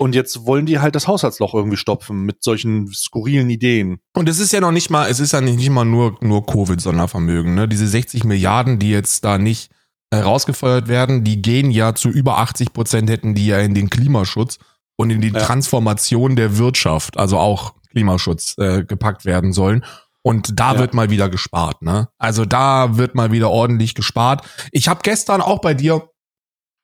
Und 0.00 0.14
jetzt 0.14 0.46
wollen 0.46 0.64
die 0.64 0.78
halt 0.78 0.94
das 0.94 1.08
Haushaltsloch 1.08 1.54
irgendwie 1.54 1.76
stopfen 1.76 2.22
mit 2.22 2.44
solchen 2.44 2.86
skurrilen 2.86 3.50
Ideen. 3.50 3.98
Und 4.14 4.28
es 4.28 4.38
ist 4.38 4.52
ja 4.52 4.60
noch 4.60 4.70
nicht 4.70 4.90
mal, 4.90 5.10
es 5.10 5.18
ist 5.18 5.32
ja 5.32 5.40
nicht, 5.40 5.56
nicht 5.56 5.70
mal 5.70 5.84
nur, 5.84 6.16
nur 6.20 6.46
Covid-Sondervermögen, 6.46 7.54
ne? 7.56 7.66
Diese 7.66 7.88
60 7.88 8.22
Milliarden, 8.22 8.78
die 8.78 8.90
jetzt 8.90 9.24
da 9.24 9.38
nicht 9.38 9.70
rausgefeuert 10.16 10.88
werden, 10.88 11.24
die 11.24 11.42
gehen 11.42 11.70
ja 11.70 11.94
zu 11.94 12.08
über 12.08 12.38
80 12.38 12.72
Prozent 12.72 13.10
hätten 13.10 13.34
die 13.34 13.46
ja 13.46 13.58
in 13.58 13.74
den 13.74 13.90
Klimaschutz 13.90 14.58
und 14.96 15.10
in 15.10 15.20
die 15.20 15.28
Ja. 15.28 15.40
Transformation 15.40 16.34
der 16.36 16.58
Wirtschaft, 16.58 17.18
also 17.18 17.38
auch 17.38 17.74
Klimaschutz, 17.90 18.54
äh, 18.58 18.84
gepackt 18.84 19.24
werden 19.24 19.52
sollen. 19.52 19.84
Und 20.22 20.58
da 20.58 20.74
Ja. 20.74 20.78
wird 20.80 20.94
mal 20.94 21.10
wieder 21.10 21.28
gespart, 21.28 21.82
ne? 21.82 22.08
Also 22.18 22.44
da 22.44 22.96
wird 22.96 23.14
mal 23.14 23.32
wieder 23.32 23.50
ordentlich 23.50 23.94
gespart. 23.94 24.46
Ich 24.72 24.88
habe 24.88 25.00
gestern 25.02 25.40
auch 25.40 25.60
bei 25.60 25.74
dir, 25.74 26.10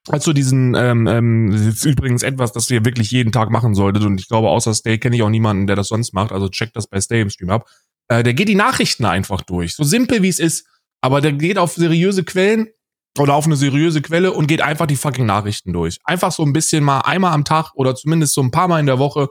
als 0.07 0.23
du 0.23 0.33
diesen, 0.33 0.75
ähm, 0.75 1.07
ähm, 1.07 1.49
das 1.51 1.61
ist 1.61 1.85
übrigens 1.85 2.23
etwas, 2.23 2.53
das 2.53 2.69
ihr 2.69 2.85
wirklich 2.85 3.11
jeden 3.11 3.31
Tag 3.31 3.49
machen 3.49 3.75
solltet, 3.75 4.03
und 4.03 4.19
ich 4.21 4.27
glaube, 4.27 4.49
außer 4.49 4.73
Stay 4.73 4.97
kenne 4.99 5.15
ich 5.15 5.23
auch 5.23 5.29
niemanden, 5.29 5.67
der 5.67 5.75
das 5.75 5.87
sonst 5.89 6.13
macht, 6.13 6.31
also 6.31 6.47
checkt 6.49 6.75
das 6.75 6.87
bei 6.87 7.01
Stay 7.01 7.21
im 7.21 7.29
Stream 7.29 7.49
ab. 7.49 7.67
Äh, 8.07 8.23
der 8.23 8.33
geht 8.35 8.47
die 8.47 8.55
Nachrichten 8.55 9.03
einfach 9.05 9.41
durch. 9.41 9.75
So 9.75 9.83
simpel 9.83 10.21
wie 10.21 10.29
es 10.29 10.39
ist. 10.39 10.67
Aber 11.01 11.21
der 11.21 11.33
geht 11.33 11.57
auf 11.57 11.73
seriöse 11.73 12.23
Quellen 12.23 12.67
oder 13.17 13.33
auf 13.33 13.45
eine 13.45 13.55
seriöse 13.55 14.01
Quelle 14.01 14.33
und 14.33 14.47
geht 14.47 14.61
einfach 14.61 14.85
die 14.85 14.95
fucking 14.95 15.25
Nachrichten 15.25 15.73
durch. 15.73 15.99
Einfach 16.03 16.31
so 16.31 16.43
ein 16.43 16.53
bisschen 16.53 16.83
mal 16.83 17.01
einmal 17.01 17.33
am 17.33 17.45
Tag 17.45 17.71
oder 17.75 17.95
zumindest 17.95 18.33
so 18.33 18.41
ein 18.41 18.51
paar 18.51 18.67
Mal 18.67 18.79
in 18.79 18.85
der 18.85 18.99
Woche 18.99 19.29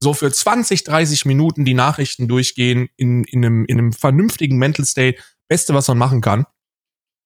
so 0.00 0.12
für 0.12 0.30
20, 0.30 0.84
30 0.84 1.24
Minuten 1.24 1.64
die 1.64 1.74
Nachrichten 1.74 2.28
durchgehen 2.28 2.88
in, 2.96 3.24
in, 3.24 3.44
einem, 3.44 3.64
in 3.64 3.78
einem 3.78 3.92
vernünftigen 3.92 4.58
Mental 4.58 4.84
State. 4.84 5.18
Beste, 5.48 5.74
was 5.74 5.88
man 5.88 5.98
machen 5.98 6.20
kann. 6.20 6.44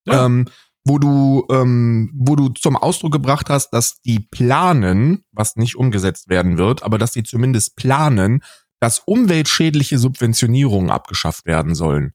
Ja. 0.06 0.26
Ähm, 0.26 0.46
wo 0.84 0.98
du, 0.98 1.46
ähm, 1.50 2.10
wo 2.14 2.36
du 2.36 2.48
zum 2.50 2.76
Ausdruck 2.76 3.12
gebracht 3.12 3.50
hast, 3.50 3.70
dass 3.70 4.00
die 4.02 4.20
planen, 4.20 5.24
was 5.32 5.56
nicht 5.56 5.76
umgesetzt 5.76 6.28
werden 6.28 6.58
wird, 6.58 6.82
aber 6.82 6.98
dass 6.98 7.12
die 7.12 7.22
zumindest 7.22 7.76
planen, 7.76 8.42
dass 8.80 9.00
umweltschädliche 9.00 9.98
Subventionierungen 9.98 10.90
abgeschafft 10.90 11.44
werden 11.44 11.74
sollen. 11.74 12.12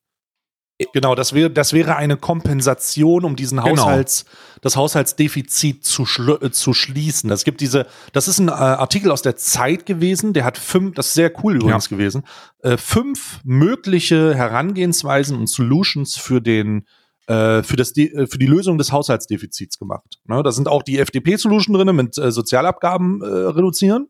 Genau, 0.93 1.15
das 1.15 1.31
wäre, 1.31 1.49
das 1.49 1.71
wäre 1.71 1.95
eine 1.95 2.17
Kompensation, 2.17 3.23
um 3.23 3.37
diesen 3.37 3.59
Genau. 3.61 3.83
Haushalts, 3.83 4.25
das 4.61 4.75
Haushaltsdefizit 4.75 5.85
zu, 5.85 6.03
schlu- 6.03 6.43
äh, 6.43 6.51
zu 6.51 6.73
schließen. 6.73 7.29
Das 7.29 7.45
gibt 7.45 7.61
diese, 7.61 7.85
das 8.11 8.27
ist 8.27 8.39
ein 8.39 8.49
äh, 8.49 8.51
Artikel 8.51 9.09
aus 9.11 9.21
der 9.21 9.37
Zeit 9.37 9.85
gewesen, 9.85 10.33
der 10.33 10.43
hat 10.43 10.57
fünf, 10.57 10.95
das 10.95 11.07
ist 11.07 11.13
sehr 11.13 11.31
cool 11.43 11.55
übrigens 11.55 11.87
gewesen, 11.87 12.23
äh, 12.61 12.75
fünf 12.75 13.39
mögliche 13.45 14.35
Herangehensweisen 14.35 15.37
und 15.37 15.47
Solutions 15.47 16.17
für 16.17 16.41
den, 16.41 16.85
äh, 17.27 17.63
für 17.63 17.77
das, 17.77 17.93
De- 17.93 18.11
äh, 18.13 18.27
für 18.27 18.37
die 18.37 18.45
Lösung 18.47 18.77
des 18.77 18.91
Haushaltsdefizits 18.91 19.79
gemacht. 19.79 20.19
Ne, 20.25 20.43
da 20.43 20.51
sind 20.51 20.67
auch 20.67 20.83
die 20.83 20.99
FDP-Solution 20.99 21.73
drin 21.73 21.95
mit 21.95 22.17
äh, 22.17 22.31
Sozialabgaben 22.33 23.21
äh, 23.21 23.25
reduzieren. 23.25 24.09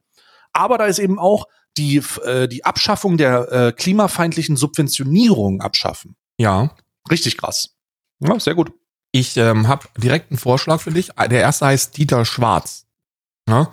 Aber 0.51 0.79
da 0.79 0.85
ist 0.85 0.97
eben 0.97 1.19
auch 1.19 1.45
die, 1.77 2.01
äh, 2.23 2.47
die 2.47 2.65
Abschaffung 2.65 3.17
der 3.17 3.51
äh, 3.51 3.71
klimafeindlichen 3.71 4.55
Subventionierung 4.55 5.61
abschaffen. 5.61 6.15
Ja. 6.37 6.71
Richtig 7.09 7.37
krass. 7.37 7.75
Ja, 8.19 8.39
sehr 8.39 8.55
gut. 8.55 8.71
Ich 9.11 9.37
ähm, 9.37 9.67
habe 9.67 9.87
direkt 9.97 10.31
einen 10.31 10.37
Vorschlag 10.37 10.81
für 10.81 10.91
dich. 10.91 11.09
Der 11.09 11.41
erste 11.41 11.67
heißt 11.67 11.97
Dieter 11.97 12.25
Schwarz. 12.25 12.85
Ja? 13.47 13.71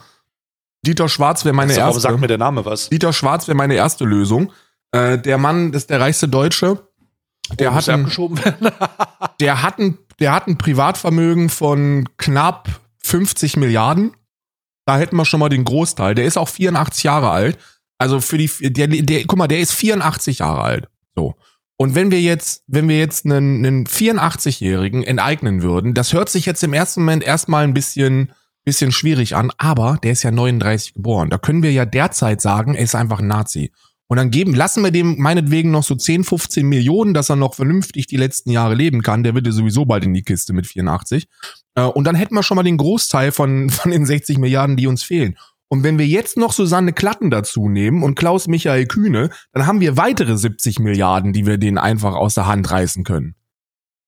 Dieter 0.85 1.09
Schwarz 1.09 1.45
wäre 1.45 1.55
meine 1.55 1.75
Warum 1.77 1.89
erste. 1.89 2.01
sagt 2.01 2.21
mir 2.21 2.27
der 2.29 2.39
Name 2.39 2.65
was? 2.65 2.89
Dieter 2.91 3.13
Schwarz 3.13 3.49
wäre 3.49 3.57
meine 3.57 3.75
erste 3.75 4.05
Lösung. 4.05 4.53
Äh, 4.93 5.19
der 5.19 5.39
Mann 5.39 5.73
ist 5.73 5.91
der 5.91 6.01
reichste 6.01 6.29
Deutsche. 6.29 6.87
Der 7.59 7.73
Oh, 7.73 7.75
hat 7.75 7.89
ein, 7.89 8.07
der 9.41 9.63
hat 9.63 9.79
ein, 9.79 9.99
der 10.21 10.33
hat 10.33 10.47
ein 10.47 10.59
Privatvermögen 10.59 11.49
von 11.49 12.09
knapp 12.19 12.69
50 13.03 13.57
Milliarden. 13.57 14.15
Da 14.87 14.97
hätten 14.99 15.17
wir 15.17 15.25
schon 15.25 15.41
mal 15.41 15.49
den 15.49 15.65
Großteil. 15.65 16.15
Der 16.15 16.25
ist 16.25 16.37
auch 16.37 16.49
84 16.49 17.05
Jahre 17.05 17.31
alt. 17.31 17.59
Also 17.99 18.21
für 18.21 18.39
die, 18.39 18.49
der, 18.73 18.89
der, 18.89 19.25
guck 19.27 19.39
mal, 19.39 19.49
der 19.49 19.61
ist 19.61 19.73
84 19.73 20.39
Jahre 20.41 20.63
alt. 20.63 20.89
So. 21.15 21.35
Und 21.83 21.97
wenn 21.97 22.13
wir 22.13 22.21
jetzt, 22.21 22.63
wenn 22.69 22.89
wir 22.89 22.97
jetzt 22.97 23.27
einen, 23.27 23.67
einen 23.67 23.87
84-Jährigen 23.89 25.03
enteignen 25.03 25.63
würden, 25.63 25.95
das 25.95 26.13
hört 26.13 26.29
sich 26.29 26.47
jetzt 26.47 26.63
im 26.63 26.75
ersten 26.75 27.01
Moment 27.01 27.25
erstmal 27.25 27.65
ein 27.65 27.75
bisschen, 27.75 28.31
bisschen 28.65 28.93
schwierig 28.93 29.35
an, 29.35 29.51
aber 29.59 29.99
der 30.01 30.13
ist 30.13 30.23
ja 30.23 30.31
39 30.31 30.95
geboren. 30.95 31.29
Da 31.29 31.39
können 31.39 31.65
wir 31.65 31.73
ja 31.73 31.85
derzeit 31.85 32.41
sagen, 32.41 32.77
er 32.77 32.85
ist 32.85 32.95
einfach 32.95 33.19
ein 33.19 33.27
Nazi. 33.27 33.73
Und 34.07 34.19
dann 34.19 34.31
geben, 34.31 34.55
lassen 34.55 34.85
wir 34.85 34.93
dem 34.93 35.19
meinetwegen 35.19 35.73
noch 35.73 35.83
so 35.83 35.97
10, 35.97 36.23
15 36.23 36.69
Millionen, 36.69 37.15
dass 37.15 37.31
er 37.31 37.37
noch 37.37 37.55
vernünftig 37.55 38.07
die 38.07 38.17
letzten 38.17 38.53
Jahre 38.53 38.77
leben 38.77 39.03
kann. 39.03 39.25
Der 39.25 39.35
wird 39.35 39.47
ja 39.47 39.53
sowieso 39.53 39.85
bald 39.85 40.05
in 40.05 40.15
die 40.15 40.23
Kiste 40.23 40.53
mit 40.53 40.69
84. 40.69 41.27
Äh, 41.75 41.83
Und 41.83 42.05
dann 42.05 42.15
hätten 42.15 42.37
wir 42.37 42.45
schon 42.45 42.55
mal 42.55 42.63
den 42.63 42.77
Großteil 42.77 43.33
von, 43.33 43.71
von 43.71 43.91
den 43.91 44.07
60 44.07 44.39
Milliarden, 44.39 44.77
die 44.77 44.87
uns 44.87 45.03
fehlen. 45.03 45.37
Und 45.73 45.85
wenn 45.85 45.99
wir 45.99 46.07
jetzt 46.07 46.37
noch 46.37 46.53
Susanne 46.53 46.93
Klatten 46.93 47.31
dazu 47.31 47.67
nehmen 47.67 48.03
und 48.03 48.15
Klaus 48.15 48.47
Michael 48.47 48.85
Kühne, 48.85 49.31
dann 49.55 49.67
haben 49.67 49.81
wir 49.81 49.97
weitere 49.97 50.37
70 50.37 50.81
Milliarden, 50.81 51.33
die 51.33 51.47
wir 51.47 51.57
denen 51.57 51.79
einfach 51.79 52.15
aus 52.15 52.35
der 52.35 52.47
Hand 52.47 52.71
reißen 52.71 53.05
können. 53.05 53.37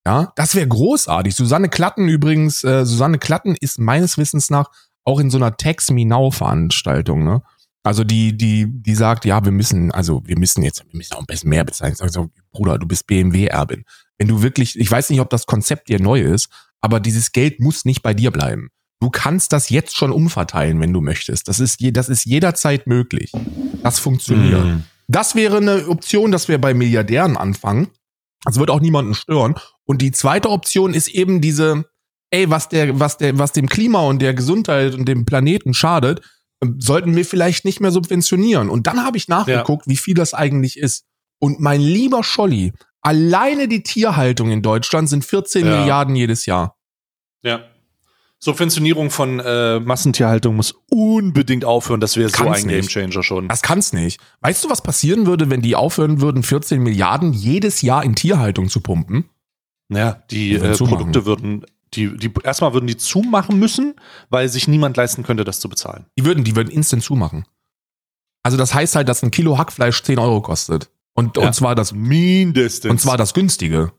Ja, 0.06 0.34
das 0.36 0.54
wäre 0.54 0.68
großartig. 0.68 1.34
Susanne 1.34 1.70
Klatten 1.70 2.06
übrigens, 2.06 2.64
äh, 2.64 2.84
Susanne 2.84 3.18
Klatten 3.18 3.56
ist 3.58 3.78
meines 3.78 4.18
Wissens 4.18 4.50
nach 4.50 4.68
auch 5.04 5.18
in 5.18 5.30
so 5.30 5.38
einer 5.38 5.56
Tax 5.56 5.90
Me 5.90 6.04
Now 6.04 6.30
Veranstaltung, 6.30 7.24
ne? 7.24 7.42
Also 7.82 8.04
die, 8.04 8.36
die, 8.36 8.66
die 8.68 8.94
sagt, 8.94 9.24
ja, 9.24 9.42
wir 9.42 9.52
müssen, 9.52 9.90
also 9.90 10.20
wir 10.26 10.38
müssen 10.38 10.62
jetzt, 10.62 10.84
wir 10.90 10.98
müssen 10.98 11.14
auch 11.14 11.20
ein 11.20 11.26
bisschen 11.26 11.48
mehr 11.48 11.64
bezahlen. 11.64 11.94
Ich 11.98 12.12
so, 12.12 12.28
Bruder, 12.52 12.78
du 12.78 12.86
bist 12.86 13.06
BMW-Erbin. 13.06 13.84
Wenn 14.18 14.28
du 14.28 14.42
wirklich, 14.42 14.78
ich 14.78 14.90
weiß 14.90 15.08
nicht, 15.08 15.20
ob 15.20 15.30
das 15.30 15.46
Konzept 15.46 15.88
dir 15.88 15.98
neu 15.98 16.20
ist, 16.20 16.50
aber 16.82 17.00
dieses 17.00 17.32
Geld 17.32 17.58
muss 17.58 17.86
nicht 17.86 18.02
bei 18.02 18.12
dir 18.12 18.30
bleiben. 18.30 18.68
Du 19.04 19.10
kannst 19.10 19.52
das 19.52 19.68
jetzt 19.68 19.94
schon 19.94 20.12
umverteilen, 20.12 20.80
wenn 20.80 20.94
du 20.94 21.02
möchtest. 21.02 21.46
Das 21.46 21.60
ist, 21.60 21.78
je, 21.78 21.90
das 21.90 22.08
ist 22.08 22.24
jederzeit 22.24 22.86
möglich. 22.86 23.32
Das 23.82 23.98
funktioniert. 23.98 24.64
Mhm. 24.64 24.84
Das 25.08 25.34
wäre 25.34 25.58
eine 25.58 25.88
Option, 25.88 26.32
dass 26.32 26.48
wir 26.48 26.58
bei 26.58 26.72
Milliardären 26.72 27.36
anfangen. 27.36 27.88
Das 28.46 28.58
wird 28.58 28.70
auch 28.70 28.80
niemanden 28.80 29.12
stören. 29.12 29.56
Und 29.84 30.00
die 30.00 30.10
zweite 30.10 30.48
Option 30.48 30.94
ist 30.94 31.08
eben 31.08 31.42
diese, 31.42 31.84
ey, 32.30 32.48
was 32.48 32.70
der, 32.70 32.98
was 32.98 33.18
der, 33.18 33.36
was 33.38 33.52
dem 33.52 33.68
Klima 33.68 34.00
und 34.00 34.22
der 34.22 34.32
Gesundheit 34.32 34.94
und 34.94 35.06
dem 35.06 35.26
Planeten 35.26 35.74
schadet, 35.74 36.22
ähm, 36.62 36.80
sollten 36.80 37.14
wir 37.14 37.26
vielleicht 37.26 37.66
nicht 37.66 37.80
mehr 37.80 37.90
subventionieren. 37.90 38.70
Und 38.70 38.86
dann 38.86 39.04
habe 39.04 39.18
ich 39.18 39.28
nachgeguckt, 39.28 39.86
wie 39.86 39.98
viel 39.98 40.14
das 40.14 40.32
eigentlich 40.32 40.78
ist. 40.78 41.04
Und 41.38 41.60
mein 41.60 41.82
lieber 41.82 42.24
Scholli, 42.24 42.72
alleine 43.02 43.68
die 43.68 43.82
Tierhaltung 43.82 44.50
in 44.50 44.62
Deutschland 44.62 45.10
sind 45.10 45.26
14 45.26 45.66
Ja. 45.66 45.80
Milliarden 45.80 46.16
jedes 46.16 46.46
Jahr. 46.46 46.78
Ja. 47.42 47.64
Subventionierung 48.44 49.10
von 49.10 49.40
äh, 49.40 49.80
Massentierhaltung 49.80 50.54
muss 50.56 50.74
unbedingt 50.90 51.64
aufhören. 51.64 52.00
Das 52.00 52.18
wäre 52.18 52.28
so 52.28 52.46
ein. 52.46 52.68
Gamechanger 52.68 53.22
schon. 53.22 53.48
Das 53.48 53.62
kann's 53.62 53.94
nicht. 53.94 54.20
Weißt 54.42 54.62
du, 54.62 54.68
was 54.68 54.82
passieren 54.82 55.26
würde, 55.26 55.48
wenn 55.48 55.62
die 55.62 55.74
aufhören 55.76 56.20
würden, 56.20 56.42
14 56.42 56.82
Milliarden 56.82 57.32
jedes 57.32 57.80
Jahr 57.80 58.04
in 58.04 58.14
Tierhaltung 58.14 58.68
zu 58.68 58.80
pumpen? 58.82 59.30
Ja, 59.90 60.22
die 60.30 60.50
Die 60.50 60.54
äh. 60.56 60.76
Produkte 60.76 61.24
würden, 61.24 61.64
die, 61.94 62.14
die 62.18 62.30
erstmal 62.42 62.74
würden 62.74 62.86
die 62.86 62.98
zumachen 62.98 63.58
müssen, 63.58 63.94
weil 64.28 64.46
sich 64.50 64.68
niemand 64.68 64.98
leisten 64.98 65.22
könnte, 65.22 65.44
das 65.44 65.58
zu 65.60 65.70
bezahlen. 65.70 66.04
Die 66.18 66.26
würden, 66.26 66.44
die 66.44 66.54
würden 66.54 66.68
instant 66.70 67.02
zumachen. 67.02 67.46
Also 68.42 68.58
das 68.58 68.74
heißt 68.74 68.94
halt, 68.94 69.08
dass 69.08 69.22
ein 69.22 69.30
Kilo 69.30 69.56
Hackfleisch 69.56 70.02
10 70.02 70.18
Euro 70.18 70.42
kostet. 70.42 70.90
Und, 71.14 71.38
Ja. 71.38 71.46
und 71.46 71.54
zwar 71.54 71.74
das, 71.74 71.92
Mindestens. 71.94 72.90
und 72.90 73.00
zwar 73.00 73.16
das 73.16 73.32
günstige. 73.32 73.92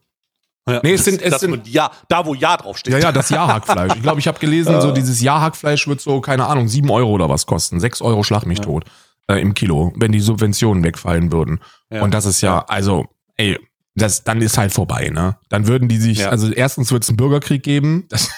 Ja, 0.68 0.80
Nee, 0.84 0.94
es 0.94 1.02
das- 1.04 1.06
sind- 1.06 1.22
es 1.22 1.32
das 1.32 1.42
sind- 1.42 1.68
ja, 1.68 1.92
da 2.10 2.26
wo 2.26 2.34
Ja 2.34 2.58
draufsteht. 2.58 2.94
Ja, 2.94 3.00
ja, 3.00 3.12
das 3.12 3.30
Jahrhackfleisch. 3.30 3.94
Ich 3.96 4.02
glaube, 4.02 4.20
ich 4.20 4.28
habe 4.28 4.40
gelesen, 4.40 4.82
so 4.82 4.92
dieses 4.94 5.22
Jahrhackfleisch 5.22 5.88
wird 5.88 6.02
so, 6.02 6.22
keine 6.22 6.48
Ahnung, 6.48 6.68
7 6.68 6.90
Euro 6.90 7.12
oder 7.12 7.30
was 7.30 7.46
kosten. 7.46 7.80
6 7.80 8.02
Euro 8.02 8.24
schlag 8.24 8.46
mich 8.46 8.60
Ja. 8.60 8.66
tot 8.66 8.86
äh, 9.28 9.42
im 9.42 9.54
Kilo, 9.54 9.92
wenn 9.96 10.12
die 10.12 10.20
Subventionen 10.20 10.84
wegfallen 10.84 11.32
würden. 11.32 11.60
Ja. 11.90 12.02
Und 12.04 12.14
das 12.14 12.26
ist 12.26 12.42
ja, 12.42 12.60
also, 12.68 13.06
ey, 13.38 13.58
das, 13.96 14.24
dann 14.24 14.42
ist 14.42 14.58
halt 14.58 14.72
vorbei, 14.74 15.10
ne? 15.10 15.38
Dann 15.50 15.68
würden 15.68 15.88
die 15.88 15.98
sich, 15.98 16.28
also 16.28 16.52
erstens 16.52 16.92
wird 16.92 17.04
es 17.04 17.10
einen 17.10 17.18
Bürgerkrieg 17.18 17.64
geben. 17.64 18.08
Das, 18.10 18.30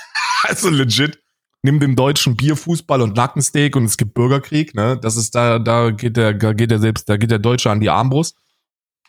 also 0.43 0.69
legit. 0.69 1.19
Nimm 1.63 1.79
dem 1.79 1.95
Deutschen 1.95 2.37
Bier, 2.37 2.55
Fußball 2.55 3.01
und 3.01 3.15
Nackensteak 3.17 3.75
und 3.75 3.85
es 3.85 3.97
gibt 3.97 4.13
Bürgerkrieg, 4.13 4.75
ne? 4.75 4.97
Das 5.01 5.15
ist 5.17 5.33
da, 5.33 5.57
da 5.59 5.89
geht 5.89 6.15
der, 6.15 6.33
da 6.35 6.53
geht 6.53 6.69
der 6.71 6.79
selbst, 6.79 7.09
da 7.09 7.17
geht 7.17 7.31
der 7.31 7.39
Deutsche 7.39 7.71
an 7.71 7.79
die 7.79 7.89
Armbrust. 7.89 8.37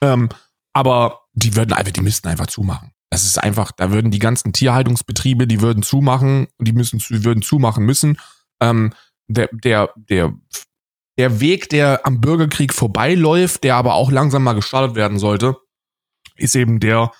Ähm, 0.00 0.30
aber 0.72 1.20
die 1.34 1.54
würden 1.54 1.74
einfach, 1.74 1.92
die 1.92 2.00
müssten 2.00 2.26
einfach 2.28 2.46
zumachen. 2.46 2.92
Das 3.10 3.24
ist 3.24 3.38
einfach, 3.38 3.72
da 3.72 3.90
würden 3.90 4.10
die 4.10 4.18
ganzen 4.18 4.52
Tierhaltungsbetriebe, 4.52 5.46
die 5.46 5.60
würden 5.62 5.82
zumachen, 5.82 6.48
die 6.58 6.72
müssen, 6.72 7.00
zu- 7.00 7.24
würden 7.24 7.42
zumachen 7.42 7.84
müssen. 7.84 8.18
Ähm, 8.60 8.92
der, 9.28 9.48
der, 9.52 9.90
der, 9.96 10.34
der 11.18 11.40
Weg, 11.40 11.68
der 11.70 12.06
am 12.06 12.20
Bürgerkrieg 12.20 12.74
vorbeiläuft, 12.74 13.64
der 13.64 13.76
aber 13.76 13.94
auch 13.94 14.10
langsam 14.10 14.44
mal 14.44 14.52
gestartet 14.52 14.94
werden 14.94 15.18
sollte, 15.18 15.56
ist 16.36 16.54
eben 16.54 16.80
der, 16.80 17.10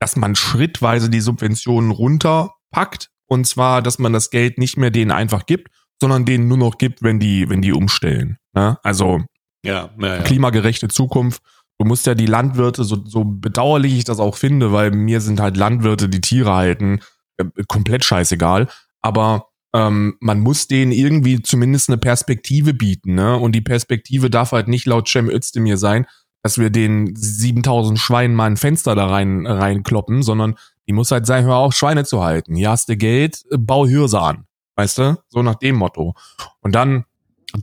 dass 0.00 0.16
man 0.16 0.36
schrittweise 0.36 1.10
die 1.10 1.20
Subventionen 1.20 1.90
runterpackt. 1.90 3.10
Und 3.26 3.46
zwar, 3.46 3.82
dass 3.82 3.98
man 3.98 4.12
das 4.12 4.30
Geld 4.30 4.58
nicht 4.58 4.76
mehr 4.76 4.90
denen 4.90 5.10
einfach 5.10 5.46
gibt, 5.46 5.68
sondern 6.00 6.24
denen 6.24 6.46
nur 6.48 6.58
noch 6.58 6.78
gibt, 6.78 7.02
wenn 7.02 7.18
die, 7.18 7.48
wenn 7.48 7.60
die 7.60 7.72
umstellen. 7.72 8.38
Ne? 8.54 8.78
Also 8.82 9.22
ja, 9.64 9.90
ja, 9.98 10.16
ja. 10.16 10.22
klimagerechte 10.22 10.88
Zukunft. 10.88 11.42
Du 11.78 11.84
musst 11.84 12.06
ja 12.06 12.14
die 12.14 12.26
Landwirte, 12.26 12.84
so, 12.84 13.04
so 13.04 13.24
bedauerlich 13.24 13.96
ich 13.96 14.04
das 14.04 14.18
auch 14.18 14.36
finde, 14.36 14.72
weil 14.72 14.90
mir 14.90 15.20
sind 15.20 15.40
halt 15.40 15.56
Landwirte, 15.56 16.08
die 16.08 16.20
Tiere 16.20 16.54
halten, 16.54 17.00
äh, 17.36 17.44
komplett 17.68 18.04
scheißegal. 18.04 18.68
Aber 19.00 19.48
ähm, 19.72 20.16
man 20.20 20.40
muss 20.40 20.66
denen 20.66 20.92
irgendwie 20.92 21.40
zumindest 21.42 21.88
eine 21.88 21.98
Perspektive 21.98 22.74
bieten. 22.74 23.14
Ne? 23.14 23.36
Und 23.36 23.52
die 23.52 23.60
Perspektive 23.60 24.30
darf 24.30 24.52
halt 24.52 24.68
nicht 24.68 24.86
laut 24.86 25.08
Cem 25.08 25.28
Özdemir 25.28 25.76
sein, 25.76 26.06
dass 26.42 26.58
wir 26.58 26.70
den 26.70 27.14
7000 27.14 27.98
Schweinen 27.98 28.34
mal 28.34 28.46
ein 28.46 28.56
Fenster 28.56 28.94
da 28.94 29.06
rein 29.06 29.46
reinkloppen, 29.46 30.22
sondern 30.22 30.56
die 30.86 30.92
muss 30.92 31.10
halt 31.10 31.26
sein, 31.26 31.44
hör 31.44 31.56
auf, 31.56 31.74
Schweine 31.74 32.04
zu 32.04 32.24
halten. 32.24 32.54
Hier 32.54 32.70
hast 32.70 32.88
du 32.88 32.96
Geld, 32.96 33.44
äh, 33.50 33.58
bau 33.58 33.86
Hirse 33.86 34.20
an. 34.20 34.46
Weißt 34.76 34.98
du? 34.98 35.18
So 35.28 35.42
nach 35.42 35.56
dem 35.56 35.74
Motto. 35.74 36.14
Und 36.60 36.74
dann, 36.74 37.04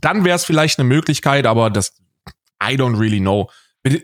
dann 0.00 0.24
wäre 0.24 0.36
es 0.36 0.44
vielleicht 0.44 0.78
eine 0.78 0.88
Möglichkeit, 0.88 1.46
aber 1.46 1.70
das, 1.70 1.96
I 2.62 2.76
don't 2.76 2.98
really 2.98 3.20
know. 3.20 3.50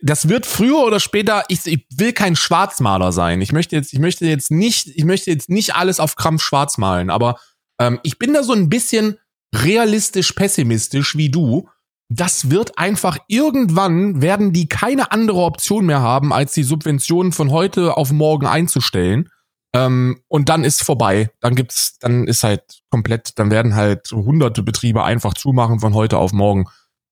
Das 0.02 0.28
wird 0.28 0.46
früher 0.46 0.78
oder 0.78 1.00
später, 1.00 1.44
ich, 1.48 1.66
ich 1.66 1.86
will 1.96 2.12
kein 2.12 2.36
Schwarzmaler 2.36 3.12
sein. 3.12 3.40
Ich 3.40 3.52
möchte 3.52 3.74
jetzt, 3.74 3.92
ich 3.92 3.98
möchte 3.98 4.26
jetzt 4.26 4.50
nicht, 4.50 4.88
ich 4.88 5.04
möchte 5.04 5.30
jetzt 5.30 5.48
nicht 5.48 5.74
alles 5.74 5.98
auf 5.98 6.16
Krampf 6.16 6.42
schwarz 6.42 6.78
malen, 6.78 7.10
aber 7.10 7.38
ähm, 7.80 7.98
ich 8.02 8.18
bin 8.18 8.34
da 8.34 8.42
so 8.42 8.52
ein 8.52 8.68
bisschen 8.68 9.18
realistisch 9.54 10.32
pessimistisch 10.32 11.16
wie 11.16 11.30
du. 11.30 11.68
Das 12.08 12.50
wird 12.50 12.78
einfach 12.78 13.18
irgendwann 13.28 14.20
werden 14.20 14.52
die 14.52 14.68
keine 14.68 15.12
andere 15.12 15.40
Option 15.40 15.86
mehr 15.86 16.02
haben, 16.02 16.32
als 16.32 16.52
die 16.52 16.62
Subventionen 16.62 17.32
von 17.32 17.50
heute 17.50 17.96
auf 17.96 18.12
morgen 18.12 18.46
einzustellen. 18.46 19.30
Ähm, 19.74 20.22
und 20.28 20.48
dann 20.48 20.64
ist 20.64 20.82
vorbei. 20.82 21.30
Dann 21.40 21.54
gibt's, 21.54 21.98
dann 21.98 22.26
ist 22.26 22.44
halt 22.44 22.82
komplett, 22.90 23.38
dann 23.38 23.50
werden 23.50 23.74
halt 23.74 24.10
hunderte 24.12 24.62
Betriebe 24.62 25.02
einfach 25.02 25.34
zumachen 25.34 25.80
von 25.80 25.94
heute 25.94 26.18
auf 26.18 26.32
morgen. 26.32 26.66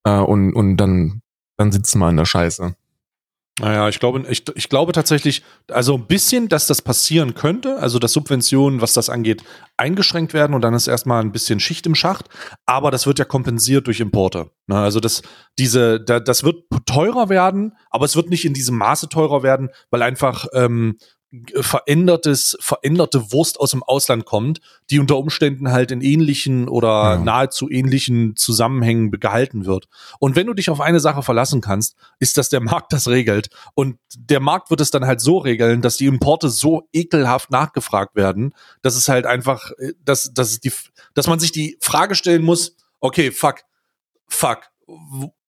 Äh, 0.04 0.18
und, 0.18 0.52
und 0.52 0.76
dann, 0.76 1.22
dann 1.60 1.72
sitzen 1.72 1.98
wir 1.98 2.08
in 2.08 2.16
der 2.16 2.24
Scheiße. 2.24 2.74
Naja, 3.60 3.90
ich 3.90 4.00
glaube, 4.00 4.24
ich, 4.30 4.44
ich 4.54 4.70
glaube 4.70 4.92
tatsächlich, 4.92 5.42
also 5.70 5.96
ein 5.96 6.06
bisschen, 6.06 6.48
dass 6.48 6.66
das 6.66 6.80
passieren 6.80 7.34
könnte, 7.34 7.76
also 7.76 7.98
dass 7.98 8.14
Subventionen, 8.14 8.80
was 8.80 8.94
das 8.94 9.10
angeht, 9.10 9.44
eingeschränkt 9.76 10.32
werden 10.32 10.54
und 10.54 10.62
dann 10.62 10.72
ist 10.72 10.86
erstmal 10.86 11.22
ein 11.22 11.32
bisschen 11.32 11.60
Schicht 11.60 11.84
im 11.84 11.94
Schacht, 11.94 12.30
aber 12.64 12.90
das 12.90 13.06
wird 13.06 13.18
ja 13.18 13.26
kompensiert 13.26 13.86
durch 13.86 14.00
Importe. 14.00 14.50
Ne? 14.66 14.78
Also 14.78 14.98
das, 15.00 15.20
diese, 15.58 16.00
da, 16.00 16.20
das 16.20 16.42
wird 16.42 16.64
teurer 16.86 17.28
werden, 17.28 17.76
aber 17.90 18.06
es 18.06 18.16
wird 18.16 18.30
nicht 18.30 18.46
in 18.46 18.54
diesem 18.54 18.78
Maße 18.78 19.10
teurer 19.10 19.42
werden, 19.42 19.68
weil 19.90 20.00
einfach 20.00 20.46
ähm, 20.54 20.96
verändertes, 21.60 22.56
veränderte 22.60 23.30
Wurst 23.30 23.60
aus 23.60 23.70
dem 23.70 23.84
Ausland 23.84 24.24
kommt, 24.24 24.60
die 24.90 24.98
unter 24.98 25.16
Umständen 25.16 25.70
halt 25.70 25.92
in 25.92 26.00
ähnlichen 26.00 26.68
oder 26.68 26.88
ja. 26.88 27.18
nahezu 27.18 27.70
ähnlichen 27.70 28.34
Zusammenhängen 28.34 29.12
gehalten 29.12 29.64
wird. 29.64 29.86
Und 30.18 30.34
wenn 30.34 30.48
du 30.48 30.54
dich 30.54 30.70
auf 30.70 30.80
eine 30.80 30.98
Sache 30.98 31.22
verlassen 31.22 31.60
kannst, 31.60 31.94
ist, 32.18 32.36
dass 32.36 32.48
der 32.48 32.60
Markt 32.60 32.92
das 32.92 33.06
regelt. 33.06 33.48
Und 33.74 33.98
der 34.16 34.40
Markt 34.40 34.70
wird 34.70 34.80
es 34.80 34.90
dann 34.90 35.06
halt 35.06 35.20
so 35.20 35.38
regeln, 35.38 35.82
dass 35.82 35.96
die 35.96 36.06
Importe 36.06 36.48
so 36.48 36.88
ekelhaft 36.92 37.50
nachgefragt 37.50 38.16
werden, 38.16 38.52
dass 38.82 38.96
es 38.96 39.08
halt 39.08 39.24
einfach, 39.24 39.70
dass, 40.04 40.34
dass, 40.34 40.58
die, 40.58 40.72
dass 41.14 41.28
man 41.28 41.38
sich 41.38 41.52
die 41.52 41.76
Frage 41.80 42.16
stellen 42.16 42.42
muss, 42.42 42.76
okay, 42.98 43.30
fuck, 43.30 43.60
fuck, 44.26 44.62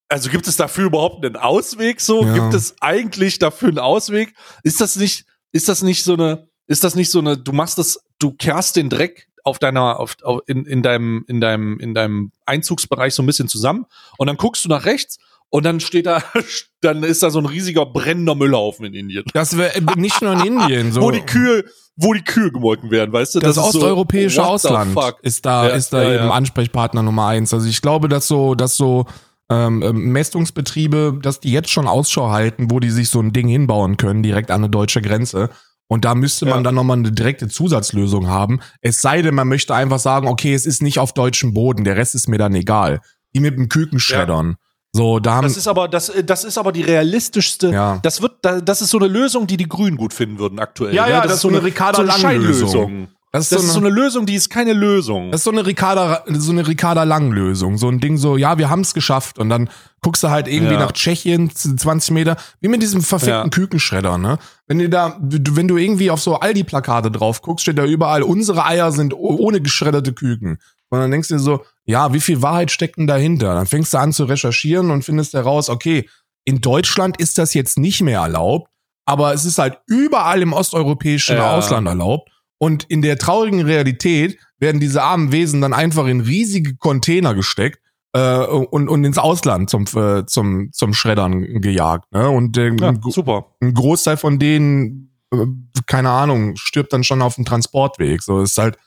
also 0.08 0.28
gibt 0.28 0.46
es 0.46 0.56
dafür 0.56 0.84
überhaupt 0.84 1.24
einen 1.24 1.36
Ausweg 1.36 2.00
so? 2.00 2.22
Ja. 2.24 2.34
Gibt 2.34 2.54
es 2.54 2.76
eigentlich 2.80 3.38
dafür 3.38 3.68
einen 3.68 3.78
Ausweg? 3.78 4.34
Ist 4.62 4.80
das 4.80 4.96
nicht, 4.96 5.24
ist 5.52 5.68
das 5.68 5.82
nicht 5.82 6.04
so 6.04 6.14
eine, 6.14 6.48
ist 6.66 6.84
das 6.84 6.94
nicht 6.94 7.10
so 7.10 7.18
eine, 7.20 7.36
du 7.36 7.52
machst 7.52 7.78
das, 7.78 8.00
du 8.18 8.32
kehrst 8.32 8.76
den 8.76 8.90
Dreck 8.90 9.28
auf 9.44 9.58
deiner, 9.58 9.98
auf, 10.00 10.16
auf 10.22 10.40
in, 10.46 10.64
in 10.64 10.82
deinem, 10.82 11.24
in 11.28 11.40
deinem, 11.40 11.78
in 11.78 11.94
deinem 11.94 12.32
Einzugsbereich 12.46 13.14
so 13.14 13.22
ein 13.22 13.26
bisschen 13.26 13.48
zusammen 13.48 13.86
und 14.18 14.26
dann 14.26 14.36
guckst 14.36 14.64
du 14.64 14.68
nach 14.68 14.84
rechts 14.84 15.18
und 15.50 15.64
dann 15.64 15.80
steht 15.80 16.06
da, 16.06 16.22
dann 16.80 17.02
ist 17.02 17.22
da 17.22 17.30
so 17.30 17.38
ein 17.38 17.46
riesiger 17.46 17.84
brennender 17.84 18.34
Müllhaufen 18.34 18.86
in 18.86 18.94
Indien. 18.94 19.24
Das 19.34 19.56
wäre 19.56 19.74
äh, 19.74 19.82
nicht 19.96 20.22
nur 20.22 20.32
in 20.32 20.40
Indien, 20.46 20.92
so. 20.92 21.02
wo 21.02 21.10
die 21.10 21.20
Kühe, 21.20 21.64
wo 21.96 22.14
die 22.14 22.22
Kühe 22.22 22.50
gemolken 22.50 22.90
werden, 22.90 23.12
weißt 23.12 23.34
du? 23.34 23.40
Das, 23.40 23.56
das 23.56 23.64
osteuropäische 23.64 24.36
so, 24.36 24.42
Ausland 24.42 24.96
ist 25.20 25.44
da, 25.44 25.68
ja, 25.68 25.74
ist 25.74 25.92
da 25.92 26.02
ja, 26.02 26.14
eben 26.14 26.24
ja. 26.24 26.30
Ansprechpartner 26.30 27.02
Nummer 27.02 27.26
eins. 27.26 27.52
Also 27.52 27.68
ich 27.68 27.82
glaube, 27.82 28.08
dass 28.08 28.28
so, 28.28 28.54
dass 28.54 28.76
so 28.76 29.04
ähm, 29.52 29.82
ähm, 29.82 30.12
Messungsbetriebe, 30.12 31.18
dass 31.20 31.40
die 31.40 31.52
jetzt 31.52 31.70
schon 31.70 31.86
Ausschau 31.86 32.30
halten, 32.30 32.70
wo 32.70 32.80
die 32.80 32.90
sich 32.90 33.08
so 33.08 33.20
ein 33.20 33.32
Ding 33.32 33.48
hinbauen 33.48 33.96
können, 33.96 34.22
direkt 34.22 34.50
an 34.50 34.62
eine 34.62 34.70
deutsche 34.70 35.02
Grenze. 35.02 35.50
Und 35.88 36.06
da 36.06 36.14
müsste 36.14 36.46
man 36.46 36.58
ja. 36.58 36.62
dann 36.62 36.74
nochmal 36.74 36.96
eine 36.96 37.12
direkte 37.12 37.48
Zusatzlösung 37.48 38.26
haben. 38.26 38.60
Es 38.80 39.02
sei 39.02 39.20
denn, 39.20 39.34
man 39.34 39.48
möchte 39.48 39.74
einfach 39.74 39.98
sagen, 39.98 40.26
okay, 40.26 40.54
es 40.54 40.64
ist 40.64 40.82
nicht 40.82 40.98
auf 40.98 41.12
deutschem 41.12 41.52
Boden, 41.52 41.84
der 41.84 41.96
Rest 41.96 42.14
ist 42.14 42.28
mir 42.28 42.38
dann 42.38 42.54
egal. 42.54 43.00
Die 43.34 43.40
mit 43.40 43.56
dem 43.56 43.68
Küken 43.68 44.00
schreddern. 44.00 44.50
Ja. 44.50 44.56
So, 44.94 45.20
da 45.20 45.34
haben 45.34 45.44
das 45.44 45.56
ist 45.56 45.68
aber 45.68 45.88
das, 45.88 46.12
das 46.24 46.44
ist 46.44 46.58
aber 46.58 46.70
die 46.70 46.82
realistischste. 46.82 47.70
Ja. 47.70 47.98
Das 48.02 48.20
wird, 48.20 48.32
das 48.42 48.82
ist 48.82 48.90
so 48.90 48.98
eine 48.98 49.08
Lösung, 49.08 49.46
die 49.46 49.56
die 49.56 49.68
Grünen 49.68 49.96
gut 49.96 50.12
finden 50.12 50.38
würden 50.38 50.58
aktuell. 50.58 50.94
Ja, 50.94 51.08
ja, 51.08 51.16
das, 51.16 51.24
das 51.24 51.34
ist 51.36 51.40
so 51.42 51.48
eine 51.48 51.62
Ricarda 51.62 51.96
so 51.96 52.10
eine 52.10 52.22
Lang-Lösung. 52.22 53.08
Das, 53.34 53.44
ist, 53.44 53.52
das 53.52 53.60
so, 53.60 53.62
eine, 53.62 53.68
ist 53.68 53.74
so 53.74 53.80
eine 53.80 53.88
Lösung, 53.88 54.26
die 54.26 54.34
ist 54.34 54.50
keine 54.50 54.74
Lösung. 54.74 55.30
Das 55.30 55.40
ist 55.40 55.44
so 55.44 55.50
eine 55.50 55.64
Ricarda, 55.64 56.22
so 56.28 56.52
eine 56.52 56.68
Ricarda 56.68 57.04
Lang-Lösung. 57.04 57.78
So 57.78 57.88
ein 57.88 57.98
Ding 57.98 58.18
so, 58.18 58.36
ja, 58.36 58.58
wir 58.58 58.68
haben 58.68 58.82
es 58.82 58.92
geschafft. 58.92 59.38
Und 59.38 59.48
dann 59.48 59.70
guckst 60.02 60.22
du 60.22 60.28
halt 60.28 60.48
irgendwie 60.48 60.74
ja. 60.74 60.80
nach 60.80 60.92
Tschechien, 60.92 61.50
20 61.50 62.10
Meter, 62.10 62.36
wie 62.60 62.68
mit 62.68 62.82
diesem 62.82 63.00
verfickten 63.00 63.44
ja. 63.44 63.48
Kükenschredder, 63.48 64.18
ne? 64.18 64.38
Wenn 64.66 64.80
du 64.80 64.88
da, 64.90 65.16
wenn 65.18 65.66
du 65.66 65.78
irgendwie 65.78 66.10
auf 66.10 66.20
so 66.20 66.40
Aldi-Plakate 66.40 67.10
drauf 67.10 67.40
guckst, 67.40 67.62
steht 67.62 67.78
da 67.78 67.86
überall, 67.86 68.22
unsere 68.22 68.66
Eier 68.66 68.92
sind 68.92 69.14
ohne 69.14 69.62
geschredderte 69.62 70.12
Küken. 70.12 70.58
Und 70.90 70.98
dann 70.98 71.10
denkst 71.10 71.28
du 71.28 71.34
dir 71.34 71.40
so, 71.40 71.64
ja, 71.86 72.12
wie 72.12 72.20
viel 72.20 72.42
Wahrheit 72.42 72.70
steckt 72.70 72.98
denn 72.98 73.06
dahinter? 73.06 73.54
Dann 73.54 73.66
fängst 73.66 73.94
du 73.94 73.98
an 73.98 74.12
zu 74.12 74.24
recherchieren 74.24 74.90
und 74.90 75.06
findest 75.06 75.32
heraus, 75.32 75.70
okay, 75.70 76.06
in 76.44 76.60
Deutschland 76.60 77.16
ist 77.18 77.38
das 77.38 77.54
jetzt 77.54 77.78
nicht 77.78 78.02
mehr 78.02 78.20
erlaubt, 78.20 78.68
aber 79.06 79.32
es 79.32 79.46
ist 79.46 79.56
halt 79.56 79.78
überall 79.86 80.42
im 80.42 80.52
osteuropäischen 80.52 81.36
ja. 81.36 81.56
Ausland 81.56 81.88
erlaubt. 81.88 82.31
Und 82.62 82.84
in 82.84 83.02
der 83.02 83.18
traurigen 83.18 83.62
Realität 83.62 84.38
werden 84.60 84.80
diese 84.80 85.02
armen 85.02 85.32
Wesen 85.32 85.60
dann 85.60 85.72
einfach 85.72 86.06
in 86.06 86.20
riesige 86.20 86.76
Container 86.76 87.34
gesteckt 87.34 87.80
äh, 88.12 88.38
und, 88.38 88.88
und 88.88 89.02
ins 89.02 89.18
Ausland 89.18 89.68
zum, 89.68 89.84
äh, 89.96 90.26
zum, 90.26 90.70
zum 90.72 90.94
Schreddern 90.94 91.60
gejagt. 91.60 92.12
Ne? 92.12 92.30
Und 92.30 92.56
äh, 92.56 92.72
ja, 92.80 92.94
super. 93.10 93.46
ein 93.60 93.74
Großteil 93.74 94.16
von 94.16 94.38
denen, 94.38 95.12
äh, 95.32 95.38
keine 95.86 96.10
Ahnung, 96.10 96.54
stirbt 96.54 96.92
dann 96.92 97.02
schon 97.02 97.20
auf 97.20 97.34
dem 97.34 97.44
Transportweg. 97.44 98.22
So 98.22 98.40
ist 98.42 98.56
halt, 98.58 98.78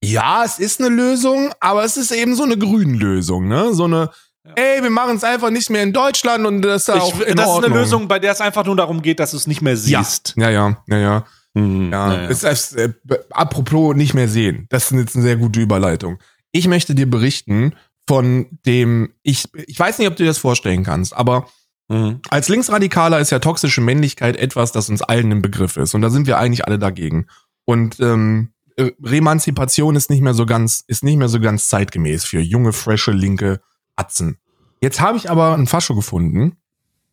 ja, 0.00 0.44
es 0.44 0.60
ist 0.60 0.80
eine 0.80 0.94
Lösung, 0.94 1.52
aber 1.58 1.82
es 1.82 1.96
ist 1.96 2.12
eben 2.12 2.36
so 2.36 2.44
eine 2.44 2.56
Grünlösung, 2.56 3.48
ne? 3.48 3.74
So 3.74 3.86
eine, 3.86 4.10
ja. 4.46 4.52
Ey, 4.54 4.80
wir 4.80 4.90
machen 4.90 5.16
es 5.16 5.24
einfach 5.24 5.50
nicht 5.50 5.70
mehr 5.70 5.82
in 5.82 5.92
Deutschland 5.92 6.46
und 6.46 6.62
das 6.62 6.82
ist 6.86 6.90
auch 6.94 7.20
ich, 7.20 7.26
in 7.26 7.34
Das 7.34 7.48
Ordnung. 7.48 7.64
ist 7.64 7.72
eine 7.72 7.80
Lösung, 7.82 8.06
bei 8.06 8.20
der 8.20 8.30
es 8.30 8.40
einfach 8.40 8.64
nur 8.64 8.76
darum 8.76 9.02
geht, 9.02 9.18
dass 9.18 9.32
du 9.32 9.38
es 9.38 9.48
nicht 9.48 9.60
mehr 9.60 9.76
siehst. 9.76 10.34
Ja, 10.36 10.50
ja, 10.50 10.76
ja, 10.86 10.98
ja. 10.98 11.24
Mhm, 11.54 11.92
ja, 11.92 12.08
naja. 12.08 12.28
ist, 12.28 12.44
ist, 12.44 12.76
äh, 12.76 12.92
apropos 13.30 13.94
nicht 13.94 14.14
mehr 14.14 14.28
sehen. 14.28 14.66
Das 14.70 14.90
ist 14.90 14.98
jetzt 14.98 15.16
eine 15.16 15.24
sehr 15.24 15.36
gute 15.36 15.60
Überleitung. 15.60 16.18
Ich 16.52 16.68
möchte 16.68 16.94
dir 16.94 17.08
berichten 17.08 17.74
von 18.08 18.46
dem, 18.66 19.14
ich, 19.22 19.44
ich 19.66 19.78
weiß 19.78 19.98
nicht, 19.98 20.08
ob 20.08 20.16
du 20.16 20.24
dir 20.24 20.28
das 20.28 20.38
vorstellen 20.38 20.82
kannst, 20.82 21.16
aber 21.16 21.48
mhm. 21.88 22.20
als 22.28 22.48
Linksradikaler 22.48 23.20
ist 23.20 23.30
ja 23.30 23.38
toxische 23.38 23.80
Männlichkeit 23.80 24.36
etwas, 24.36 24.72
das 24.72 24.90
uns 24.90 25.02
allen 25.02 25.30
im 25.30 25.42
Begriff 25.42 25.76
ist. 25.76 25.94
Und 25.94 26.02
da 26.02 26.10
sind 26.10 26.26
wir 26.26 26.38
eigentlich 26.38 26.66
alle 26.66 26.78
dagegen. 26.78 27.26
Und 27.64 27.98
ähm, 28.00 28.50
Remanzipation 28.78 29.96
ist 29.96 30.10
nicht 30.10 30.22
mehr 30.22 30.34
so 30.34 30.46
ganz, 30.46 30.84
ist 30.86 31.04
nicht 31.04 31.16
mehr 31.16 31.28
so 31.28 31.40
ganz 31.40 31.68
zeitgemäß 31.68 32.24
für 32.24 32.40
junge, 32.40 32.72
frische, 32.72 33.12
linke 33.12 33.60
Atzen. 33.96 34.38
Jetzt 34.80 35.00
habe 35.00 35.16
ich 35.16 35.30
aber 35.30 35.54
einen 35.54 35.66
Fascho 35.66 35.94
gefunden, 35.94 36.56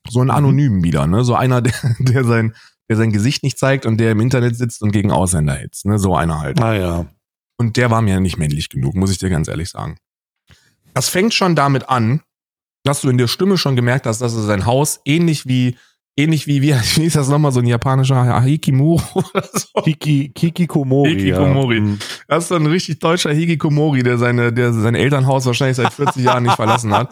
so 0.10 0.20
einen 0.20 0.30
mhm. 0.30 0.36
anonymen 0.36 0.84
wieder, 0.84 1.06
ne, 1.08 1.24
so 1.24 1.36
einer, 1.36 1.62
der, 1.62 1.74
der 2.00 2.24
sein, 2.24 2.56
der 2.92 2.98
sein 2.98 3.14
Gesicht 3.14 3.42
nicht 3.42 3.58
zeigt 3.58 3.86
und 3.86 4.00
der 4.00 4.12
im 4.12 4.20
Internet 4.20 4.58
sitzt 4.58 4.82
und 4.82 4.92
gegen 4.92 5.12
Ausländer 5.12 5.54
hetzt, 5.54 5.86
ne, 5.86 5.98
so 5.98 6.14
einer 6.14 6.42
halt. 6.42 6.62
Ah 6.62 6.76
ja. 6.76 7.06
Und 7.58 7.78
der 7.78 7.90
war 7.90 8.02
mir 8.02 8.20
nicht 8.20 8.38
männlich 8.38 8.68
genug, 8.68 8.96
muss 8.96 9.12
ich 9.12 9.18
dir 9.18 9.30
ganz 9.30 9.48
ehrlich 9.48 9.70
sagen. 9.70 9.98
Das 10.94 11.08
fängt 11.08 11.34
schon 11.34 11.56
damit 11.56 11.88
an, 11.88 12.22
dass 12.84 13.00
du 13.00 13.10
in 13.10 13.18
der 13.18 13.28
Stimme 13.28 13.58
schon 13.58 13.78
gemerkt 13.78 14.06
hast, 14.06 14.20
dass 14.20 14.36
er 14.36 14.42
sein 14.42 14.66
Haus 14.66 15.00
ähnlich 15.06 15.48
wie 15.48 15.78
ähnlich 16.18 16.48
wie, 16.48 16.62
wie, 16.62 16.74
wie 16.96 17.06
ist 17.06 17.16
das 17.16 17.30
nochmal, 17.30 17.52
so 17.52 17.60
ein 17.60 17.68
japanischer 17.68 18.42
Hikimuro 18.42 19.02
oder 19.16 19.48
so? 19.54 19.84
Hiki, 19.84 20.30
Kikikomori. 20.30 21.16
Hikikomori. 21.16 21.76
Ja. 21.76 21.82
Mhm. 21.82 22.00
Das 22.28 22.44
ist 22.44 22.50
so 22.50 22.56
ein 22.56 22.66
richtig 22.66 23.00
deutscher 23.00 23.32
Hikikomori, 23.32 24.04
der 24.04 24.18
seine, 24.18 24.54
der 24.54 24.74
sein 24.74 24.96
Elternhaus 24.96 25.46
wahrscheinlich 25.46 25.78
seit 25.78 25.94
40 25.94 26.24
Jahren 26.24 26.44
nicht 26.44 26.56
verlassen 26.56 26.94
hat. 26.94 27.10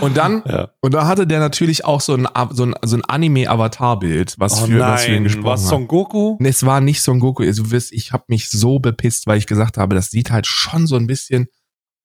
Und 0.00 0.16
dann, 0.16 0.42
ja. 0.48 0.70
und 0.80 0.94
da 0.94 1.06
hatte 1.06 1.26
der 1.26 1.40
natürlich 1.40 1.84
auch 1.84 2.00
so 2.00 2.14
ein, 2.14 2.28
so 2.50 2.66
ein, 2.66 2.74
so 2.82 2.96
ein 2.96 3.04
Anime-Avatar-Bild, 3.04 4.34
was 4.38 4.62
oh 4.62 4.66
für, 4.66 4.72
nein, 4.72 4.92
was 4.92 5.04
für 5.04 5.14
ihn 5.14 5.24
gesprochen 5.24 5.44
was 5.44 5.68
Son 5.68 5.88
Goku? 5.88 6.38
hat. 6.38 6.46
Es 6.46 6.64
war 6.64 6.80
nicht 6.80 7.02
Son 7.02 7.20
Goku. 7.20 7.42
Also, 7.42 7.64
du 7.64 7.70
wirst, 7.70 7.92
ich 7.92 8.12
habe 8.12 8.24
mich 8.28 8.50
so 8.50 8.78
bepisst, 8.78 9.26
weil 9.26 9.38
ich 9.38 9.46
gesagt 9.46 9.78
habe, 9.78 9.94
das 9.94 10.10
sieht 10.10 10.30
halt 10.30 10.46
schon 10.46 10.86
so 10.86 10.96
ein 10.96 11.06
bisschen 11.06 11.46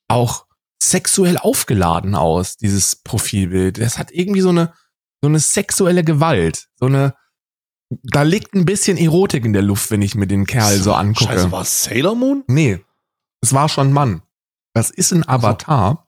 auch 0.08 0.46
sexuell 0.82 1.38
aufgeladen 1.38 2.16
aus, 2.16 2.58
dieses 2.58 2.96
Profilbild. 2.96 3.80
Das 3.80 3.98
hat 3.98 4.12
irgendwie 4.12 4.42
so 4.42 4.50
eine, 4.50 4.74
so 5.22 5.28
eine 5.28 5.40
sexuelle 5.40 6.04
Gewalt, 6.04 6.68
so 6.76 6.86
eine, 6.86 7.16
da 7.90 8.24
liegt 8.24 8.54
ein 8.54 8.66
bisschen 8.66 8.98
Erotik 8.98 9.46
in 9.46 9.54
der 9.54 9.62
Luft, 9.62 9.92
wenn 9.92 10.02
ich 10.02 10.16
mir 10.16 10.28
den 10.28 10.46
Kerl 10.46 10.78
so 10.78 10.94
angucke. 10.94 11.34
Scheiße, 11.34 11.52
war 11.52 11.66
Sailor 11.66 12.16
Moon? 12.16 12.44
Nee, 12.48 12.80
es 13.42 13.54
war 13.54 13.70
schon 13.70 13.94
Mann. 13.94 14.22
Das 14.74 14.90
ist 14.90 15.12
ein 15.12 15.28
Avatar 15.28 16.08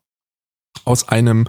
so. 0.78 0.84
aus 0.86 1.07
einem 1.10 1.47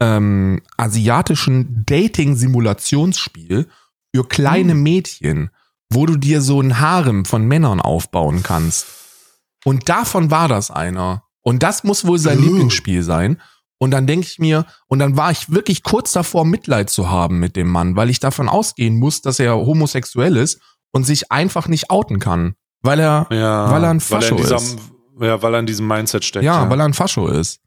ähm, 0.00 0.62
asiatischen 0.76 1.84
Dating-Simulationsspiel 1.86 3.68
für 4.14 4.28
kleine 4.28 4.72
hm. 4.72 4.82
Mädchen, 4.82 5.50
wo 5.90 6.06
du 6.06 6.16
dir 6.16 6.40
so 6.40 6.60
ein 6.60 6.80
Harem 6.80 7.24
von 7.24 7.44
Männern 7.46 7.80
aufbauen 7.80 8.42
kannst. 8.42 8.86
Und 9.64 9.88
davon 9.88 10.30
war 10.30 10.48
das 10.48 10.70
einer. 10.70 11.24
Und 11.42 11.62
das 11.62 11.84
muss 11.84 12.06
wohl 12.06 12.18
sein 12.18 12.38
uh. 12.38 12.42
Lieblingsspiel 12.42 13.02
sein. 13.02 13.40
Und 13.82 13.90
dann 13.90 14.06
denke 14.06 14.28
ich 14.28 14.38
mir, 14.38 14.64
und 14.86 15.00
dann 15.00 15.16
war 15.16 15.32
ich 15.32 15.50
wirklich 15.50 15.82
kurz 15.82 16.12
davor, 16.12 16.44
Mitleid 16.44 16.88
zu 16.88 17.10
haben 17.10 17.40
mit 17.40 17.56
dem 17.56 17.68
Mann, 17.68 17.96
weil 17.96 18.10
ich 18.10 18.20
davon 18.20 18.48
ausgehen 18.48 18.96
muss, 18.96 19.22
dass 19.22 19.40
er 19.40 19.56
homosexuell 19.56 20.36
ist 20.36 20.60
und 20.92 21.02
sich 21.02 21.32
einfach 21.32 21.66
nicht 21.66 21.90
outen 21.90 22.20
kann. 22.20 22.54
Weil 22.82 23.00
er, 23.00 23.26
ja, 23.32 23.68
weil 23.72 23.82
er 23.82 23.90
ein 23.90 23.98
Fascho 23.98 24.38
weil 24.38 24.52
er 24.52 24.56
ist. 24.56 24.78
Ja, 25.20 25.42
weil 25.42 25.54
er 25.54 25.58
in 25.58 25.66
diesem 25.66 25.88
Mindset 25.88 26.24
steckt. 26.24 26.44
Ja, 26.44 26.62
ja, 26.62 26.70
weil 26.70 26.78
er 26.78 26.84
ein 26.84 26.94
Fascho 26.94 27.26
ist. 27.26 27.58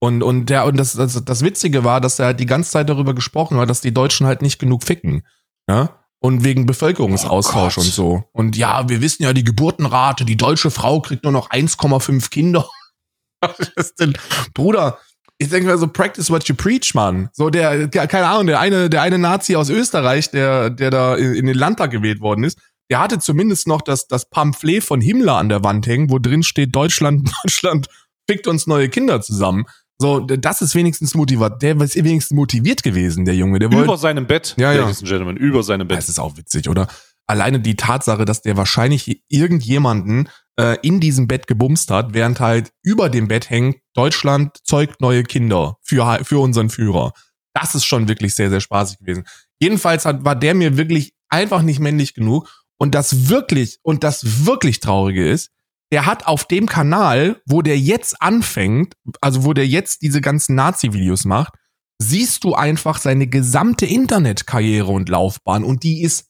Und, 0.00 0.22
und 0.22 0.50
der, 0.50 0.66
und 0.66 0.76
das, 0.76 0.92
das, 0.92 1.24
das 1.24 1.42
Witzige 1.42 1.82
war, 1.82 2.02
dass 2.02 2.18
er 2.18 2.26
halt 2.26 2.40
die 2.40 2.46
ganze 2.46 2.70
Zeit 2.70 2.90
darüber 2.90 3.14
gesprochen 3.14 3.56
hat, 3.56 3.70
dass 3.70 3.80
die 3.80 3.94
Deutschen 3.94 4.26
halt 4.26 4.42
nicht 4.42 4.58
genug 4.58 4.84
ficken. 4.84 5.22
Ja? 5.66 6.04
Und 6.18 6.44
wegen 6.44 6.66
Bevölkerungsaustausch 6.66 7.78
oh 7.78 7.80
und 7.80 7.86
so. 7.86 8.24
Und 8.32 8.58
ja, 8.58 8.86
wir 8.90 9.00
wissen 9.00 9.22
ja 9.22 9.32
die 9.32 9.44
Geburtenrate, 9.44 10.26
die 10.26 10.36
deutsche 10.36 10.70
Frau 10.70 11.00
kriegt 11.00 11.24
nur 11.24 11.32
noch 11.32 11.48
1,5 11.48 12.28
Kinder. 12.28 12.68
Was 13.40 13.70
ist 13.76 13.98
denn, 13.98 14.12
Bruder, 14.52 14.98
ich 15.38 15.48
denke 15.48 15.66
mir 15.66 15.76
so, 15.78 15.86
practice 15.86 16.30
what 16.30 16.44
you 16.48 16.54
preach, 16.54 16.94
Mann. 16.94 17.28
So 17.32 17.50
der, 17.50 17.88
keine 17.88 18.26
Ahnung, 18.26 18.46
der 18.46 18.60
eine, 18.60 18.88
der 18.88 19.02
eine 19.02 19.18
Nazi 19.18 19.56
aus 19.56 19.68
Österreich, 19.70 20.30
der, 20.30 20.70
der 20.70 20.90
da 20.90 21.16
in 21.16 21.46
den 21.46 21.56
Landtag 21.56 21.90
gewählt 21.90 22.20
worden 22.20 22.44
ist, 22.44 22.58
der 22.90 23.00
hatte 23.00 23.18
zumindest 23.18 23.66
noch 23.66 23.82
das, 23.82 24.06
das 24.06 24.28
Pamphlet 24.28 24.84
von 24.84 25.00
Himmler 25.00 25.36
an 25.36 25.48
der 25.48 25.64
Wand 25.64 25.86
hängen, 25.86 26.10
wo 26.10 26.18
drin 26.18 26.42
steht, 26.42 26.74
Deutschland, 26.74 27.30
Deutschland 27.42 27.88
fickt 28.30 28.46
uns 28.46 28.66
neue 28.66 28.88
Kinder 28.88 29.20
zusammen. 29.22 29.64
So, 29.98 30.20
das 30.20 30.60
ist 30.60 30.74
wenigstens 30.74 31.14
motiviert. 31.14 31.62
Der 31.62 31.80
ist 31.80 31.94
wenigstens 31.94 32.34
motiviert 32.36 32.82
gewesen, 32.82 33.24
der 33.24 33.36
Junge. 33.36 33.60
Der 33.60 33.70
wollte, 33.72 33.84
Über 33.84 33.96
seinem 33.96 34.26
Bett, 34.26 34.54
Ja, 34.58 34.72
ja. 34.72 34.82
Ladies 34.82 34.98
and 35.00 35.08
Gentlemen, 35.08 35.36
über 35.36 35.62
seinem 35.62 35.86
Bett. 35.86 35.98
das 35.98 36.08
ist 36.08 36.18
auch 36.18 36.36
witzig, 36.36 36.68
oder? 36.68 36.88
Alleine 37.26 37.60
die 37.60 37.76
Tatsache, 37.76 38.24
dass 38.24 38.42
der 38.42 38.56
wahrscheinlich 38.56 39.22
irgendjemanden 39.28 40.28
äh, 40.58 40.76
in 40.82 41.00
diesem 41.00 41.26
Bett 41.26 41.46
gebumst 41.46 41.90
hat, 41.90 42.14
während 42.14 42.40
halt 42.40 42.72
über 42.82 43.08
dem 43.08 43.28
Bett 43.28 43.50
hängt, 43.50 43.78
Deutschland 43.94 44.58
zeugt 44.64 45.00
neue 45.00 45.22
Kinder 45.22 45.78
für, 45.82 46.20
für 46.24 46.40
unseren 46.40 46.70
Führer. 46.70 47.12
Das 47.54 47.74
ist 47.74 47.84
schon 47.84 48.08
wirklich 48.08 48.34
sehr, 48.34 48.50
sehr 48.50 48.60
spaßig 48.60 48.98
gewesen. 48.98 49.24
Jedenfalls 49.60 50.04
hat, 50.04 50.24
war 50.24 50.36
der 50.36 50.54
mir 50.54 50.76
wirklich 50.76 51.14
einfach 51.28 51.62
nicht 51.62 51.80
männlich 51.80 52.14
genug. 52.14 52.48
Und 52.78 52.94
das 52.94 53.28
wirklich, 53.28 53.78
und 53.82 54.04
das 54.04 54.46
wirklich 54.46 54.80
Traurige 54.80 55.28
ist, 55.28 55.50
der 55.92 56.06
hat 56.06 56.26
auf 56.26 56.44
dem 56.44 56.66
Kanal, 56.66 57.40
wo 57.46 57.62
der 57.62 57.78
jetzt 57.78 58.20
anfängt, 58.20 58.94
also 59.20 59.44
wo 59.44 59.52
der 59.52 59.66
jetzt 59.66 60.02
diese 60.02 60.20
ganzen 60.20 60.56
Nazi-Videos 60.56 61.24
macht, 61.24 61.54
siehst 61.98 62.42
du 62.44 62.54
einfach 62.54 62.98
seine 62.98 63.28
gesamte 63.28 63.86
Internetkarriere 63.86 64.90
und 64.90 65.08
Laufbahn 65.08 65.62
und 65.62 65.84
die 65.84 66.02
ist 66.02 66.26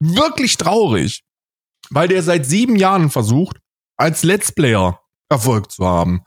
wirklich 0.00 0.56
traurig, 0.56 1.22
weil 1.90 2.08
der 2.08 2.22
seit 2.22 2.46
sieben 2.46 2.76
Jahren 2.76 3.10
versucht, 3.10 3.58
als 3.96 4.22
Let's 4.22 4.52
Player 4.52 5.00
Erfolg 5.28 5.70
zu 5.70 5.86
haben. 5.86 6.22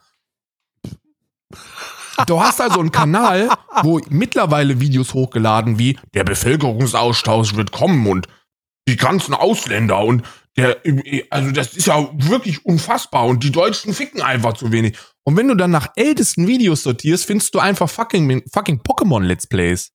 Du 2.26 2.40
hast 2.40 2.60
also 2.60 2.78
einen 2.78 2.92
Kanal, 2.92 3.48
wo 3.82 4.00
mittlerweile 4.08 4.80
Videos 4.80 5.14
hochgeladen 5.14 5.78
wie 5.78 5.98
der 6.14 6.24
Bevölkerungsaustausch 6.24 7.54
wird 7.56 7.72
kommen 7.72 8.06
und 8.06 8.28
die 8.88 8.96
ganzen 8.96 9.34
Ausländer 9.34 10.00
und 10.04 10.22
der, 10.56 10.82
also 11.30 11.50
das 11.50 11.74
ist 11.74 11.86
ja 11.86 12.10
wirklich 12.12 12.64
unfassbar 12.64 13.24
und 13.26 13.42
die 13.42 13.50
Deutschen 13.52 13.94
ficken 13.94 14.20
einfach 14.20 14.52
zu 14.52 14.70
wenig. 14.70 14.98
Und 15.24 15.36
wenn 15.36 15.48
du 15.48 15.54
dann 15.54 15.70
nach 15.70 15.88
ältesten 15.96 16.46
Videos 16.46 16.82
sortierst, 16.82 17.24
findest 17.24 17.54
du 17.54 17.58
einfach 17.58 17.88
fucking, 17.88 18.42
fucking 18.52 18.80
Pokémon 18.80 19.22
Let's 19.22 19.46
Plays. 19.46 19.92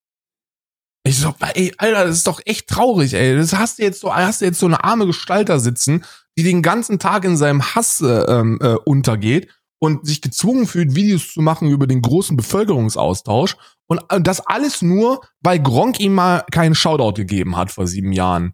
Ich 1.07 1.19
so, 1.19 1.33
ey, 1.53 1.73
Alter, 1.77 2.05
das 2.05 2.17
ist 2.17 2.27
doch 2.27 2.41
echt 2.45 2.67
traurig, 2.67 3.13
ey. 3.13 3.37
Das 3.37 3.53
hast 3.53 3.79
du 3.79 3.83
jetzt 3.83 4.01
so, 4.01 4.13
hast 4.13 4.41
du 4.41 4.45
jetzt 4.45 4.59
so 4.59 4.65
eine 4.65 4.83
arme 4.83 5.05
Gestalter 5.05 5.59
sitzen, 5.59 6.03
die 6.37 6.43
den 6.43 6.61
ganzen 6.61 6.99
Tag 6.99 7.23
in 7.23 7.37
seinem 7.37 7.63
Hass 7.63 8.01
äh, 8.01 8.05
ähm, 8.05 8.59
äh, 8.61 8.75
untergeht 8.85 9.49
und 9.79 10.05
sich 10.05 10.21
gezwungen 10.21 10.67
fühlt, 10.67 10.95
Videos 10.95 11.31
zu 11.33 11.41
machen 11.41 11.69
über 11.69 11.87
den 11.87 12.01
großen 12.01 12.35
Bevölkerungsaustausch. 12.35 13.55
Und 13.87 14.01
äh, 14.09 14.19
das 14.19 14.41
alles 14.45 14.81
nur, 14.81 15.21
weil 15.41 15.59
Gronk 15.59 15.99
ihm 15.99 16.13
mal 16.13 16.43
keinen 16.51 16.75
Shoutout 16.75 17.13
gegeben 17.13 17.55
hat 17.55 17.71
vor 17.71 17.87
sieben 17.87 18.11
Jahren. 18.11 18.53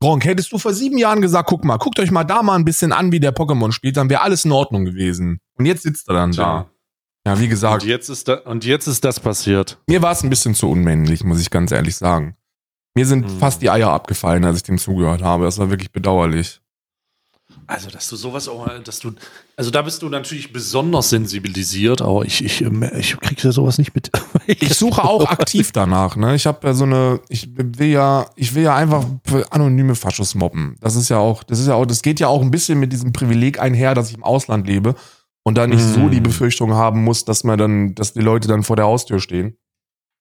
Gronk, 0.00 0.24
hättest 0.24 0.50
du 0.50 0.58
vor 0.58 0.72
sieben 0.72 0.98
Jahren 0.98 1.20
gesagt, 1.20 1.48
guck 1.48 1.64
mal, 1.64 1.76
guckt 1.76 2.00
euch 2.00 2.10
mal 2.10 2.24
da 2.24 2.42
mal 2.42 2.56
ein 2.56 2.64
bisschen 2.64 2.92
an, 2.92 3.12
wie 3.12 3.20
der 3.20 3.34
Pokémon 3.34 3.70
spielt, 3.70 3.96
dann 3.96 4.10
wäre 4.10 4.22
alles 4.22 4.44
in 4.44 4.50
Ordnung 4.50 4.84
gewesen. 4.84 5.38
Und 5.58 5.66
jetzt 5.66 5.82
sitzt 5.82 6.08
er 6.08 6.14
dann 6.14 6.32
Tja. 6.32 6.44
da. 6.44 6.71
Ja, 7.26 7.38
wie 7.38 7.48
gesagt, 7.48 7.82
Und 7.84 7.88
jetzt 7.88 8.08
ist 8.08 8.26
da, 8.28 8.34
und 8.34 8.64
jetzt 8.64 8.86
ist 8.88 9.04
das 9.04 9.20
passiert. 9.20 9.78
mir 9.86 10.02
war 10.02 10.12
es 10.12 10.22
ein 10.24 10.30
bisschen 10.30 10.54
zu 10.54 10.68
unmännlich, 10.68 11.22
muss 11.24 11.40
ich 11.40 11.50
ganz 11.50 11.70
ehrlich 11.70 11.96
sagen. 11.96 12.36
Mir 12.96 13.06
sind 13.06 13.26
Hm. 13.26 13.38
fast 13.38 13.62
die 13.62 13.70
Eier 13.70 13.90
abgefallen, 13.90 14.44
als 14.44 14.58
ich 14.58 14.62
dem 14.64 14.76
zugehört 14.78 15.22
habe. 15.22 15.44
Das 15.44 15.58
war 15.58 15.70
wirklich 15.70 15.92
bedauerlich. 15.92 16.60
Also, 17.66 17.90
dass 17.90 18.08
du 18.08 18.16
sowas 18.16 18.48
auch, 18.48 18.68
dass 18.82 18.98
du, 18.98 19.12
also 19.56 19.70
da 19.70 19.82
bist 19.82 20.02
du 20.02 20.08
natürlich 20.08 20.52
besonders 20.52 21.10
sensibilisiert, 21.10 22.02
aber 22.02 22.24
ich, 22.24 22.44
ich, 22.44 22.60
ähm, 22.62 22.82
ich 22.98 23.16
krieg 23.20 23.42
ja 23.42 23.52
sowas 23.52 23.78
nicht 23.78 23.94
mit. 23.94 24.10
Ich 24.46 24.74
suche 24.74 25.04
auch 25.04 25.24
aktiv 25.30 25.70
danach, 25.70 26.16
ne? 26.16 26.34
Ich 26.34 26.46
habe 26.46 26.66
ja 26.66 26.74
so 26.74 26.82
eine, 26.84 27.20
ich 27.28 27.48
will 27.54 27.86
ja, 27.90 28.26
ich 28.34 28.54
will 28.56 28.64
ja 28.64 28.74
einfach 28.74 29.04
anonyme 29.50 29.94
Faschos 29.94 30.34
mobben. 30.34 30.74
Das 30.80 30.96
ist 30.96 31.08
ja 31.10 31.18
auch, 31.18 31.44
das 31.44 31.60
ist 31.60 31.68
ja 31.68 31.74
auch, 31.74 31.86
das 31.86 32.02
geht 32.02 32.18
ja 32.18 32.26
auch 32.26 32.42
ein 32.42 32.50
bisschen 32.50 32.80
mit 32.80 32.92
diesem 32.92 33.12
Privileg 33.12 33.60
einher, 33.60 33.94
dass 33.94 34.08
ich 34.10 34.16
im 34.16 34.24
Ausland 34.24 34.66
lebe 34.66 34.96
und 35.44 35.56
da 35.58 35.66
nicht 35.66 35.82
so 35.82 36.00
Mm. 36.00 36.10
die 36.10 36.20
Befürchtung 36.20 36.74
haben 36.74 37.02
muss, 37.04 37.24
dass 37.24 37.44
man 37.44 37.58
dann, 37.58 37.94
dass 37.94 38.12
die 38.12 38.20
Leute 38.20 38.48
dann 38.48 38.62
vor 38.62 38.76
der 38.76 38.86
Haustür 38.86 39.20
stehen. 39.20 39.56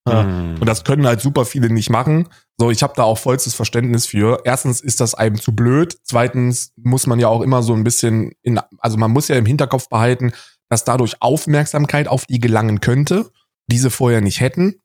Ja. 0.07 0.23
Hm. 0.23 0.55
Und 0.59 0.65
das 0.65 0.83
können 0.83 1.05
halt 1.05 1.21
super 1.21 1.45
viele 1.45 1.69
nicht 1.69 1.89
machen. 1.89 2.27
So, 2.57 2.71
ich 2.71 2.81
habe 2.81 2.93
da 2.95 3.03
auch 3.03 3.17
vollstes 3.17 3.53
Verständnis 3.53 4.07
für. 4.07 4.41
Erstens 4.45 4.81
ist 4.81 4.99
das 4.99 5.13
einem 5.13 5.39
zu 5.39 5.55
blöd. 5.55 5.97
Zweitens 6.03 6.73
muss 6.75 7.05
man 7.05 7.19
ja 7.19 7.27
auch 7.27 7.41
immer 7.41 7.61
so 7.61 7.73
ein 7.73 7.83
bisschen 7.83 8.31
in, 8.41 8.59
also 8.79 8.97
man 8.97 9.11
muss 9.11 9.27
ja 9.27 9.35
im 9.35 9.45
Hinterkopf 9.45 9.89
behalten, 9.89 10.31
dass 10.69 10.83
dadurch 10.85 11.21
Aufmerksamkeit 11.21 12.07
auf 12.07 12.25
die 12.25 12.39
gelangen 12.39 12.79
könnte, 12.81 13.29
diese 13.67 13.91
vorher 13.91 14.21
nicht 14.21 14.39
hätten. 14.39 14.75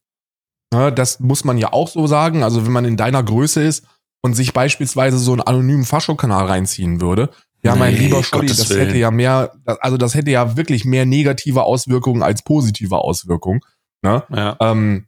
Ja, 0.72 0.90
das 0.90 1.20
muss 1.20 1.44
man 1.44 1.58
ja 1.58 1.72
auch 1.72 1.88
so 1.88 2.06
sagen. 2.06 2.42
Also 2.42 2.66
wenn 2.66 2.72
man 2.72 2.84
in 2.84 2.96
deiner 2.96 3.22
Größe 3.22 3.62
ist 3.62 3.86
und 4.22 4.34
sich 4.34 4.52
beispielsweise 4.52 5.16
so 5.18 5.32
einen 5.32 5.42
anonymen 5.42 5.84
Fascho-Kanal 5.84 6.46
reinziehen 6.46 7.00
würde, 7.00 7.30
ja, 7.66 7.76
mein 7.76 7.94
Nee, 7.94 8.00
lieber 8.00 8.22
Scholli, 8.22 8.48
das 8.48 8.70
Willen. 8.70 8.86
hätte 8.86 8.98
ja 8.98 9.10
mehr, 9.10 9.52
also 9.80 9.96
das 9.96 10.14
hätte 10.14 10.30
ja 10.30 10.56
wirklich 10.56 10.84
mehr 10.84 11.06
negative 11.06 11.62
Auswirkungen 11.62 12.22
als 12.22 12.42
positive 12.42 12.98
Auswirkungen. 12.98 13.60
Ne? 14.02 14.22
Ja. 14.30 14.56
Ähm, 14.60 15.06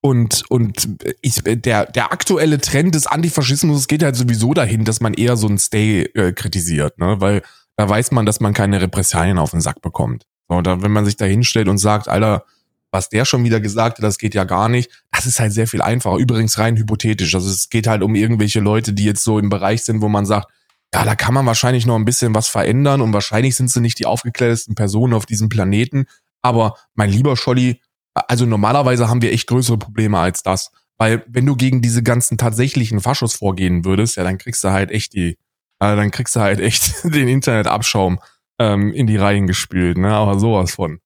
und 0.00 0.44
und 0.50 0.88
ich, 1.22 1.36
der, 1.42 1.86
der 1.86 2.12
aktuelle 2.12 2.60
Trend 2.60 2.94
des 2.94 3.06
Antifaschismus 3.06 3.88
geht 3.88 4.02
halt 4.02 4.16
sowieso 4.16 4.52
dahin, 4.52 4.84
dass 4.84 5.00
man 5.00 5.14
eher 5.14 5.36
so 5.36 5.48
ein 5.48 5.58
Stay 5.58 6.02
äh, 6.02 6.32
kritisiert, 6.32 6.98
ne? 6.98 7.20
Weil 7.20 7.42
da 7.76 7.88
weiß 7.88 8.10
man, 8.10 8.26
dass 8.26 8.38
man 8.38 8.52
keine 8.52 8.82
Repressalien 8.82 9.38
auf 9.38 9.52
den 9.52 9.62
Sack 9.62 9.80
bekommt. 9.80 10.26
So, 10.48 10.60
dann, 10.60 10.82
wenn 10.82 10.92
man 10.92 11.06
sich 11.06 11.16
da 11.16 11.24
hinstellt 11.24 11.68
und 11.68 11.78
sagt, 11.78 12.08
Alter, 12.08 12.44
was 12.90 13.08
der 13.08 13.24
schon 13.24 13.44
wieder 13.44 13.60
gesagt 13.60 13.98
hat, 13.98 14.04
das 14.04 14.18
geht 14.18 14.34
ja 14.34 14.44
gar 14.44 14.68
nicht, 14.68 14.90
das 15.10 15.26
ist 15.26 15.40
halt 15.40 15.52
sehr 15.52 15.66
viel 15.66 15.82
einfacher. 15.82 16.18
Übrigens 16.18 16.58
rein 16.58 16.76
hypothetisch. 16.76 17.34
Also 17.34 17.50
es 17.50 17.68
geht 17.70 17.86
halt 17.86 18.02
um 18.02 18.14
irgendwelche 18.14 18.60
Leute, 18.60 18.92
die 18.92 19.04
jetzt 19.04 19.24
so 19.24 19.38
im 19.38 19.48
Bereich 19.48 19.84
sind, 19.84 20.00
wo 20.02 20.08
man 20.08 20.26
sagt, 20.26 20.48
ja, 20.94 21.04
da 21.04 21.16
kann 21.16 21.34
man 21.34 21.44
wahrscheinlich 21.44 21.86
noch 21.86 21.96
ein 21.96 22.04
bisschen 22.04 22.36
was 22.36 22.46
verändern 22.46 23.00
und 23.00 23.12
wahrscheinlich 23.12 23.56
sind 23.56 23.68
sie 23.68 23.80
nicht 23.80 23.98
die 23.98 24.06
aufgeklärtesten 24.06 24.76
Personen 24.76 25.12
auf 25.12 25.26
diesem 25.26 25.48
Planeten. 25.48 26.06
Aber 26.40 26.76
mein 26.94 27.10
lieber 27.10 27.36
Scholli, 27.36 27.80
also 28.14 28.46
normalerweise 28.46 29.08
haben 29.08 29.20
wir 29.20 29.32
echt 29.32 29.48
größere 29.48 29.76
Probleme 29.76 30.20
als 30.20 30.44
das. 30.44 30.70
Weil 30.96 31.24
wenn 31.26 31.46
du 31.46 31.56
gegen 31.56 31.82
diese 31.82 32.04
ganzen 32.04 32.38
tatsächlichen 32.38 33.00
Faschos 33.00 33.34
vorgehen 33.34 33.84
würdest, 33.84 34.16
ja, 34.16 34.22
dann 34.22 34.38
kriegst 34.38 34.62
du 34.62 34.70
halt 34.70 34.92
echt 34.92 35.14
die, 35.14 35.30
äh, 35.80 35.96
dann 35.96 36.12
kriegst 36.12 36.36
du 36.36 36.40
halt 36.40 36.60
echt 36.60 36.94
den 37.02 37.26
Internetabschaum 37.26 38.20
ähm, 38.60 38.92
in 38.92 39.08
die 39.08 39.16
Reihen 39.16 39.48
gespült, 39.48 39.98
ne? 39.98 40.14
Aber 40.14 40.38
sowas 40.38 40.74
von. 40.74 41.00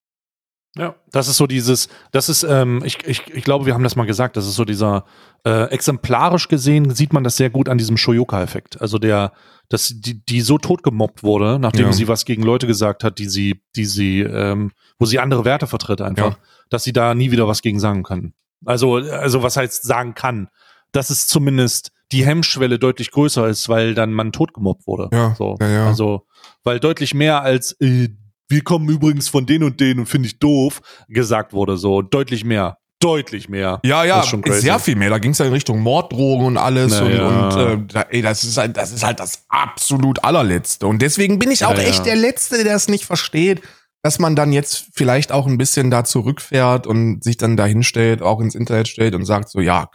Ja, 0.76 0.96
das 1.12 1.28
ist 1.28 1.38
so 1.38 1.46
dieses, 1.46 1.88
das 2.12 2.28
ist, 2.28 2.42
ähm, 2.42 2.82
ich, 2.84 3.02
ich, 3.06 3.26
ich 3.28 3.42
glaube, 3.42 3.64
wir 3.64 3.72
haben 3.72 3.84
das 3.84 3.96
mal 3.96 4.06
gesagt, 4.06 4.36
das 4.36 4.46
ist 4.46 4.56
so 4.56 4.66
dieser, 4.66 5.06
äh, 5.44 5.64
exemplarisch 5.70 6.48
gesehen 6.48 6.94
sieht 6.94 7.12
man 7.12 7.24
das 7.24 7.36
sehr 7.36 7.50
gut 7.50 7.68
an 7.68 7.78
diesem 7.78 7.96
Shoyoka-Effekt. 7.96 8.80
Also 8.80 8.98
der, 8.98 9.32
dass 9.68 9.92
die, 9.94 10.24
die 10.24 10.40
so 10.40 10.58
tot 10.58 10.82
gemobbt 10.82 11.22
wurde, 11.22 11.58
nachdem 11.60 11.86
Ja. 11.86 11.92
sie 11.92 12.08
was 12.08 12.24
gegen 12.24 12.42
Leute 12.42 12.66
gesagt 12.66 13.04
hat, 13.04 13.18
die 13.18 13.28
sie, 13.28 13.62
die 13.76 13.84
sie, 13.84 14.20
ähm, 14.20 14.72
wo 14.98 15.06
sie 15.06 15.18
andere 15.18 15.44
Werte 15.44 15.66
vertritt 15.66 16.00
einfach, 16.00 16.32
Ja. 16.32 16.38
dass 16.70 16.84
sie 16.84 16.92
da 16.92 17.14
nie 17.14 17.30
wieder 17.30 17.46
was 17.48 17.62
gegen 17.62 17.78
sagen 17.80 18.02
kann. 18.02 18.32
Also, 18.66 18.96
also 18.96 19.42
was 19.42 19.56
heißt 19.56 19.84
sagen 19.84 20.14
kann? 20.14 20.48
Dass 20.92 21.10
es 21.10 21.26
zumindest 21.28 21.92
die 22.10 22.24
Hemmschwelle 22.24 22.78
deutlich 22.78 23.10
größer 23.10 23.46
ist, 23.48 23.68
weil 23.68 23.94
dann 23.94 24.12
man 24.12 24.32
tot 24.32 24.54
gemobbt 24.54 24.86
wurde. 24.86 25.08
Ja, 25.12 25.34
So. 25.36 25.56
ja, 25.60 25.68
ja. 25.68 25.86
Also, 25.86 26.26
weil 26.64 26.80
deutlich 26.80 27.14
mehr 27.14 27.42
als 27.42 27.72
äh, 27.80 28.08
wir 28.48 28.62
kommen 28.64 28.88
übrigens 28.88 29.28
von 29.28 29.44
denen 29.44 29.64
und 29.64 29.78
denen 29.78 30.00
und 30.00 30.06
finde 30.06 30.26
ich 30.26 30.38
doof 30.38 30.80
gesagt 31.08 31.52
wurde. 31.52 31.76
So 31.76 32.00
deutlich 32.00 32.44
mehr. 32.44 32.78
Deutlich 33.00 33.48
mehr. 33.48 33.80
Ja, 33.84 34.04
ja, 34.04 34.22
sehr 34.22 34.78
viel 34.80 34.96
mehr. 34.96 35.10
Da 35.10 35.18
ging 35.18 35.30
es 35.30 35.38
ja 35.38 35.46
in 35.46 35.52
Richtung 35.52 35.80
Morddrohungen 35.80 36.46
und 36.46 36.56
alles. 36.56 37.00
Na 37.00 37.28
und 37.28 37.56
und 37.56 37.94
äh, 37.94 38.04
ey, 38.10 38.22
das 38.22 38.42
ist 38.42 38.56
halt, 38.56 38.76
das 38.76 38.90
ist 38.90 39.04
halt 39.04 39.20
das 39.20 39.44
absolut 39.48 40.24
allerletzte. 40.24 40.86
Und 40.86 41.00
deswegen 41.00 41.38
bin 41.38 41.50
ich 41.50 41.64
auch 41.64 41.76
Ja, 41.76 41.82
echt 41.82 42.06
der 42.06 42.16
Letzte, 42.16 42.64
der 42.64 42.74
es 42.74 42.88
nicht 42.88 43.04
versteht, 43.04 43.62
dass 44.02 44.18
man 44.18 44.34
dann 44.34 44.52
jetzt 44.52 44.86
vielleicht 44.94 45.30
auch 45.30 45.46
ein 45.46 45.58
bisschen 45.58 45.90
da 45.90 46.02
zurückfährt 46.04 46.86
und 46.88 47.22
sich 47.22 47.36
dann 47.36 47.56
da 47.56 47.66
hinstellt, 47.66 48.20
auch 48.20 48.40
ins 48.40 48.56
Internet 48.56 48.88
stellt 48.88 49.14
und 49.14 49.24
sagt 49.24 49.48
so, 49.48 49.60
ja, 49.60 49.90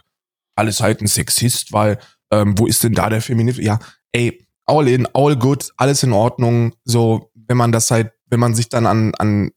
alles 0.56 0.80
halt 0.80 1.02
ein 1.02 1.06
Sexist, 1.06 1.72
weil 1.72 1.98
ähm, 2.30 2.54
wo 2.58 2.66
ist 2.66 2.84
denn 2.84 2.94
da 2.94 3.10
der 3.10 3.20
Feminismus? 3.20 3.64
Ja, 3.64 3.78
ey, 4.12 4.46
all 4.66 4.88
in, 4.88 5.06
all 5.12 5.36
good, 5.36 5.72
alles 5.76 6.02
in 6.02 6.12
Ordnung. 6.12 6.74
So, 6.84 7.30
wenn 7.34 7.56
man 7.56 7.72
das 7.72 7.90
halt, 7.90 8.12
wenn 8.28 8.40
man 8.40 8.54
sich 8.54 8.68
dann 8.68 8.86
an, 8.86 9.14
an, 9.16 9.50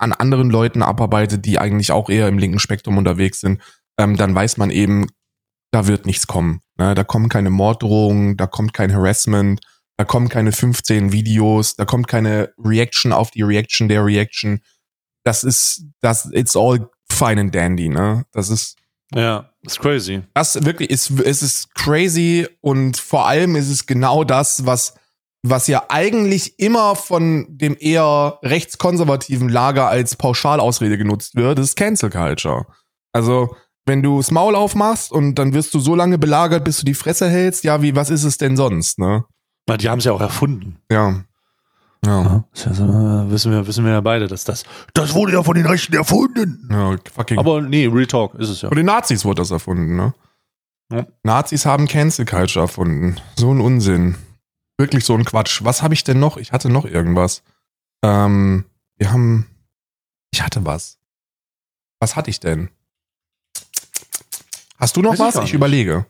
an 0.00 0.12
anderen 0.12 0.50
Leuten 0.50 0.82
abarbeitet, 0.82 1.44
die 1.44 1.58
eigentlich 1.58 1.92
auch 1.92 2.08
eher 2.08 2.28
im 2.28 2.38
linken 2.38 2.58
Spektrum 2.58 2.98
unterwegs 2.98 3.40
sind, 3.40 3.60
ähm, 3.98 4.16
dann 4.16 4.34
weiß 4.34 4.56
man 4.56 4.70
eben, 4.70 5.06
da 5.72 5.86
wird 5.86 6.06
nichts 6.06 6.26
kommen. 6.26 6.60
Ne? 6.78 6.94
Da 6.94 7.04
kommen 7.04 7.28
keine 7.28 7.50
Morddrohungen, 7.50 8.36
da 8.36 8.46
kommt 8.46 8.74
kein 8.74 8.92
Harassment, 8.92 9.60
da 9.96 10.04
kommen 10.04 10.28
keine 10.28 10.52
15 10.52 11.12
Videos, 11.12 11.76
da 11.76 11.84
kommt 11.84 12.08
keine 12.08 12.52
Reaction 12.58 13.12
auf 13.12 13.30
die 13.30 13.42
Reaction 13.42 13.88
der 13.88 14.04
Reaction. 14.04 14.60
Das 15.24 15.44
ist, 15.44 15.84
das, 16.00 16.30
it's 16.32 16.56
all 16.56 16.88
fine 17.12 17.40
and 17.40 17.54
dandy, 17.54 17.88
ne? 17.88 18.24
Das 18.32 18.48
ist, 18.48 18.76
Ja, 19.14 19.50
ist 19.62 19.78
crazy. 19.78 20.22
das 20.34 20.64
wirklich 20.64 20.88
ist, 20.90 21.10
es 21.20 21.42
ist 21.42 21.74
crazy 21.74 22.48
und 22.62 22.96
vor 22.96 23.26
allem 23.28 23.56
ist 23.56 23.68
es 23.68 23.84
genau 23.86 24.24
das, 24.24 24.64
was, 24.64 24.94
was 25.42 25.66
ja 25.66 25.84
eigentlich 25.88 26.58
immer 26.58 26.96
von 26.96 27.46
dem 27.48 27.76
eher 27.78 28.38
rechtskonservativen 28.42 29.48
Lager 29.48 29.88
als 29.88 30.16
Pauschalausrede 30.16 30.98
genutzt 30.98 31.36
wird, 31.36 31.58
ist 31.58 31.76
Cancel 31.76 32.10
Culture. 32.10 32.66
Also, 33.12 33.56
wenn 33.86 34.02
du 34.02 34.18
das 34.18 34.30
Maul 34.30 34.54
aufmachst 34.54 35.10
und 35.10 35.36
dann 35.36 35.54
wirst 35.54 35.72
du 35.74 35.80
so 35.80 35.94
lange 35.94 36.18
belagert, 36.18 36.64
bis 36.64 36.78
du 36.78 36.84
die 36.84 36.94
Fresse 36.94 37.28
hältst, 37.28 37.64
ja, 37.64 37.80
wie, 37.82 37.96
was 37.96 38.10
ist 38.10 38.24
es 38.24 38.36
denn 38.36 38.56
sonst, 38.56 38.98
ne? 38.98 39.24
Na, 39.66 39.76
die 39.76 39.88
haben 39.88 39.98
es 39.98 40.04
ja 40.04 40.12
auch 40.12 40.20
erfunden. 40.20 40.76
Ja. 40.90 41.24
Ja. 42.04 42.44
Das 42.52 42.60
ist 42.60 42.66
ja 42.66 42.74
so, 42.74 43.30
wissen, 43.30 43.52
wir, 43.52 43.66
wissen 43.66 43.84
wir 43.84 43.92
ja 43.92 44.00
beide, 44.00 44.26
dass 44.26 44.44
das. 44.44 44.64
Das 44.94 45.14
wurde 45.14 45.32
ja 45.32 45.42
von 45.42 45.54
den 45.54 45.66
Rechten 45.66 45.94
erfunden. 45.94 46.68
ja 46.70 46.96
fucking. 47.12 47.38
Aber 47.38 47.60
nee, 47.60 47.86
Real 47.86 48.06
Talk 48.06 48.34
ist 48.36 48.48
es 48.48 48.62
ja. 48.62 48.68
Von 48.68 48.76
den 48.76 48.86
Nazis 48.86 49.24
wurde 49.24 49.42
das 49.42 49.50
erfunden, 49.50 49.96
ne? 49.96 50.14
Ja. 50.92 51.06
Nazis 51.22 51.66
haben 51.66 51.86
Cancel 51.86 52.24
Culture 52.24 52.64
erfunden. 52.64 53.16
So 53.38 53.52
ein 53.52 53.60
Unsinn. 53.60 54.16
Wirklich 54.80 55.04
so 55.04 55.14
ein 55.14 55.26
Quatsch. 55.26 55.62
Was 55.62 55.82
habe 55.82 55.92
ich 55.92 56.04
denn 56.04 56.18
noch? 56.18 56.38
Ich 56.38 56.52
hatte 56.52 56.70
noch 56.70 56.86
irgendwas. 56.86 57.42
Ähm, 58.02 58.64
wir 58.96 59.12
haben. 59.12 59.46
Ich 60.32 60.42
hatte 60.42 60.64
was. 60.64 60.96
Was 61.98 62.16
hatte 62.16 62.30
ich 62.30 62.40
denn? 62.40 62.70
Hast 64.78 64.96
du 64.96 65.02
noch 65.02 65.10
Weiß 65.10 65.18
ich 65.18 65.24
was? 65.26 65.34
Ich 65.34 65.42
nicht. 65.42 65.52
überlege. 65.52 66.06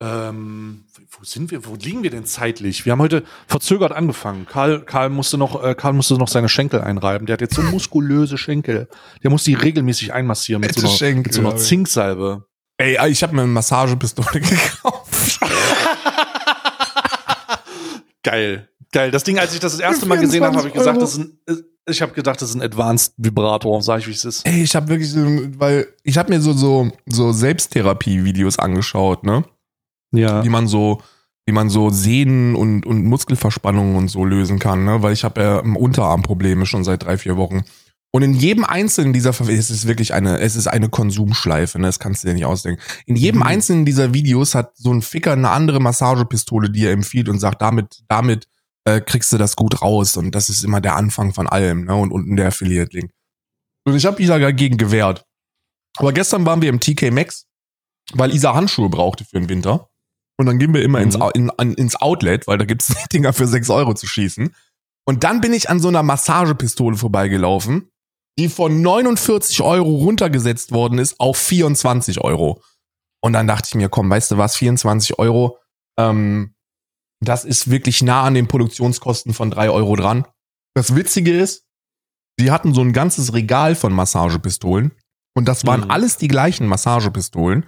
Ähm, 0.00 0.84
wo 1.18 1.24
sind 1.24 1.50
wir? 1.50 1.66
Wo 1.66 1.74
liegen 1.74 2.04
wir 2.04 2.10
denn 2.10 2.26
zeitlich? 2.26 2.84
Wir 2.84 2.92
haben 2.92 3.00
heute 3.00 3.24
verzögert 3.48 3.90
angefangen. 3.90 4.46
Karl, 4.46 4.82
Karl 4.82 5.08
musste 5.10 5.36
noch, 5.36 5.60
äh, 5.64 5.74
Karl 5.74 5.94
musste 5.94 6.14
noch 6.14 6.28
seine 6.28 6.48
Schenkel 6.48 6.80
einreiben. 6.80 7.26
Der 7.26 7.34
hat 7.34 7.40
jetzt 7.40 7.56
so 7.56 7.62
muskulöse 7.62 8.38
Schenkel. 8.38 8.88
Der 9.24 9.30
muss 9.32 9.42
die 9.42 9.54
regelmäßig 9.54 10.12
einmassieren 10.12 10.60
mit 10.60 10.74
so 10.78 10.86
einer, 10.86 10.96
Schenkel, 10.96 11.22
mit 11.24 11.34
so 11.34 11.40
einer. 11.40 11.56
Zinksalbe. 11.56 12.46
Ey, 12.78 13.10
ich 13.10 13.24
habe 13.24 13.34
mir 13.34 13.42
eine 13.42 13.50
Massagepistole 13.50 14.40
gekauft. 14.40 15.40
Geil. 18.26 18.68
Geil. 18.90 19.12
Das 19.12 19.22
Ding, 19.22 19.38
als 19.38 19.54
ich 19.54 19.60
das 19.60 19.72
das 19.72 19.80
erste 19.80 20.04
Mal 20.06 20.18
gesehen 20.18 20.42
habe, 20.42 20.56
habe 20.56 20.66
ich 20.66 20.74
24 20.74 20.74
gesagt, 20.74 21.00
das 21.00 21.16
ist 21.16 21.60
ein, 21.60 21.64
ich 21.88 22.02
habe 22.02 22.12
gedacht, 22.12 22.42
das 22.42 22.48
ist 22.50 22.56
ein 22.56 22.62
Advanced 22.62 23.14
Vibrator. 23.16 23.80
Sag 23.82 24.00
ich, 24.00 24.08
wie 24.08 24.12
es 24.12 24.24
ist. 24.24 24.44
Ey, 24.44 24.64
ich 24.64 24.74
habe 24.74 24.88
wirklich 24.88 25.10
so, 25.10 25.20
weil 25.58 25.86
ich 26.02 26.18
habe 26.18 26.32
mir 26.32 26.40
so 26.40 26.52
so 26.52 26.90
so 27.06 27.30
Selbsttherapie-Videos 27.30 28.58
angeschaut, 28.58 29.22
ne? 29.22 29.44
Ja. 30.12 30.42
wie 30.44 30.48
man 30.48 30.66
so, 30.66 31.02
wie 31.46 31.52
man 31.52 31.68
so 31.68 31.90
Sehnen 31.90 32.56
und, 32.56 32.86
und 32.86 33.04
Muskelverspannungen 33.04 33.94
und 33.96 34.08
so 34.08 34.24
lösen 34.24 34.58
kann, 34.58 34.84
ne? 34.84 35.02
Weil 35.02 35.12
ich 35.12 35.22
habe 35.22 35.40
ja 35.40 35.58
Unterarmprobleme 35.60 36.66
schon 36.66 36.82
seit 36.82 37.04
drei, 37.04 37.18
vier 37.18 37.36
Wochen. 37.36 37.64
Und 38.16 38.22
in 38.22 38.32
jedem 38.32 38.64
einzelnen 38.64 39.12
dieser 39.12 39.38
es 39.46 39.68
ist 39.70 39.86
wirklich 39.86 40.14
eine, 40.14 40.40
es 40.40 40.56
ist 40.56 40.68
eine 40.68 40.88
Konsumschleife, 40.88 41.78
ne? 41.78 41.86
Das 41.88 41.98
kannst 41.98 42.22
du 42.24 42.28
dir 42.28 42.32
nicht 42.32 42.46
ausdenken. 42.46 42.80
In 43.04 43.14
jedem 43.14 43.40
Mhm. 43.40 43.46
einzelnen 43.46 43.84
dieser 43.84 44.14
Videos 44.14 44.54
hat 44.54 44.74
so 44.74 44.90
ein 44.90 45.02
Ficker 45.02 45.32
eine 45.32 45.50
andere 45.50 45.80
Massagepistole, 45.80 46.70
die 46.70 46.86
er 46.86 46.92
empfiehlt 46.92 47.28
und 47.28 47.40
sagt, 47.40 47.60
damit, 47.60 48.02
damit 48.08 48.48
äh, 48.86 49.02
kriegst 49.02 49.30
du 49.34 49.36
das 49.36 49.54
gut 49.54 49.82
raus. 49.82 50.16
Und 50.16 50.34
das 50.34 50.48
ist 50.48 50.64
immer 50.64 50.80
der 50.80 50.96
Anfang 50.96 51.34
von 51.34 51.46
allem, 51.46 51.84
ne? 51.84 51.94
Und 51.94 52.10
unten 52.10 52.36
der 52.36 52.48
Affiliate-Link. 52.48 53.10
Und 53.84 53.94
ich 53.94 54.06
habe 54.06 54.24
da 54.24 54.38
dagegen 54.38 54.78
gewehrt. 54.78 55.26
Aber 55.98 56.14
gestern 56.14 56.46
waren 56.46 56.62
wir 56.62 56.70
im 56.70 56.80
TK 56.80 57.10
Maxx, 57.10 57.44
weil 58.14 58.34
Isa 58.34 58.54
Handschuhe 58.54 58.88
brauchte 58.88 59.26
für 59.26 59.38
den 59.38 59.50
Winter. 59.50 59.90
Und 60.38 60.46
dann 60.46 60.58
gehen 60.58 60.72
wir 60.72 60.82
immer 60.82 61.00
ins, 61.02 61.16
Mhm. 61.16 61.22
Au- 61.22 61.30
in, 61.30 61.50
an, 61.50 61.74
ins 61.74 61.96
Outlet, 61.96 62.46
weil 62.46 62.56
da 62.56 62.64
gibt's 62.64 62.86
Dinger 63.12 63.34
für 63.34 63.46
6 63.46 63.68
Euro 63.68 63.92
zu 63.92 64.06
schießen. 64.06 64.54
Und 65.04 65.22
dann 65.22 65.42
bin 65.42 65.52
ich 65.52 65.68
an 65.68 65.80
so 65.80 65.88
einer 65.88 66.02
Massagepistole 66.02 66.96
vorbeigelaufen, 66.96 67.90
die 68.38 68.48
von 68.48 68.82
49 68.82 69.62
Euro 69.62 69.90
runtergesetzt 69.96 70.72
worden 70.72 70.98
ist 70.98 71.18
auf 71.20 71.36
24 71.38 72.20
Euro. 72.22 72.62
Und 73.22 73.32
dann 73.32 73.46
dachte 73.46 73.68
ich 73.68 73.74
mir, 73.74 73.88
komm, 73.88 74.10
weißt 74.10 74.30
du 74.32 74.38
was, 74.38 74.56
24 74.56 75.18
Euro, 75.18 75.58
ähm, 75.98 76.54
das 77.20 77.44
ist 77.44 77.70
wirklich 77.70 78.02
nah 78.02 78.24
an 78.24 78.34
den 78.34 78.46
Produktionskosten 78.46 79.32
von 79.32 79.50
3 79.50 79.70
Euro 79.70 79.96
dran. 79.96 80.26
Das 80.74 80.94
Witzige 80.94 81.32
ist, 81.38 81.64
die 82.38 82.50
hatten 82.50 82.74
so 82.74 82.82
ein 82.82 82.92
ganzes 82.92 83.32
Regal 83.32 83.74
von 83.74 83.92
Massagepistolen. 83.94 84.92
Und 85.34 85.46
das 85.48 85.66
waren 85.66 85.82
Mhm. 85.84 85.90
alles 85.90 86.18
die 86.18 86.28
gleichen 86.28 86.66
Massagepistolen, 86.66 87.66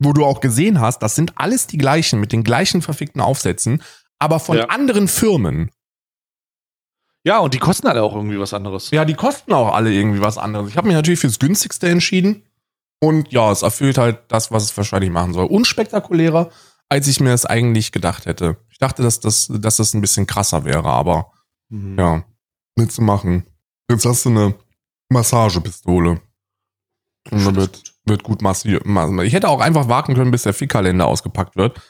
wo 0.00 0.12
du 0.12 0.24
auch 0.24 0.40
gesehen 0.40 0.80
hast, 0.80 1.00
das 1.00 1.16
sind 1.16 1.32
alles 1.36 1.66
die 1.66 1.78
gleichen 1.78 2.20
mit 2.20 2.32
den 2.32 2.44
gleichen 2.44 2.82
verfickten 2.82 3.20
Aufsätzen, 3.20 3.82
aber 4.20 4.38
von 4.38 4.58
Ja. 4.58 4.64
anderen 4.66 5.08
Firmen. 5.08 5.70
Ja, 7.26 7.38
und 7.38 7.54
die 7.54 7.58
kosten 7.58 7.86
alle 7.86 8.02
auch 8.02 8.14
irgendwie 8.14 8.38
was 8.38 8.52
anderes. 8.52 8.90
Ja, 8.90 9.04
die 9.04 9.14
kosten 9.14 9.52
auch 9.52 9.74
alle 9.74 9.92
irgendwie 9.92 10.20
was 10.20 10.36
anderes. 10.38 10.68
Ich 10.68 10.76
habe 10.76 10.86
mich 10.88 10.94
natürlich 10.94 11.20
fürs 11.20 11.38
günstigste 11.38 11.88
entschieden. 11.88 12.42
Und 13.00 13.32
ja, 13.32 13.50
es 13.50 13.62
erfüllt 13.62 13.98
halt 13.98 14.18
das, 14.28 14.50
was 14.52 14.64
es 14.64 14.76
wahrscheinlich 14.76 15.10
machen 15.10 15.32
soll. 15.32 15.46
Unspektakulärer, 15.46 16.50
als 16.88 17.08
ich 17.08 17.20
mir 17.20 17.32
es 17.32 17.46
eigentlich 17.46 17.92
gedacht 17.92 18.26
hätte. 18.26 18.58
Ich 18.70 18.78
dachte, 18.78 19.02
dass 19.02 19.20
das, 19.20 19.48
dass 19.50 19.76
das 19.76 19.94
ein 19.94 20.00
bisschen 20.00 20.26
krasser 20.26 20.64
wäre, 20.64 20.88
aber 20.88 21.30
Mhm. 21.70 21.98
ja, 21.98 22.24
machen. 22.98 23.44
Jetzt 23.90 24.04
hast 24.04 24.24
du 24.26 24.30
eine 24.30 24.54
Massagepistole. 25.10 26.20
Und 27.30 27.56
wird, 27.56 27.82
wird 28.04 28.22
gut 28.22 28.42
massiert. 28.42 28.84
Ich 29.22 29.32
hätte 29.32 29.48
auch 29.48 29.60
einfach 29.60 29.88
warten 29.88 30.14
können, 30.14 30.30
bis 30.30 30.42
der 30.42 30.52
Fickkalender 30.52 31.06
ausgepackt 31.06 31.56
wird. 31.56 31.80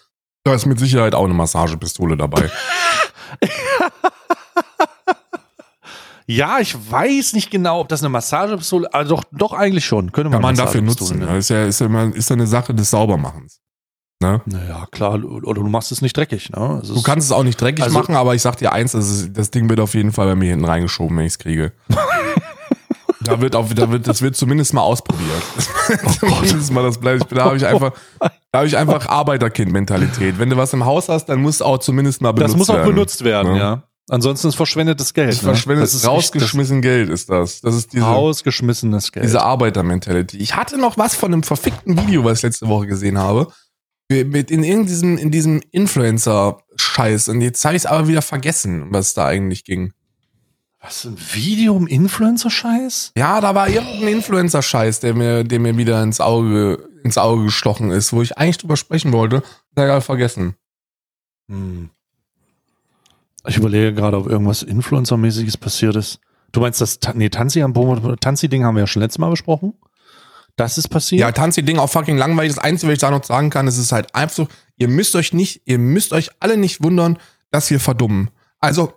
Da 0.44 0.54
ist 0.54 0.66
mit 0.66 0.78
Sicherheit 0.78 1.14
auch 1.14 1.24
eine 1.24 1.34
Massagepistole 1.34 2.16
dabei. 2.16 2.50
Ja, 6.26 6.58
ich 6.58 6.74
weiß 6.90 7.34
nicht 7.34 7.50
genau, 7.50 7.80
ob 7.80 7.88
das 7.88 8.00
eine 8.02 8.08
Massagepistole, 8.08 8.92
also 8.94 9.16
doch, 9.16 9.24
doch 9.32 9.52
eigentlich 9.52 9.84
schon. 9.84 10.10
Könnte 10.12 10.30
man 10.30 10.40
Kann 10.40 10.42
man 10.42 10.56
dafür 10.56 10.80
nutzen. 10.80 11.18
nennen. 11.18 11.28
Das 11.34 11.44
ist 11.44 11.48
ja, 11.50 11.64
ist 11.64 11.80
ja, 11.80 11.86
immer, 11.86 12.14
ist 12.14 12.30
ja 12.30 12.34
eine 12.34 12.46
Sache 12.46 12.72
des 12.74 12.90
Saubermachens. 12.90 13.60
Ne? 14.22 14.40
Naja, 14.46 14.86
klar, 14.90 15.22
oder 15.22 15.54
du 15.60 15.68
machst 15.68 15.92
es 15.92 16.00
nicht 16.00 16.16
dreckig, 16.16 16.48
ne? 16.50 16.80
Es 16.82 16.88
Du 16.88 17.02
kannst 17.02 17.26
es 17.26 17.32
auch 17.32 17.42
nicht 17.42 17.60
dreckig 17.60 17.84
Also- 17.84 17.98
machen, 17.98 18.14
aber 18.14 18.34
ich 18.34 18.40
sag 18.40 18.56
dir 18.56 18.72
eins, 18.72 18.92
das, 18.92 19.10
ist, 19.10 19.36
das 19.36 19.50
Ding 19.50 19.68
wird 19.68 19.80
auf 19.80 19.92
jeden 19.94 20.12
Fall 20.12 20.26
bei 20.28 20.34
mir 20.34 20.50
hinten 20.50 20.64
reingeschoben, 20.64 21.16
wenn 21.18 21.26
ich 21.26 21.32
es 21.32 21.38
kriege. 21.38 21.72
da 23.20 23.40
wird 23.40 23.54
auch, 23.56 23.68
da 23.74 23.90
wird, 23.90 24.06
das 24.06 24.22
wird 24.22 24.36
zumindest 24.36 24.72
mal 24.72 24.80
ausprobiert. 24.82 25.42
zumindest 26.20 26.72
mal 26.72 26.84
das 26.84 26.98
bleibt. 26.98 27.26
Da 27.36 27.44
habe 27.44 27.56
ich 27.56 27.66
einfach, 27.66 27.92
da 28.20 28.58
habe 28.58 28.66
ich 28.66 28.76
einfach 28.78 29.06
Arbeiterkind-Mentalität. 29.08 30.38
Wenn 30.38 30.48
du 30.48 30.56
was 30.56 30.72
im 30.72 30.84
Haus 30.86 31.08
hast, 31.08 31.26
dann 31.26 31.42
muss 31.42 31.60
auch 31.60 31.78
zumindest 31.78 32.22
mal 32.22 32.32
benutzt 32.32 32.52
das 32.54 32.58
muss 32.58 32.70
auch 32.70 32.74
werden. 32.76 32.94
benutzt 32.94 33.24
werden, 33.24 33.56
Ja. 33.56 33.62
ja. 33.62 33.82
Ansonsten 34.10 34.48
ist 34.48 34.54
verschwendetes 34.56 35.14
Geld. 35.14 35.30
Das 35.30 35.42
ne? 35.42 35.48
verschwendet, 35.48 35.84
das 35.84 35.94
ist 35.94 36.06
rausgeschmissen 36.06 36.82
Geld 36.82 37.08
ist 37.08 37.30
das. 37.30 37.62
Das 37.62 37.74
ist 37.74 37.92
diese, 37.92 38.04
das 38.04 38.14
rausgeschmissenes 38.14 39.12
Geld. 39.12 39.24
diese 39.24 39.42
Arbeiter-Mentality. 39.42 40.36
Ich 40.38 40.54
hatte 40.56 40.76
noch 40.76 40.98
was 40.98 41.14
von 41.14 41.32
einem 41.32 41.42
verfickten 41.42 41.98
Video, 41.98 42.22
was 42.24 42.38
ich 42.38 42.42
letzte 42.42 42.68
Woche 42.68 42.86
gesehen 42.86 43.18
habe. 43.18 43.50
Mit 44.10 44.50
in, 44.50 44.62
in 44.62 44.84
diesem, 44.84 45.16
in 45.16 45.30
diesem 45.30 45.62
Influencer-Scheiß. 45.70 47.30
Und 47.30 47.40
jetzt 47.40 47.64
habe 47.64 47.76
ich 47.76 47.82
es 47.82 47.86
aber 47.86 48.06
wieder 48.06 48.20
vergessen, 48.20 48.88
was 48.90 49.08
es 49.08 49.14
da 49.14 49.26
eigentlich 49.26 49.64
ging. 49.64 49.94
was, 50.78 51.06
ein 51.06 51.16
Video 51.32 51.74
im 51.74 51.86
Influencer-Scheiß? 51.86 53.12
Ja, 53.16 53.40
da 53.40 53.54
war 53.54 53.70
irgendein 53.70 54.08
Influencer-Scheiß, 54.08 55.00
der 55.00 55.14
mir, 55.14 55.44
der 55.44 55.58
mir 55.58 55.78
wieder 55.78 56.02
ins 56.02 56.20
Auge, 56.20 56.86
ins 57.02 57.16
Auge 57.16 57.44
gestochen 57.44 57.90
ist, 57.90 58.12
wo 58.12 58.20
ich 58.20 58.36
eigentlich 58.36 58.58
drüber 58.58 58.76
sprechen 58.76 59.12
wollte. 59.14 59.42
Na 59.74 59.86
ja, 59.86 60.00
vergessen. 60.02 60.56
Hm. 61.48 61.88
Ich 63.46 63.56
überlege 63.56 63.92
gerade, 63.92 64.16
ob 64.16 64.26
irgendwas 64.26 64.62
Influencer-mäßiges 64.62 65.58
passiert 65.58 65.96
ist. 65.96 66.20
Du 66.52 66.60
meinst 66.60 66.80
das, 66.80 66.98
nee, 67.14 67.28
Tanzi 67.28 67.62
am 67.62 67.74
Tanzi-Ding 67.74 68.64
haben 68.64 68.76
wir 68.76 68.82
ja 68.82 68.86
schon 68.86 69.02
letztes 69.02 69.18
Mal 69.18 69.30
besprochen. 69.30 69.74
Das 70.56 70.78
ist 70.78 70.88
passiert. 70.88 71.20
Ja, 71.20 71.32
Tanzi-Ding 71.32 71.78
auch 71.78 71.90
fucking 71.90 72.16
langweilig. 72.16 72.54
Das 72.54 72.62
Einzige, 72.62 72.90
was 72.90 72.94
ich 72.94 73.00
da 73.00 73.10
noch 73.10 73.24
sagen 73.24 73.50
kann, 73.50 73.66
ist 73.66 73.76
es 73.76 73.86
ist 73.86 73.92
halt 73.92 74.14
einfach 74.14 74.36
so, 74.36 74.48
ihr 74.76 74.88
müsst 74.88 75.16
euch 75.16 75.32
nicht, 75.32 75.62
ihr 75.64 75.78
müsst 75.78 76.12
euch 76.12 76.30
alle 76.40 76.56
nicht 76.56 76.82
wundern, 76.82 77.18
dass 77.50 77.70
wir 77.70 77.80
verdummen. 77.80 78.30
Also, 78.60 78.94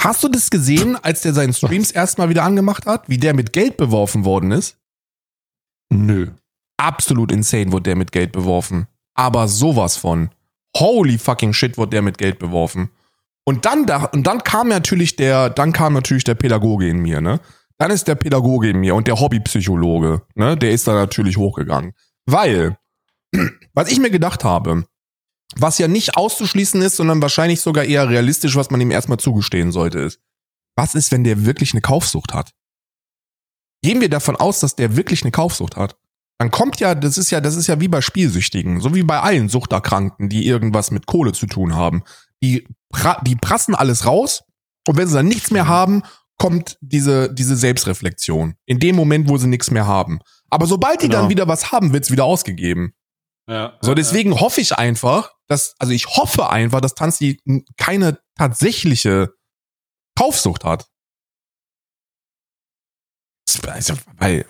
hast 0.00 0.22
du 0.22 0.28
das 0.28 0.50
gesehen, 0.50 0.96
als 0.96 1.22
der 1.22 1.32
seinen 1.32 1.54
Streams 1.54 1.90
erstmal 1.90 2.28
wieder 2.28 2.44
angemacht 2.44 2.86
hat, 2.86 3.08
wie 3.08 3.18
der 3.18 3.34
mit 3.34 3.52
Geld 3.52 3.78
beworfen 3.78 4.24
worden 4.24 4.52
ist? 4.52 4.76
Nö. 5.90 6.30
Absolut 6.76 7.32
insane 7.32 7.72
wurde 7.72 7.84
der 7.84 7.96
mit 7.96 8.12
Geld 8.12 8.32
beworfen. 8.32 8.86
Aber 9.14 9.48
sowas 9.48 9.96
von. 9.96 10.30
Holy 10.76 11.18
fucking 11.18 11.54
shit 11.54 11.78
wurde 11.78 11.90
der 11.90 12.02
mit 12.02 12.18
Geld 12.18 12.38
beworfen. 12.38 12.90
Und 13.48 13.64
dann 13.64 13.86
da, 13.86 14.04
und 14.04 14.26
dann 14.26 14.44
kam 14.44 14.68
natürlich 14.68 15.16
der, 15.16 15.48
dann 15.48 15.72
kam 15.72 15.94
natürlich 15.94 16.24
der 16.24 16.34
Pädagoge 16.34 16.86
in 16.86 16.98
mir, 16.98 17.22
ne? 17.22 17.40
Dann 17.78 17.90
ist 17.90 18.06
der 18.06 18.14
Pädagoge 18.14 18.68
in 18.68 18.76
mir 18.76 18.94
und 18.94 19.06
der 19.08 19.18
Hobbypsychologe, 19.18 20.20
ne? 20.34 20.58
Der 20.58 20.72
ist 20.72 20.86
da 20.86 20.92
natürlich 20.92 21.38
hochgegangen. 21.38 21.94
Weil, 22.26 22.76
was 23.72 23.90
ich 23.90 24.00
mir 24.00 24.10
gedacht 24.10 24.44
habe, 24.44 24.84
was 25.56 25.78
ja 25.78 25.88
nicht 25.88 26.14
auszuschließen 26.14 26.82
ist, 26.82 26.96
sondern 26.96 27.22
wahrscheinlich 27.22 27.62
sogar 27.62 27.84
eher 27.84 28.10
realistisch, 28.10 28.54
was 28.54 28.68
man 28.68 28.82
ihm 28.82 28.90
erstmal 28.90 29.18
zugestehen 29.18 29.72
sollte, 29.72 30.00
ist, 30.00 30.20
was 30.76 30.94
ist, 30.94 31.10
wenn 31.10 31.24
der 31.24 31.46
wirklich 31.46 31.72
eine 31.72 31.80
Kaufsucht 31.80 32.34
hat? 32.34 32.52
Gehen 33.82 34.02
wir 34.02 34.10
davon 34.10 34.36
aus, 34.36 34.60
dass 34.60 34.76
der 34.76 34.94
wirklich 34.94 35.22
eine 35.22 35.30
Kaufsucht 35.30 35.76
hat? 35.76 35.96
Dann 36.36 36.50
kommt 36.50 36.80
ja, 36.80 36.94
das 36.94 37.16
ist 37.16 37.30
ja, 37.30 37.40
das 37.40 37.56
ist 37.56 37.66
ja 37.66 37.80
wie 37.80 37.88
bei 37.88 38.02
Spielsüchtigen, 38.02 38.82
so 38.82 38.94
wie 38.94 39.04
bei 39.04 39.20
allen 39.20 39.48
Suchterkrankten, 39.48 40.28
die 40.28 40.46
irgendwas 40.46 40.90
mit 40.90 41.06
Kohle 41.06 41.32
zu 41.32 41.46
tun 41.46 41.74
haben. 41.74 42.02
Die, 42.42 42.66
die 43.22 43.36
prassen 43.36 43.74
alles 43.74 44.06
raus 44.06 44.44
und 44.86 44.96
wenn 44.96 45.08
sie 45.08 45.14
dann 45.14 45.26
nichts 45.26 45.50
mehr 45.50 45.66
haben, 45.68 46.02
kommt 46.38 46.78
diese, 46.80 47.32
diese 47.34 47.56
Selbstreflexion. 47.56 48.54
In 48.64 48.78
dem 48.78 48.94
Moment, 48.94 49.28
wo 49.28 49.36
sie 49.38 49.48
nichts 49.48 49.70
mehr 49.72 49.86
haben. 49.86 50.20
Aber 50.50 50.66
sobald 50.66 51.02
die 51.02 51.08
Genau. 51.08 51.22
dann 51.22 51.30
wieder 51.30 51.48
was 51.48 51.72
haben, 51.72 51.92
wird's 51.92 52.10
wieder 52.12 52.24
ausgegeben. 52.24 52.94
Ja. 53.48 53.76
So, 53.80 53.94
deswegen 53.94 54.38
hoffe 54.38 54.60
ich 54.60 54.76
einfach, 54.76 55.32
dass, 55.48 55.74
also 55.78 55.92
ich 55.92 56.06
hoffe 56.06 56.48
einfach, 56.50 56.80
dass 56.80 56.94
Tanzi 56.94 57.40
keine 57.76 58.20
tatsächliche 58.36 59.34
Kaufsucht 60.16 60.64
hat. 60.64 60.86
Also, 63.66 63.94
weil, 64.18 64.46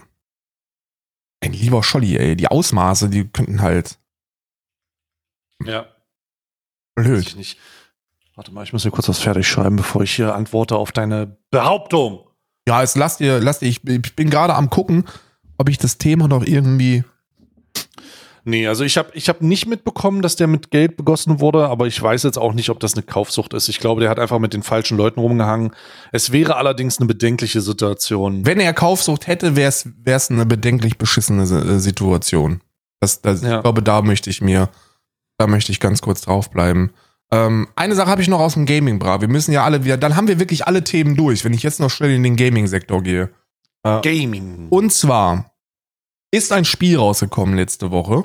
ein 1.41 1.53
lieber 1.53 1.83
Scholli, 1.85 2.17
ey, 2.17 2.37
die 2.37 2.49
Ausmaße, 2.49 3.09
die 3.09 3.29
könnten 3.29 3.63
halt 3.63 3.99
Ja. 5.65 5.87
Blöd. 6.97 7.37
Warte 8.39 8.53
mal, 8.53 8.63
ich 8.63 8.73
muss 8.73 8.83
hier 8.83 8.93
kurz 8.93 9.09
was 9.09 9.19
fertig 9.19 9.49
schreiben, 9.49 9.75
bevor 9.75 10.01
ich 10.03 10.15
hier 10.15 10.33
antworte 10.33 10.77
auf 10.77 10.93
deine 10.93 11.39
Behauptung. 11.51 12.21
Ja, 12.69 12.85
es 12.85 12.95
lass 12.95 13.17
dir, 13.17 13.41
lass 13.41 13.59
dir, 13.59 13.67
ich, 13.67 13.85
ich 13.85 14.15
bin 14.15 14.31
gerade 14.31 14.55
am 14.55 14.71
gucken, 14.71 15.07
ob 15.57 15.69
ich 15.69 15.77
das 15.77 15.99
Thema 15.99 16.29
noch 16.29 16.45
irgendwie. 16.45 17.03
Nee, 18.45 18.69
also 18.69 18.85
ich 18.85 18.97
habe 18.97 19.11
ich 19.15 19.29
hab 19.29 19.43
nicht 19.43 19.67
mitbekommen, 19.67 20.23
dass 20.23 20.37
der 20.37 20.47
mit 20.47 20.71
Geld 20.71 20.97
begossen 20.97 21.41
wurde, 21.41 21.67
aber 21.67 21.89
ich 21.89 22.01
weiß 22.01 22.23
jetzt 22.23 22.39
auch 22.39 22.53
nicht, 22.53 22.71
ob 22.71 22.79
das 22.79 22.95
eine 22.95 23.03
Kaufsucht 23.03 23.55
ist. 23.55 23.69
Ich 23.69 23.81
glaube, 23.81 24.03
der 24.03 24.09
hat 24.09 24.21
einfach 24.21 24.39
mit 24.39 24.55
den 24.55 24.63
falschen 24.63 24.97
Leuten 24.97 25.19
rumgehangen. 25.19 25.73
Es 26.13 26.31
wäre 26.31 26.55
allerdings 26.55 27.01
eine 27.01 27.09
bedenkliche 27.09 27.61
Situation. 27.61 28.47
Wenn 28.47 28.61
er 28.61 28.73
Kaufsucht 28.73 29.27
hätte, 29.27 29.57
wäre 29.57 29.73
es 30.05 30.31
eine 30.31 30.47
bedenklich 30.47 30.97
beschissene 30.97 31.43
äh, 31.43 31.81
Situation. 31.81 32.61
Das, 33.01 33.21
das, 33.21 33.43
ja. 33.43 33.57
Ich 33.57 33.63
glaube, 33.63 33.83
da 33.83 34.01
möchte 34.01 34.31
ich 34.31 34.41
mir, 34.41 34.69
da 35.39 35.49
möchte 35.49 35.73
ich 35.73 35.81
ganz 35.81 36.03
kurz 36.03 36.21
draufbleiben. 36.21 36.93
Ähm, 37.31 37.69
eine 37.77 37.95
Sache 37.95 38.11
habe 38.11 38.23
ich 38.23 38.29
noch 38.29 38.41
aus 38.41 38.55
dem 38.55 38.67
Gaming, 38.67 38.99
bra. 38.99 39.21
Wir 39.21 39.29
müssen 39.29 39.53
ja 39.53 39.65
alle 39.65 39.85
wieder, 39.85 39.97
dann 39.97 40.17
haben 40.17 40.29
wir 40.29 40.39
wirklich 40.39 40.67
alle 40.67 40.85
Themen 40.85 41.17
durch, 41.17 41.45
wenn 41.45 41.53
ich 41.53 41.63
jetzt 41.63 41.81
noch 41.81 41.91
schnell 41.91 42.13
in 42.13 42.23
den 42.23 42.37
Gaming-Sektor 42.37 43.03
gehe. 43.03 43.31
Äh, 43.83 44.01
Gaming. 44.01 44.69
Und 44.71 44.93
zwar 44.93 45.53
ist 46.31 46.53
ein 46.53 46.65
Spiel 46.65 46.97
rausgekommen 46.97 47.57
letzte 47.57 47.91
Woche 47.91 48.25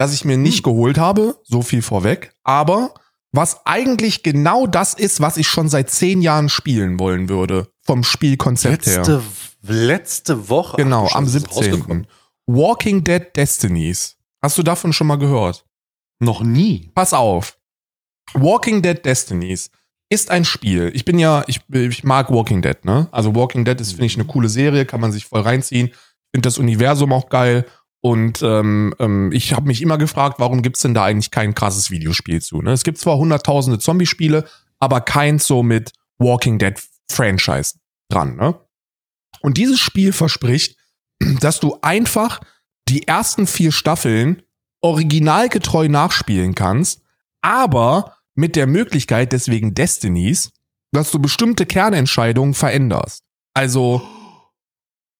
das 0.00 0.14
ich 0.14 0.24
mir 0.24 0.38
nicht 0.38 0.64
hm. 0.64 0.72
geholt 0.72 0.96
habe, 0.96 1.38
so 1.44 1.60
viel 1.60 1.82
vorweg, 1.82 2.32
aber 2.42 2.94
was 3.32 3.66
eigentlich 3.66 4.22
genau 4.22 4.66
das 4.66 4.94
ist, 4.94 5.20
was 5.20 5.36
ich 5.36 5.46
schon 5.46 5.68
seit 5.68 5.90
zehn 5.90 6.22
Jahren 6.22 6.48
spielen 6.48 6.98
wollen 6.98 7.28
würde, 7.28 7.68
vom 7.82 8.02
Spielkonzept 8.02 8.86
letzte, 8.86 9.20
her. 9.20 9.22
Letzte 9.60 10.48
Woche? 10.48 10.78
Genau, 10.78 11.06
am 11.12 11.26
17. 11.26 12.06
Walking 12.46 13.04
Dead 13.04 13.24
Destinies. 13.36 14.16
Hast 14.40 14.56
du 14.56 14.62
davon 14.62 14.94
schon 14.94 15.06
mal 15.06 15.18
gehört? 15.18 15.66
Noch 16.18 16.42
nie. 16.42 16.90
Pass 16.94 17.12
auf. 17.12 17.58
Walking 18.34 18.82
Dead 18.82 19.04
Destinies 19.04 19.70
ist 20.08 20.30
ein 20.30 20.44
Spiel. 20.44 20.90
Ich 20.94 21.04
bin 21.04 21.18
ja, 21.18 21.44
ich, 21.46 21.60
ich 21.72 22.04
mag 22.04 22.30
Walking 22.30 22.62
Dead, 22.62 22.84
ne? 22.84 23.08
Also 23.12 23.34
Walking 23.34 23.64
Dead 23.64 23.80
ist, 23.80 23.92
finde 23.92 24.06
ich, 24.06 24.16
eine 24.16 24.26
coole 24.26 24.48
Serie, 24.48 24.84
kann 24.84 25.00
man 25.00 25.12
sich 25.12 25.26
voll 25.26 25.42
reinziehen. 25.42 25.88
Finde 26.32 26.46
das 26.46 26.58
Universum 26.58 27.12
auch 27.12 27.28
geil. 27.28 27.66
Und 28.02 28.42
ähm, 28.42 28.94
ähm, 28.98 29.30
ich 29.32 29.52
habe 29.52 29.66
mich 29.66 29.82
immer 29.82 29.98
gefragt, 29.98 30.38
warum 30.38 30.62
gibt's 30.62 30.80
denn 30.80 30.94
da 30.94 31.04
eigentlich 31.04 31.30
kein 31.30 31.54
krasses 31.54 31.90
Videospiel 31.90 32.40
zu? 32.40 32.62
Ne? 32.62 32.72
Es 32.72 32.82
gibt 32.82 32.98
zwar 32.98 33.18
hunderttausende 33.18 33.78
Zombie-Spiele, 33.78 34.46
aber 34.78 35.00
keins 35.00 35.46
so 35.46 35.62
mit 35.62 35.92
Walking 36.18 36.58
Dead 36.58 36.74
Franchise 37.10 37.74
dran. 38.08 38.36
Ne? 38.36 38.58
Und 39.42 39.58
dieses 39.58 39.78
Spiel 39.78 40.12
verspricht, 40.12 40.76
dass 41.40 41.60
du 41.60 41.78
einfach 41.82 42.40
die 42.88 43.06
ersten 43.06 43.46
vier 43.46 43.70
Staffeln 43.70 44.42
originalgetreu 44.80 45.88
nachspielen 45.88 46.54
kannst, 46.54 47.02
aber 47.42 48.16
mit 48.40 48.56
der 48.56 48.66
Möglichkeit, 48.66 49.32
deswegen 49.32 49.74
Destinies, 49.74 50.50
dass 50.92 51.10
du 51.12 51.20
bestimmte 51.20 51.66
Kernentscheidungen 51.66 52.54
veränderst. 52.54 53.22
Also, 53.54 54.02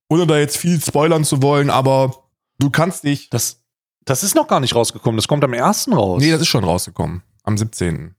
ohne 0.08 0.26
da 0.26 0.38
jetzt 0.38 0.56
viel 0.56 0.80
spoilern 0.80 1.24
zu 1.24 1.42
wollen, 1.42 1.70
aber 1.70 2.30
Du 2.60 2.70
kannst 2.70 3.04
dich. 3.04 3.30
Das, 3.30 3.64
das 4.04 4.22
ist 4.22 4.36
noch 4.36 4.46
gar 4.46 4.60
nicht 4.60 4.74
rausgekommen. 4.74 5.16
Das 5.16 5.26
kommt 5.26 5.42
am 5.42 5.54
ersten 5.54 5.92
raus. 5.94 6.22
Nee, 6.22 6.30
das 6.30 6.42
ist 6.42 6.48
schon 6.48 6.62
rausgekommen. 6.62 7.22
Am 7.42 7.56
17. 7.56 8.14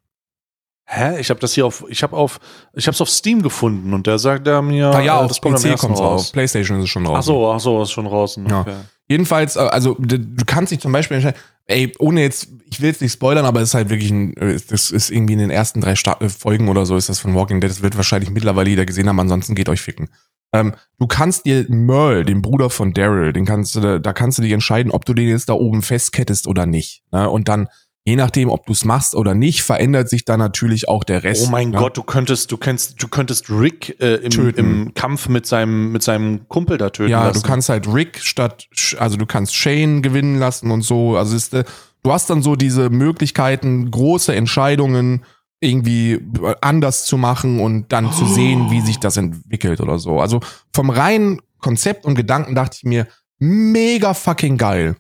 Hä? 0.86 1.20
Ich 1.20 1.30
habe 1.30 1.40
das 1.40 1.54
hier 1.54 1.66
auf, 1.66 1.86
ich 1.88 2.04
habe 2.04 2.18
auf, 2.18 2.40
ich 2.74 2.88
habe 2.88 2.96
es 2.96 3.02
auf 3.02 3.10
Steam 3.10 3.44
gefunden 3.44 3.94
und 3.94 4.08
der 4.08 4.20
sagt 4.20 4.48
er 4.48 4.62
mir, 4.62 4.88
ah, 4.88 5.00
ja, 5.00 5.24
äh, 5.24 5.28
das 5.28 5.40
kommt 5.40 5.62
PC 5.62 5.78
kommt 5.78 5.98
raus. 5.98 6.32
PlayStation 6.32 6.80
ist 6.80 6.86
es 6.86 6.90
schon 6.90 7.06
raus. 7.06 7.18
Ach 7.20 7.24
so, 7.24 7.52
ach 7.52 7.60
so, 7.60 7.82
ist 7.84 7.92
schon 7.92 8.08
raus. 8.08 8.38
Okay. 8.38 8.50
Ja. 8.72 8.86
Jedenfalls, 9.12 9.58
äh, 9.58 9.60
also 9.60 9.98
du 10.00 10.18
kannst 10.46 10.72
dich 10.72 10.80
zum 10.80 10.94
Beispiel 10.94 11.16
entscheiden, 11.16 11.40
ey, 11.66 11.92
ohne 12.00 12.22
jetzt, 12.22 12.48
ich 12.64 12.80
will 12.80 12.88
jetzt 12.88 13.02
nicht 13.02 13.12
spoilern, 13.12 13.44
aber 13.44 13.60
es 13.60 13.70
ist 13.70 13.74
halt 13.74 13.90
wirklich 13.90 14.10
ein, 14.10 14.38
äh, 14.38 14.58
das 14.70 14.90
ist 14.90 15.10
irgendwie 15.12 15.34
in 15.34 15.40
den 15.40 15.50
ersten 15.50 15.82
drei 15.82 15.96
Sta 15.96 16.18
Folgen 16.30 16.70
oder 16.70 16.86
so 16.86 16.96
ist 16.96 17.10
das 17.10 17.20
von 17.20 17.36
Walking 17.36 17.60
Dead. 17.60 17.70
Das 17.70 17.82
wird 17.82 17.98
wahrscheinlich 17.98 18.30
mittlerweile 18.30 18.70
jeder 18.70 18.86
gesehen 18.86 19.10
haben, 19.10 19.20
ansonsten 19.20 19.54
geht 19.54 19.68
euch 19.68 19.82
ficken. 19.82 20.08
Ähm, 20.54 20.76
du 20.98 21.08
kannst 21.08 21.46
dir 21.46 21.66
Merle, 21.68 22.24
den 22.24 22.42
Bruder 22.42 22.70
von 22.70 22.94
Daryl, 22.94 23.34
den 23.34 23.46
kannst 23.46 23.76
du, 23.76 24.00
da 24.00 24.14
kannst 24.14 24.38
du 24.38 24.44
dich 24.44 24.54
entscheiden, 24.54 24.94
ob 24.94 25.04
du 25.04 25.14
den 25.14 25.28
jetzt 25.28 25.50
da 25.50 25.54
oben 25.54 25.82
festkettest 25.82 26.48
oder 26.48 26.66
nicht. 26.66 27.04
Ne? 27.12 27.30
Und 27.30 27.50
dann, 27.50 27.68
je 28.04 28.16
nachdem, 28.16 28.50
ob 28.50 28.66
du 28.66 28.74
es 28.74 28.84
machst 28.84 29.16
oder 29.16 29.36
nicht, 29.36 29.62
verändert 29.62 30.10
sich 30.10 30.26
dann 30.26 30.40
natürlich 30.40 30.88
auch 30.88 31.04
der 31.04 31.24
Rest. 31.24 31.48
Oh 31.48 31.52
mein 31.52 31.70
ne? 31.70 31.78
Gott, 31.78 31.98
du 31.98 32.04
könntest, 32.04 32.52
du 32.52 32.58
könntest, 32.58 33.02
du 33.02 33.08
könntest 33.08 33.50
Rick 33.50 34.02
äh, 34.02 34.16
im, 34.16 34.50
im, 34.56 34.94
Kampf 34.94 35.30
mit 35.30 35.46
seinem, 35.46 35.92
mit 35.92 36.02
seinem 36.02 36.48
Kumpel 36.48 36.78
da 36.78 36.90
töten. 36.90 37.12
Ja, 37.12 37.28
lassen. 37.28 37.42
du 37.42 37.48
kannst 37.48 37.70
halt 37.70 37.88
Rick 37.88 38.20
statt, 38.20 38.68
also 38.98 39.18
du 39.18 39.26
kannst 39.26 39.56
Shane 39.56 40.02
gewinnen 40.02 40.40
lassen 40.40 40.72
und 40.72 40.82
so. 40.82 41.16
Also 41.16 41.36
ist, 41.36 41.54
äh, 41.54 41.64
du 42.04 42.12
hast 42.12 42.30
dann 42.30 42.42
so 42.42 42.56
diese 42.56 42.90
Möglichkeiten, 42.90 43.92
große 43.92 44.34
Entscheidungen 44.34 45.24
irgendwie 45.60 46.20
anders 46.62 47.06
zu 47.06 47.18
machen 47.18 47.60
und 47.60 47.92
dann 47.92 48.08
oh. 48.08 48.12
zu 48.12 48.26
sehen, 48.26 48.72
wie 48.72 48.82
sich 48.82 49.00
das 49.00 49.16
entwickelt 49.18 49.80
oder 49.80 50.00
so. 50.00 50.20
Also 50.20 50.40
vom 50.74 50.90
reinen 50.90 51.40
Konzept 51.60 52.06
und 52.06 52.16
Gedanken 52.16 52.56
dachte 52.56 52.78
ich 52.78 52.84
mir, 52.84 53.08
mega 53.38 54.16
fucking 54.16 54.58
geil. 54.58 54.96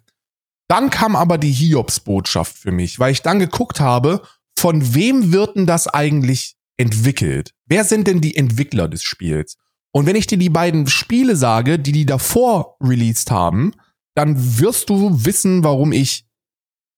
Dann 0.71 0.89
kam 0.89 1.17
aber 1.17 1.37
die 1.37 1.51
Hiobs-Botschaft 1.51 2.57
für 2.57 2.71
mich, 2.71 2.97
weil 2.97 3.11
ich 3.11 3.21
dann 3.21 3.39
geguckt 3.39 3.81
habe, 3.81 4.21
von 4.57 4.93
wem 4.93 5.33
wird 5.33 5.57
denn 5.57 5.65
das 5.65 5.89
eigentlich 5.89 6.55
entwickelt? 6.77 7.53
Wer 7.65 7.83
sind 7.83 8.07
denn 8.07 8.21
die 8.21 8.37
Entwickler 8.37 8.87
des 8.87 9.03
Spiels? 9.03 9.57
Und 9.91 10.05
wenn 10.05 10.15
ich 10.15 10.27
dir 10.27 10.37
die 10.37 10.49
beiden 10.49 10.87
Spiele 10.87 11.35
sage, 11.35 11.77
die 11.77 11.91
die 11.91 12.05
davor 12.05 12.77
released 12.79 13.31
haben, 13.31 13.73
dann 14.15 14.59
wirst 14.59 14.89
du 14.89 15.25
wissen, 15.25 15.65
warum 15.65 15.91
ich 15.91 16.25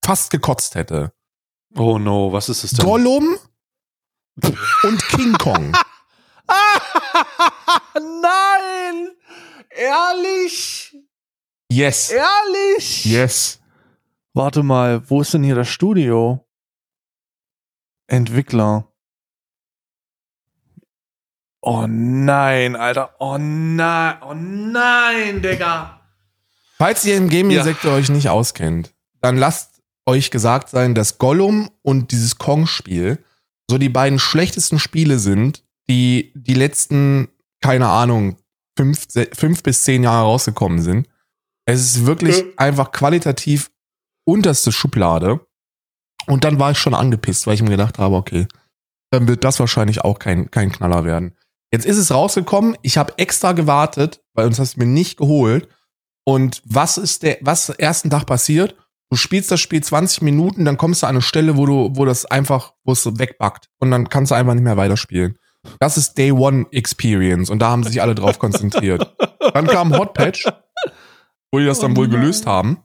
fast 0.06 0.30
gekotzt 0.30 0.76
hätte. 0.76 1.12
Oh 1.76 1.98
no, 1.98 2.32
was 2.32 2.50
ist 2.50 2.64
es 2.64 2.74
denn? 2.74 2.86
Gollum 2.86 3.38
und 4.84 5.08
King 5.08 5.34
Kong. 5.34 5.76
Nein! 7.96 9.10
Ehrlich? 9.72 10.96
Yes. 11.72 12.12
Ehrlich? 12.12 13.06
Yes. 13.06 13.63
Warte 14.34 14.64
mal, 14.64 15.08
wo 15.10 15.22
ist 15.22 15.34
denn 15.34 15.44
hier 15.44 15.56
das 15.56 15.70
Studio? 15.70 16.48
Entwickler. 18.08 18.92
Oh 21.62 21.86
nein, 21.88 22.76
Alter. 22.76 23.16
Oh 23.20 23.38
nein. 23.38 24.18
Oh 24.22 24.34
nein, 24.34 25.42
Digga. 25.42 26.02
Falls 26.78 27.06
ihr 27.06 27.16
im 27.16 27.30
Gaming-Sektor 27.30 27.92
ja. 27.92 27.98
euch 27.98 28.10
nicht 28.10 28.28
auskennt, 28.28 28.94
dann 29.22 29.38
lasst 29.38 29.82
euch 30.06 30.32
gesagt 30.32 30.70
sein, 30.70 30.96
dass 30.96 31.20
Gollum 31.20 31.70
und 31.82 32.12
dieses 32.12 32.38
Kong-Spiel 32.38 33.24
so 33.70 33.78
die 33.78 33.90
beiden 33.90 34.20
schlechtesten 34.20 34.80
Spiele 34.80 35.20
sind, 35.20 35.64
die 35.88 36.34
die 36.36 36.56
letzten, 36.56 37.30
keine 37.62 37.88
Ahnung, 37.88 38.38
fünf, 38.76 39.08
fünf 39.34 39.64
bis 39.64 39.84
zehn 39.84 40.04
Jahre 40.04 40.26
rausgekommen 40.26 40.82
sind. 40.82 41.08
Es 41.66 41.80
ist 41.82 42.06
wirklich 42.06 42.40
ja. 42.40 42.46
einfach 42.58 42.92
qualitativ 42.92 43.72
unterste 44.26 44.72
Schublade. 44.72 45.40
Und 46.28 46.44
dann 46.44 46.60
war 46.60 46.72
ich 46.72 46.78
schon 46.78 46.94
angepisst, 46.94 47.48
weil 47.48 47.56
ich 47.56 47.62
mir 47.62 47.70
gedacht 47.70 48.00
habe, 48.00 48.16
okay, 48.16 48.48
dann 49.12 49.28
wird 49.28 49.44
das 49.44 49.60
wahrscheinlich 49.60 50.02
auch 50.02 50.20
kein, 50.20 50.50
kein 50.52 50.72
Knaller 50.72 51.06
werden. 51.06 51.36
Jetzt 51.72 51.86
ist 51.86 51.98
es 51.98 52.14
rausgekommen, 52.14 52.78
ich 52.82 52.98
habe 52.98 53.18
extra 53.18 53.52
gewartet, 53.52 54.22
weil 54.34 54.46
uns 54.46 54.58
das 54.58 54.78
mir 54.78 54.86
nicht 54.86 55.18
geholt. 55.18 55.68
Und 56.26 56.62
was 56.66 56.98
ist 56.98 57.24
der, 57.24 57.38
was 57.42 57.70
ersten 57.70 58.10
Tag 58.10 58.26
passiert? 58.26 58.76
Du 59.10 59.18
spielst 59.18 59.52
das 59.52 59.60
Spiel 59.60 59.84
20 59.84 60.22
Minuten, 60.22 60.66
dann 60.66 60.78
kommst 60.78 61.04
du 61.04 61.08
an 61.08 61.16
eine 61.16 61.22
Stelle, 61.22 61.58
wo 61.58 61.66
du, 61.66 61.92
wo 61.94 62.06
das 62.06 62.26
einfach, 62.26 62.74
wo 62.84 62.94
es 62.94 63.06
wegbackt. 63.06 63.70
Und 63.80 63.92
dann 63.92 64.10
kannst 64.10 64.32
du 64.32 64.36
einfach 64.36 64.54
nicht 64.54 64.64
mehr 64.64 64.78
weiterspielen. 64.78 65.38
Das 65.80 65.98
ist 65.98 66.18
Day 66.18 66.32
One 66.32 66.66
Experience 66.72 67.50
und 67.50 67.60
da 67.60 67.70
haben 67.70 67.84
sie 67.84 67.90
sich 67.90 68.02
alle 68.02 68.16
drauf 68.16 68.40
konzentriert. 68.40 69.16
Dann 69.54 69.68
kam 69.68 69.98
Hot 69.98 70.14
Patch, 70.14 70.48
wo 71.52 71.60
die 71.60 71.66
das 71.66 71.80
dann 71.80 71.94
oh 71.94 71.98
wohl 71.98 72.08
gelöst 72.08 72.46
haben. 72.46 72.84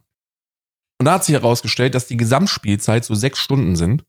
Und 0.99 1.07
da 1.07 1.14
hat 1.14 1.24
sich 1.24 1.34
herausgestellt, 1.34 1.94
dass 1.94 2.07
die 2.07 2.16
Gesamtspielzeit 2.16 3.05
so 3.05 3.14
sechs 3.14 3.38
Stunden 3.38 3.76
sind. 3.76 4.05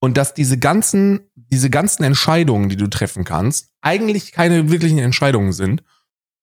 Und 0.00 0.16
dass 0.16 0.34
diese 0.34 0.58
ganzen, 0.58 1.30
diese 1.34 1.70
ganzen 1.70 2.04
Entscheidungen, 2.04 2.68
die 2.68 2.76
du 2.76 2.88
treffen 2.88 3.24
kannst, 3.24 3.70
eigentlich 3.80 4.32
keine 4.32 4.70
wirklichen 4.70 4.98
Entscheidungen 4.98 5.52
sind, 5.52 5.82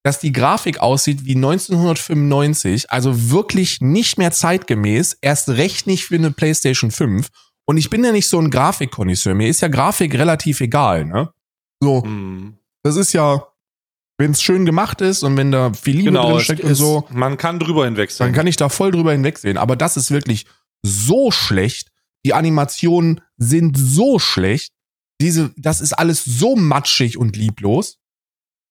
dass 0.03 0.19
die 0.19 0.31
Grafik 0.31 0.79
aussieht 0.79 1.25
wie 1.25 1.35
1995, 1.35 2.89
also 2.89 3.29
wirklich 3.29 3.81
nicht 3.81 4.17
mehr 4.17 4.31
zeitgemäß, 4.31 5.17
erst 5.21 5.49
recht 5.49 5.85
nicht 5.85 6.05
für 6.05 6.15
eine 6.15 6.31
PlayStation 6.31 6.89
5. 6.89 7.27
Und 7.65 7.77
ich 7.77 7.89
bin 7.89 8.03
ja 8.03 8.11
nicht 8.11 8.27
so 8.27 8.39
ein 8.39 8.49
Grafikkonnoisseur, 8.49 9.35
mir 9.35 9.47
ist 9.47 9.61
ja 9.61 9.67
Grafik 9.67 10.15
relativ 10.15 10.61
egal, 10.61 11.05
ne? 11.05 11.31
So, 11.79 12.01
mhm. 12.01 12.57
das 12.83 12.95
ist 12.95 13.13
ja, 13.13 13.47
wenn 14.21 14.31
es 14.31 14.41
schön 14.41 14.65
gemacht 14.65 15.01
ist 15.01 15.23
und 15.23 15.35
wenn 15.35 15.51
da 15.51 15.73
viel 15.73 15.97
Liebe 15.97 16.11
genau, 16.11 16.33
drin 16.33 16.39
steckt 16.41 16.63
und 16.63 16.75
so. 16.75 17.07
Man 17.09 17.37
kann 17.37 17.59
drüber 17.59 17.85
hinwegsehen. 17.85 18.27
Dann 18.27 18.35
kann 18.35 18.45
ich 18.45 18.55
da 18.55 18.69
voll 18.69 18.91
drüber 18.91 19.11
hinwegsehen. 19.11 19.57
Aber 19.57 19.75
das 19.75 19.97
ist 19.97 20.11
wirklich 20.11 20.45
so 20.83 21.31
schlecht. 21.31 21.91
Die 22.23 22.35
Animationen 22.35 23.21
sind 23.37 23.75
so 23.77 24.19
schlecht. 24.19 24.73
Diese, 25.19 25.51
das 25.57 25.81
ist 25.81 25.93
alles 25.93 26.23
so 26.23 26.55
matschig 26.55 27.17
und 27.17 27.35
lieblos 27.35 27.97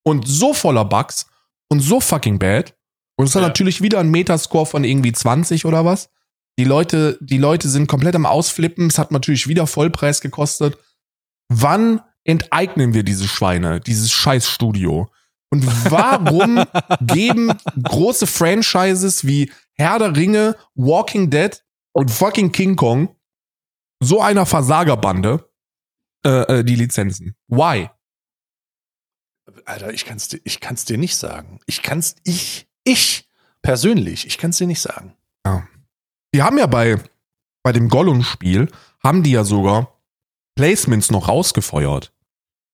und 0.05 0.27
so 0.27 0.55
voller 0.55 0.85
Bugs 0.85 1.27
und 1.69 1.81
so 1.81 2.01
fucking 2.01 2.39
bad. 2.39 2.77
Und 3.17 3.27
es 3.27 3.35
hat 3.35 3.43
ja. 3.43 3.49
natürlich 3.49 3.83
wieder 3.83 3.99
einen 3.99 4.11
Metascore 4.11 4.67
von 4.67 4.85
irgendwie 4.85 5.13
20 5.13 5.65
oder 5.65 5.85
was. 5.85 6.11
Die 6.59 6.65
Leute, 6.65 7.19
die 7.21 7.39
Leute 7.39 7.69
sind 7.69 7.89
komplett 7.89 8.15
am 8.15 8.27
Ausflippen. 8.27 8.87
Es 8.87 8.99
hat 8.99 9.11
natürlich 9.11 9.49
wieder 9.49 9.67
Vollpreis 9.67 10.21
gekostet. 10.21 10.79
wann 11.49 12.03
enteignen 12.25 12.95
wir 12.95 13.03
diese 13.03 13.27
Schweine, 13.27 13.81
dieses 13.81 14.13
Scheißstudio? 14.13 15.09
Und 15.51 15.67
warum 15.91 16.65
geben 17.01 17.53
große 17.83 18.27
Franchises 18.27 19.27
wie 19.27 19.53
Herr 19.75 19.99
der 19.99 20.17
Ringe, 20.17 20.57
Walking 20.75 21.31
Dead 21.31 21.63
und 21.93 22.11
fucking 22.11 22.53
King 22.53 22.77
Kong 22.77 23.17
so 24.03 24.21
einer 24.21 24.47
Versagerbande 24.47 25.51
äh, 26.25 26.59
äh, 26.59 26.65
die 26.65 26.77
Lizenzen? 26.77 27.35
Why? 27.49 27.91
Alter, 29.65 29.93
ich 29.93 30.05
kann's 30.05 30.29
dir, 30.29 30.41
ich 30.45 30.61
kann's 30.61 30.85
dir 30.85 30.99
nicht 30.99 31.17
sagen. 31.17 31.61
Ich 31.67 31.83
kann's, 31.83 32.17
ich, 32.25 32.69
ich 32.85 33.29
persönlich, 33.63 34.27
ich 34.27 34.39
kann's 34.39 34.59
dir 34.59 34.67
nicht 34.67 34.81
sagen. 34.81 35.17
Ja. 35.45 35.67
Die 36.35 36.43
haben 36.43 36.59
ja 36.59 36.67
bei, 36.67 36.99
bei 37.63 37.73
dem 37.73 37.89
Gollum-Spiel, 37.89 38.69
haben 39.03 39.23
die 39.23 39.33
ja 39.33 39.45
sogar 39.45 40.01
Placements 40.55 41.11
noch 41.11 41.29
rausgefeuert. 41.29 42.13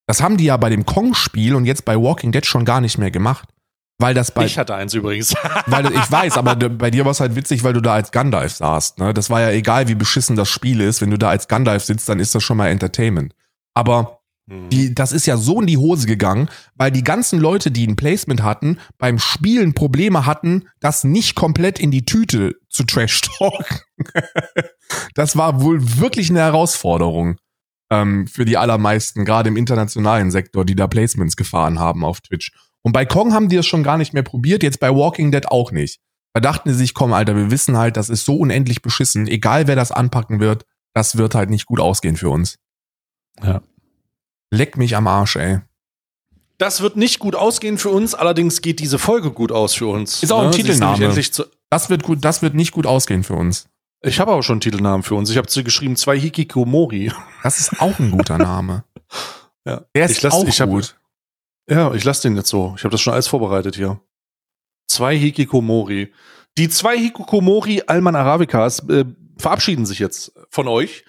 Das 0.06 0.22
haben 0.22 0.36
die 0.36 0.44
ja 0.44 0.56
bei 0.56 0.70
dem 0.70 0.86
Kong-Spiel 0.86 1.54
und 1.54 1.64
jetzt 1.64 1.84
bei 1.84 1.96
Walking 1.96 2.32
Dead 2.32 2.46
schon 2.46 2.64
gar 2.64 2.80
nicht 2.80 2.98
mehr 2.98 3.10
gemacht. 3.10 3.48
Weil 3.98 4.14
das 4.14 4.30
bei. 4.30 4.44
Ich 4.44 4.58
hatte 4.58 4.74
eins 4.74 4.92
übrigens. 4.94 5.34
weil 5.66 5.86
ich 5.86 6.10
weiß, 6.12 6.36
aber 6.36 6.54
bei 6.54 6.90
dir 6.90 7.04
war 7.04 7.12
es 7.12 7.20
halt 7.20 7.34
witzig, 7.34 7.64
weil 7.64 7.72
du 7.72 7.80
da 7.80 7.94
als 7.94 8.12
Gandalf 8.12 8.52
saßt. 8.52 8.98
Ne? 8.98 9.14
Das 9.14 9.30
war 9.30 9.40
ja 9.40 9.50
egal, 9.50 9.88
wie 9.88 9.94
beschissen 9.94 10.36
das 10.36 10.48
Spiel 10.48 10.80
ist. 10.80 11.00
Wenn 11.00 11.10
du 11.10 11.18
da 11.18 11.30
als 11.30 11.48
Gandalf 11.48 11.84
sitzt, 11.84 12.08
dann 12.08 12.20
ist 12.20 12.34
das 12.34 12.42
schon 12.42 12.58
mal 12.58 12.68
Entertainment. 12.68 13.34
Aber 13.74 14.20
Mhm. 14.48 14.68
die, 14.70 14.94
das 14.94 15.12
ist 15.12 15.26
ja 15.26 15.36
so 15.36 15.60
in 15.60 15.66
die 15.66 15.76
Hose 15.76 16.06
gegangen, 16.06 16.48
weil 16.76 16.92
die 16.92 17.02
ganzen 17.02 17.40
Leute, 17.40 17.70
die 17.70 17.86
ein 17.86 17.96
Placement 17.96 18.42
hatten, 18.42 18.78
beim 18.98 19.18
Spielen 19.18 19.74
Probleme 19.74 20.24
hatten, 20.24 20.68
das 20.80 21.04
nicht 21.04 21.34
komplett 21.34 21.80
in 21.80 21.90
die 21.90 22.04
Tüte 22.04 22.54
zu 22.68 22.84
trash-talken. 22.84 23.80
das 25.14 25.36
war 25.36 25.60
wohl 25.60 25.98
wirklich 25.98 26.30
eine 26.30 26.40
Herausforderung 26.40 27.38
ähm, 27.90 28.26
für 28.26 28.44
die 28.44 28.56
allermeisten, 28.56 29.24
gerade 29.24 29.48
im 29.48 29.56
internationalen 29.56 30.30
Sektor, 30.30 30.64
die 30.64 30.74
da 30.74 30.86
Placements 30.86 31.36
gefahren 31.36 31.78
haben 31.78 32.04
auf 32.04 32.20
Twitch. 32.20 32.52
Und 32.82 32.92
bei 32.92 33.04
Kong 33.04 33.32
haben 33.32 33.48
die 33.48 33.56
es 33.56 33.66
schon 33.66 33.82
gar 33.82 33.98
nicht 33.98 34.12
mehr 34.12 34.22
probiert, 34.22 34.62
jetzt 34.62 34.80
bei 34.80 34.90
Walking 34.90 35.32
Dead 35.32 35.46
auch 35.48 35.72
nicht. 35.72 36.00
Da 36.34 36.40
dachten 36.40 36.70
sie 36.70 36.76
sich, 36.76 36.94
komm, 36.94 37.12
Alter, 37.12 37.34
wir 37.34 37.50
wissen 37.50 37.76
halt, 37.76 37.96
das 37.96 38.10
ist 38.10 38.24
so 38.24 38.36
unendlich 38.36 38.82
beschissen, 38.82 39.26
egal 39.26 39.66
wer 39.66 39.76
das 39.76 39.90
anpacken 39.90 40.38
wird, 40.38 40.64
das 40.94 41.16
wird 41.16 41.34
halt 41.34 41.50
nicht 41.50 41.66
gut 41.66 41.80
ausgehen 41.80 42.16
für 42.16 42.30
uns. 42.30 42.58
Ja. 43.42 43.62
Leck 44.50 44.76
mich 44.76 44.96
am 44.96 45.06
Arsch, 45.06 45.36
ey. 45.36 45.60
Das 46.58 46.80
wird 46.80 46.96
nicht 46.96 47.18
gut 47.18 47.34
ausgehen 47.34 47.76
für 47.76 47.90
uns, 47.90 48.14
allerdings 48.14 48.62
geht 48.62 48.80
diese 48.80 48.98
Folge 48.98 49.30
gut 49.30 49.52
aus 49.52 49.74
für 49.74 49.86
uns. 49.86 50.22
Ist 50.22 50.32
auch 50.32 50.42
ein 50.42 50.52
Sie 50.52 50.62
Titelname. 50.62 51.14
Das 51.68 51.90
wird 51.90 52.02
gut, 52.02 52.24
das 52.24 52.42
wird 52.42 52.54
nicht 52.54 52.72
gut 52.72 52.86
ausgehen 52.86 53.24
für 53.24 53.34
uns. 53.34 53.68
Ich 54.06 54.20
habe 54.20 54.32
aber 54.32 54.42
schon 54.42 54.54
einen 54.54 54.60
Titelnamen 54.60 55.02
für 55.02 55.14
uns. 55.16 55.30
Ich 55.30 55.36
habe 55.36 55.48
zu 55.48 55.64
geschrieben 55.64 55.96
zwei 55.96 56.18
Hikikomori. 56.18 57.12
Das 57.42 57.58
ist 57.58 57.80
auch 57.80 57.98
ein 57.98 58.12
guter 58.12 58.38
Name. 58.38 58.84
Ja. 59.66 59.82
Der 59.94 60.04
ist 60.04 60.18
Ich 60.18 60.22
lass- 60.22 60.34
auch 60.34 60.46
ich 60.46 60.60
hab- 60.60 60.68
gut. 60.70 60.96
Ja, 61.68 61.92
ich 61.92 62.04
lasse 62.04 62.22
den 62.22 62.36
jetzt 62.36 62.48
so. 62.48 62.74
Ich 62.76 62.84
habe 62.84 62.92
das 62.92 63.00
schon 63.00 63.12
alles 63.14 63.26
vorbereitet 63.26 63.74
hier. 63.74 64.00
Zwei 64.88 65.16
Hikikomori. 65.18 66.12
Die 66.56 66.68
zwei 66.68 66.96
Hikikomori 66.96 67.82
Alman 67.88 68.14
Arabicas 68.14 68.88
äh, 68.88 69.04
verabschieden 69.38 69.84
sich 69.86 69.98
jetzt 69.98 70.32
von 70.50 70.68
euch 70.68 71.04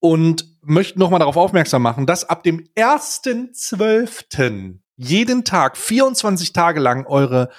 und 0.00 0.44
möchten 0.62 0.98
nochmal 0.98 1.20
darauf 1.20 1.36
aufmerksam 1.36 1.82
machen, 1.82 2.06
dass 2.06 2.28
ab 2.28 2.42
dem 2.42 2.66
1.12. 2.76 4.78
jeden 4.96 5.44
Tag 5.44 5.76
24 5.76 6.52
Tage 6.52 6.80
lang 6.80 7.06
eure 7.06 7.50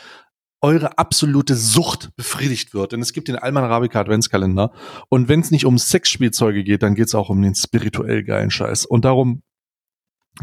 eure 0.63 0.97
absolute 0.97 1.55
Sucht 1.55 2.09
befriedigt 2.15 2.73
wird. 2.73 2.93
Denn 2.93 3.01
es 3.01 3.13
gibt 3.13 3.27
den 3.27 3.35
Alman 3.35 3.65
Arabica 3.65 3.99
Adventskalender. 3.99 4.71
Und 5.09 5.27
wenn 5.27 5.41
es 5.41 5.51
nicht 5.51 5.65
um 5.65 5.77
Sexspielzeuge 5.77 6.63
geht, 6.63 6.81
dann 6.81 6.95
geht 6.95 7.07
es 7.07 7.15
auch 7.15 7.29
um 7.29 7.41
den 7.41 7.53
spirituell 7.53 8.23
geilen 8.23 8.49
Scheiß. 8.49 8.85
Und 8.85 9.05
darum 9.05 9.43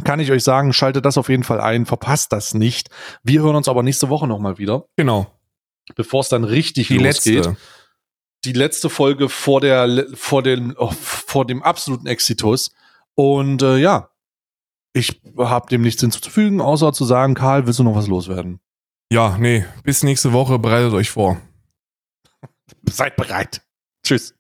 kann 0.05 0.21
ich 0.21 0.31
euch 0.31 0.45
sagen, 0.45 0.73
schaltet 0.73 1.05
das 1.05 1.19
auf 1.19 1.29
jeden 1.29 1.43
Fall 1.43 1.61
ein, 1.61 1.87
verpasst 1.87 2.33
das 2.33 2.55
nicht. 2.55 2.91
Wir 3.25 3.43
hören 3.43 3.57
uns 3.57 3.67
aber 3.67 3.83
nächste 3.83 4.09
Woche 4.09 4.29
nochmal 4.29 4.59
wieder, 4.59 4.85
Genau. 4.97 5.27
bevor 5.97 6.21
es 6.21 6.29
dann 6.29 6.45
richtig 6.45 6.89
Die 6.89 6.99
losgeht. 6.99 7.47
letzte. 7.47 7.57
Die 8.45 8.53
letzte 8.53 8.89
Folge 8.89 9.29
vor 9.29 9.61
der 9.61 10.07
vor 10.15 10.43
dem 10.43 10.75
oh, 10.79 10.93
vor 10.93 11.45
dem 11.45 11.63
absoluten 11.63 12.07
Exitus. 12.07 12.71
Und 13.15 13.63
äh, 13.63 13.77
ja, 13.79 14.11
ich 14.93 15.21
habe 15.37 15.69
dem 15.69 15.83
nichts 15.83 16.01
hinzuzufügen, 16.01 16.61
außer 16.61 16.93
zu 16.93 17.05
sagen, 17.05 17.35
Karl, 17.35 17.67
willst 17.67 17.79
du 17.81 17.85
noch 17.85 17.97
was 17.97 18.07
loswerden? 18.07 18.61
Ja, 19.13 19.37
nee, 19.39 19.65
bis 19.83 20.03
nächste 20.05 20.33
Woche, 20.33 20.59
bereitet 20.59 20.93
euch 20.93 21.11
vor. 21.11 21.41
Seid 22.89 23.17
bereit. 23.17 23.61
Tschüss. 24.05 24.35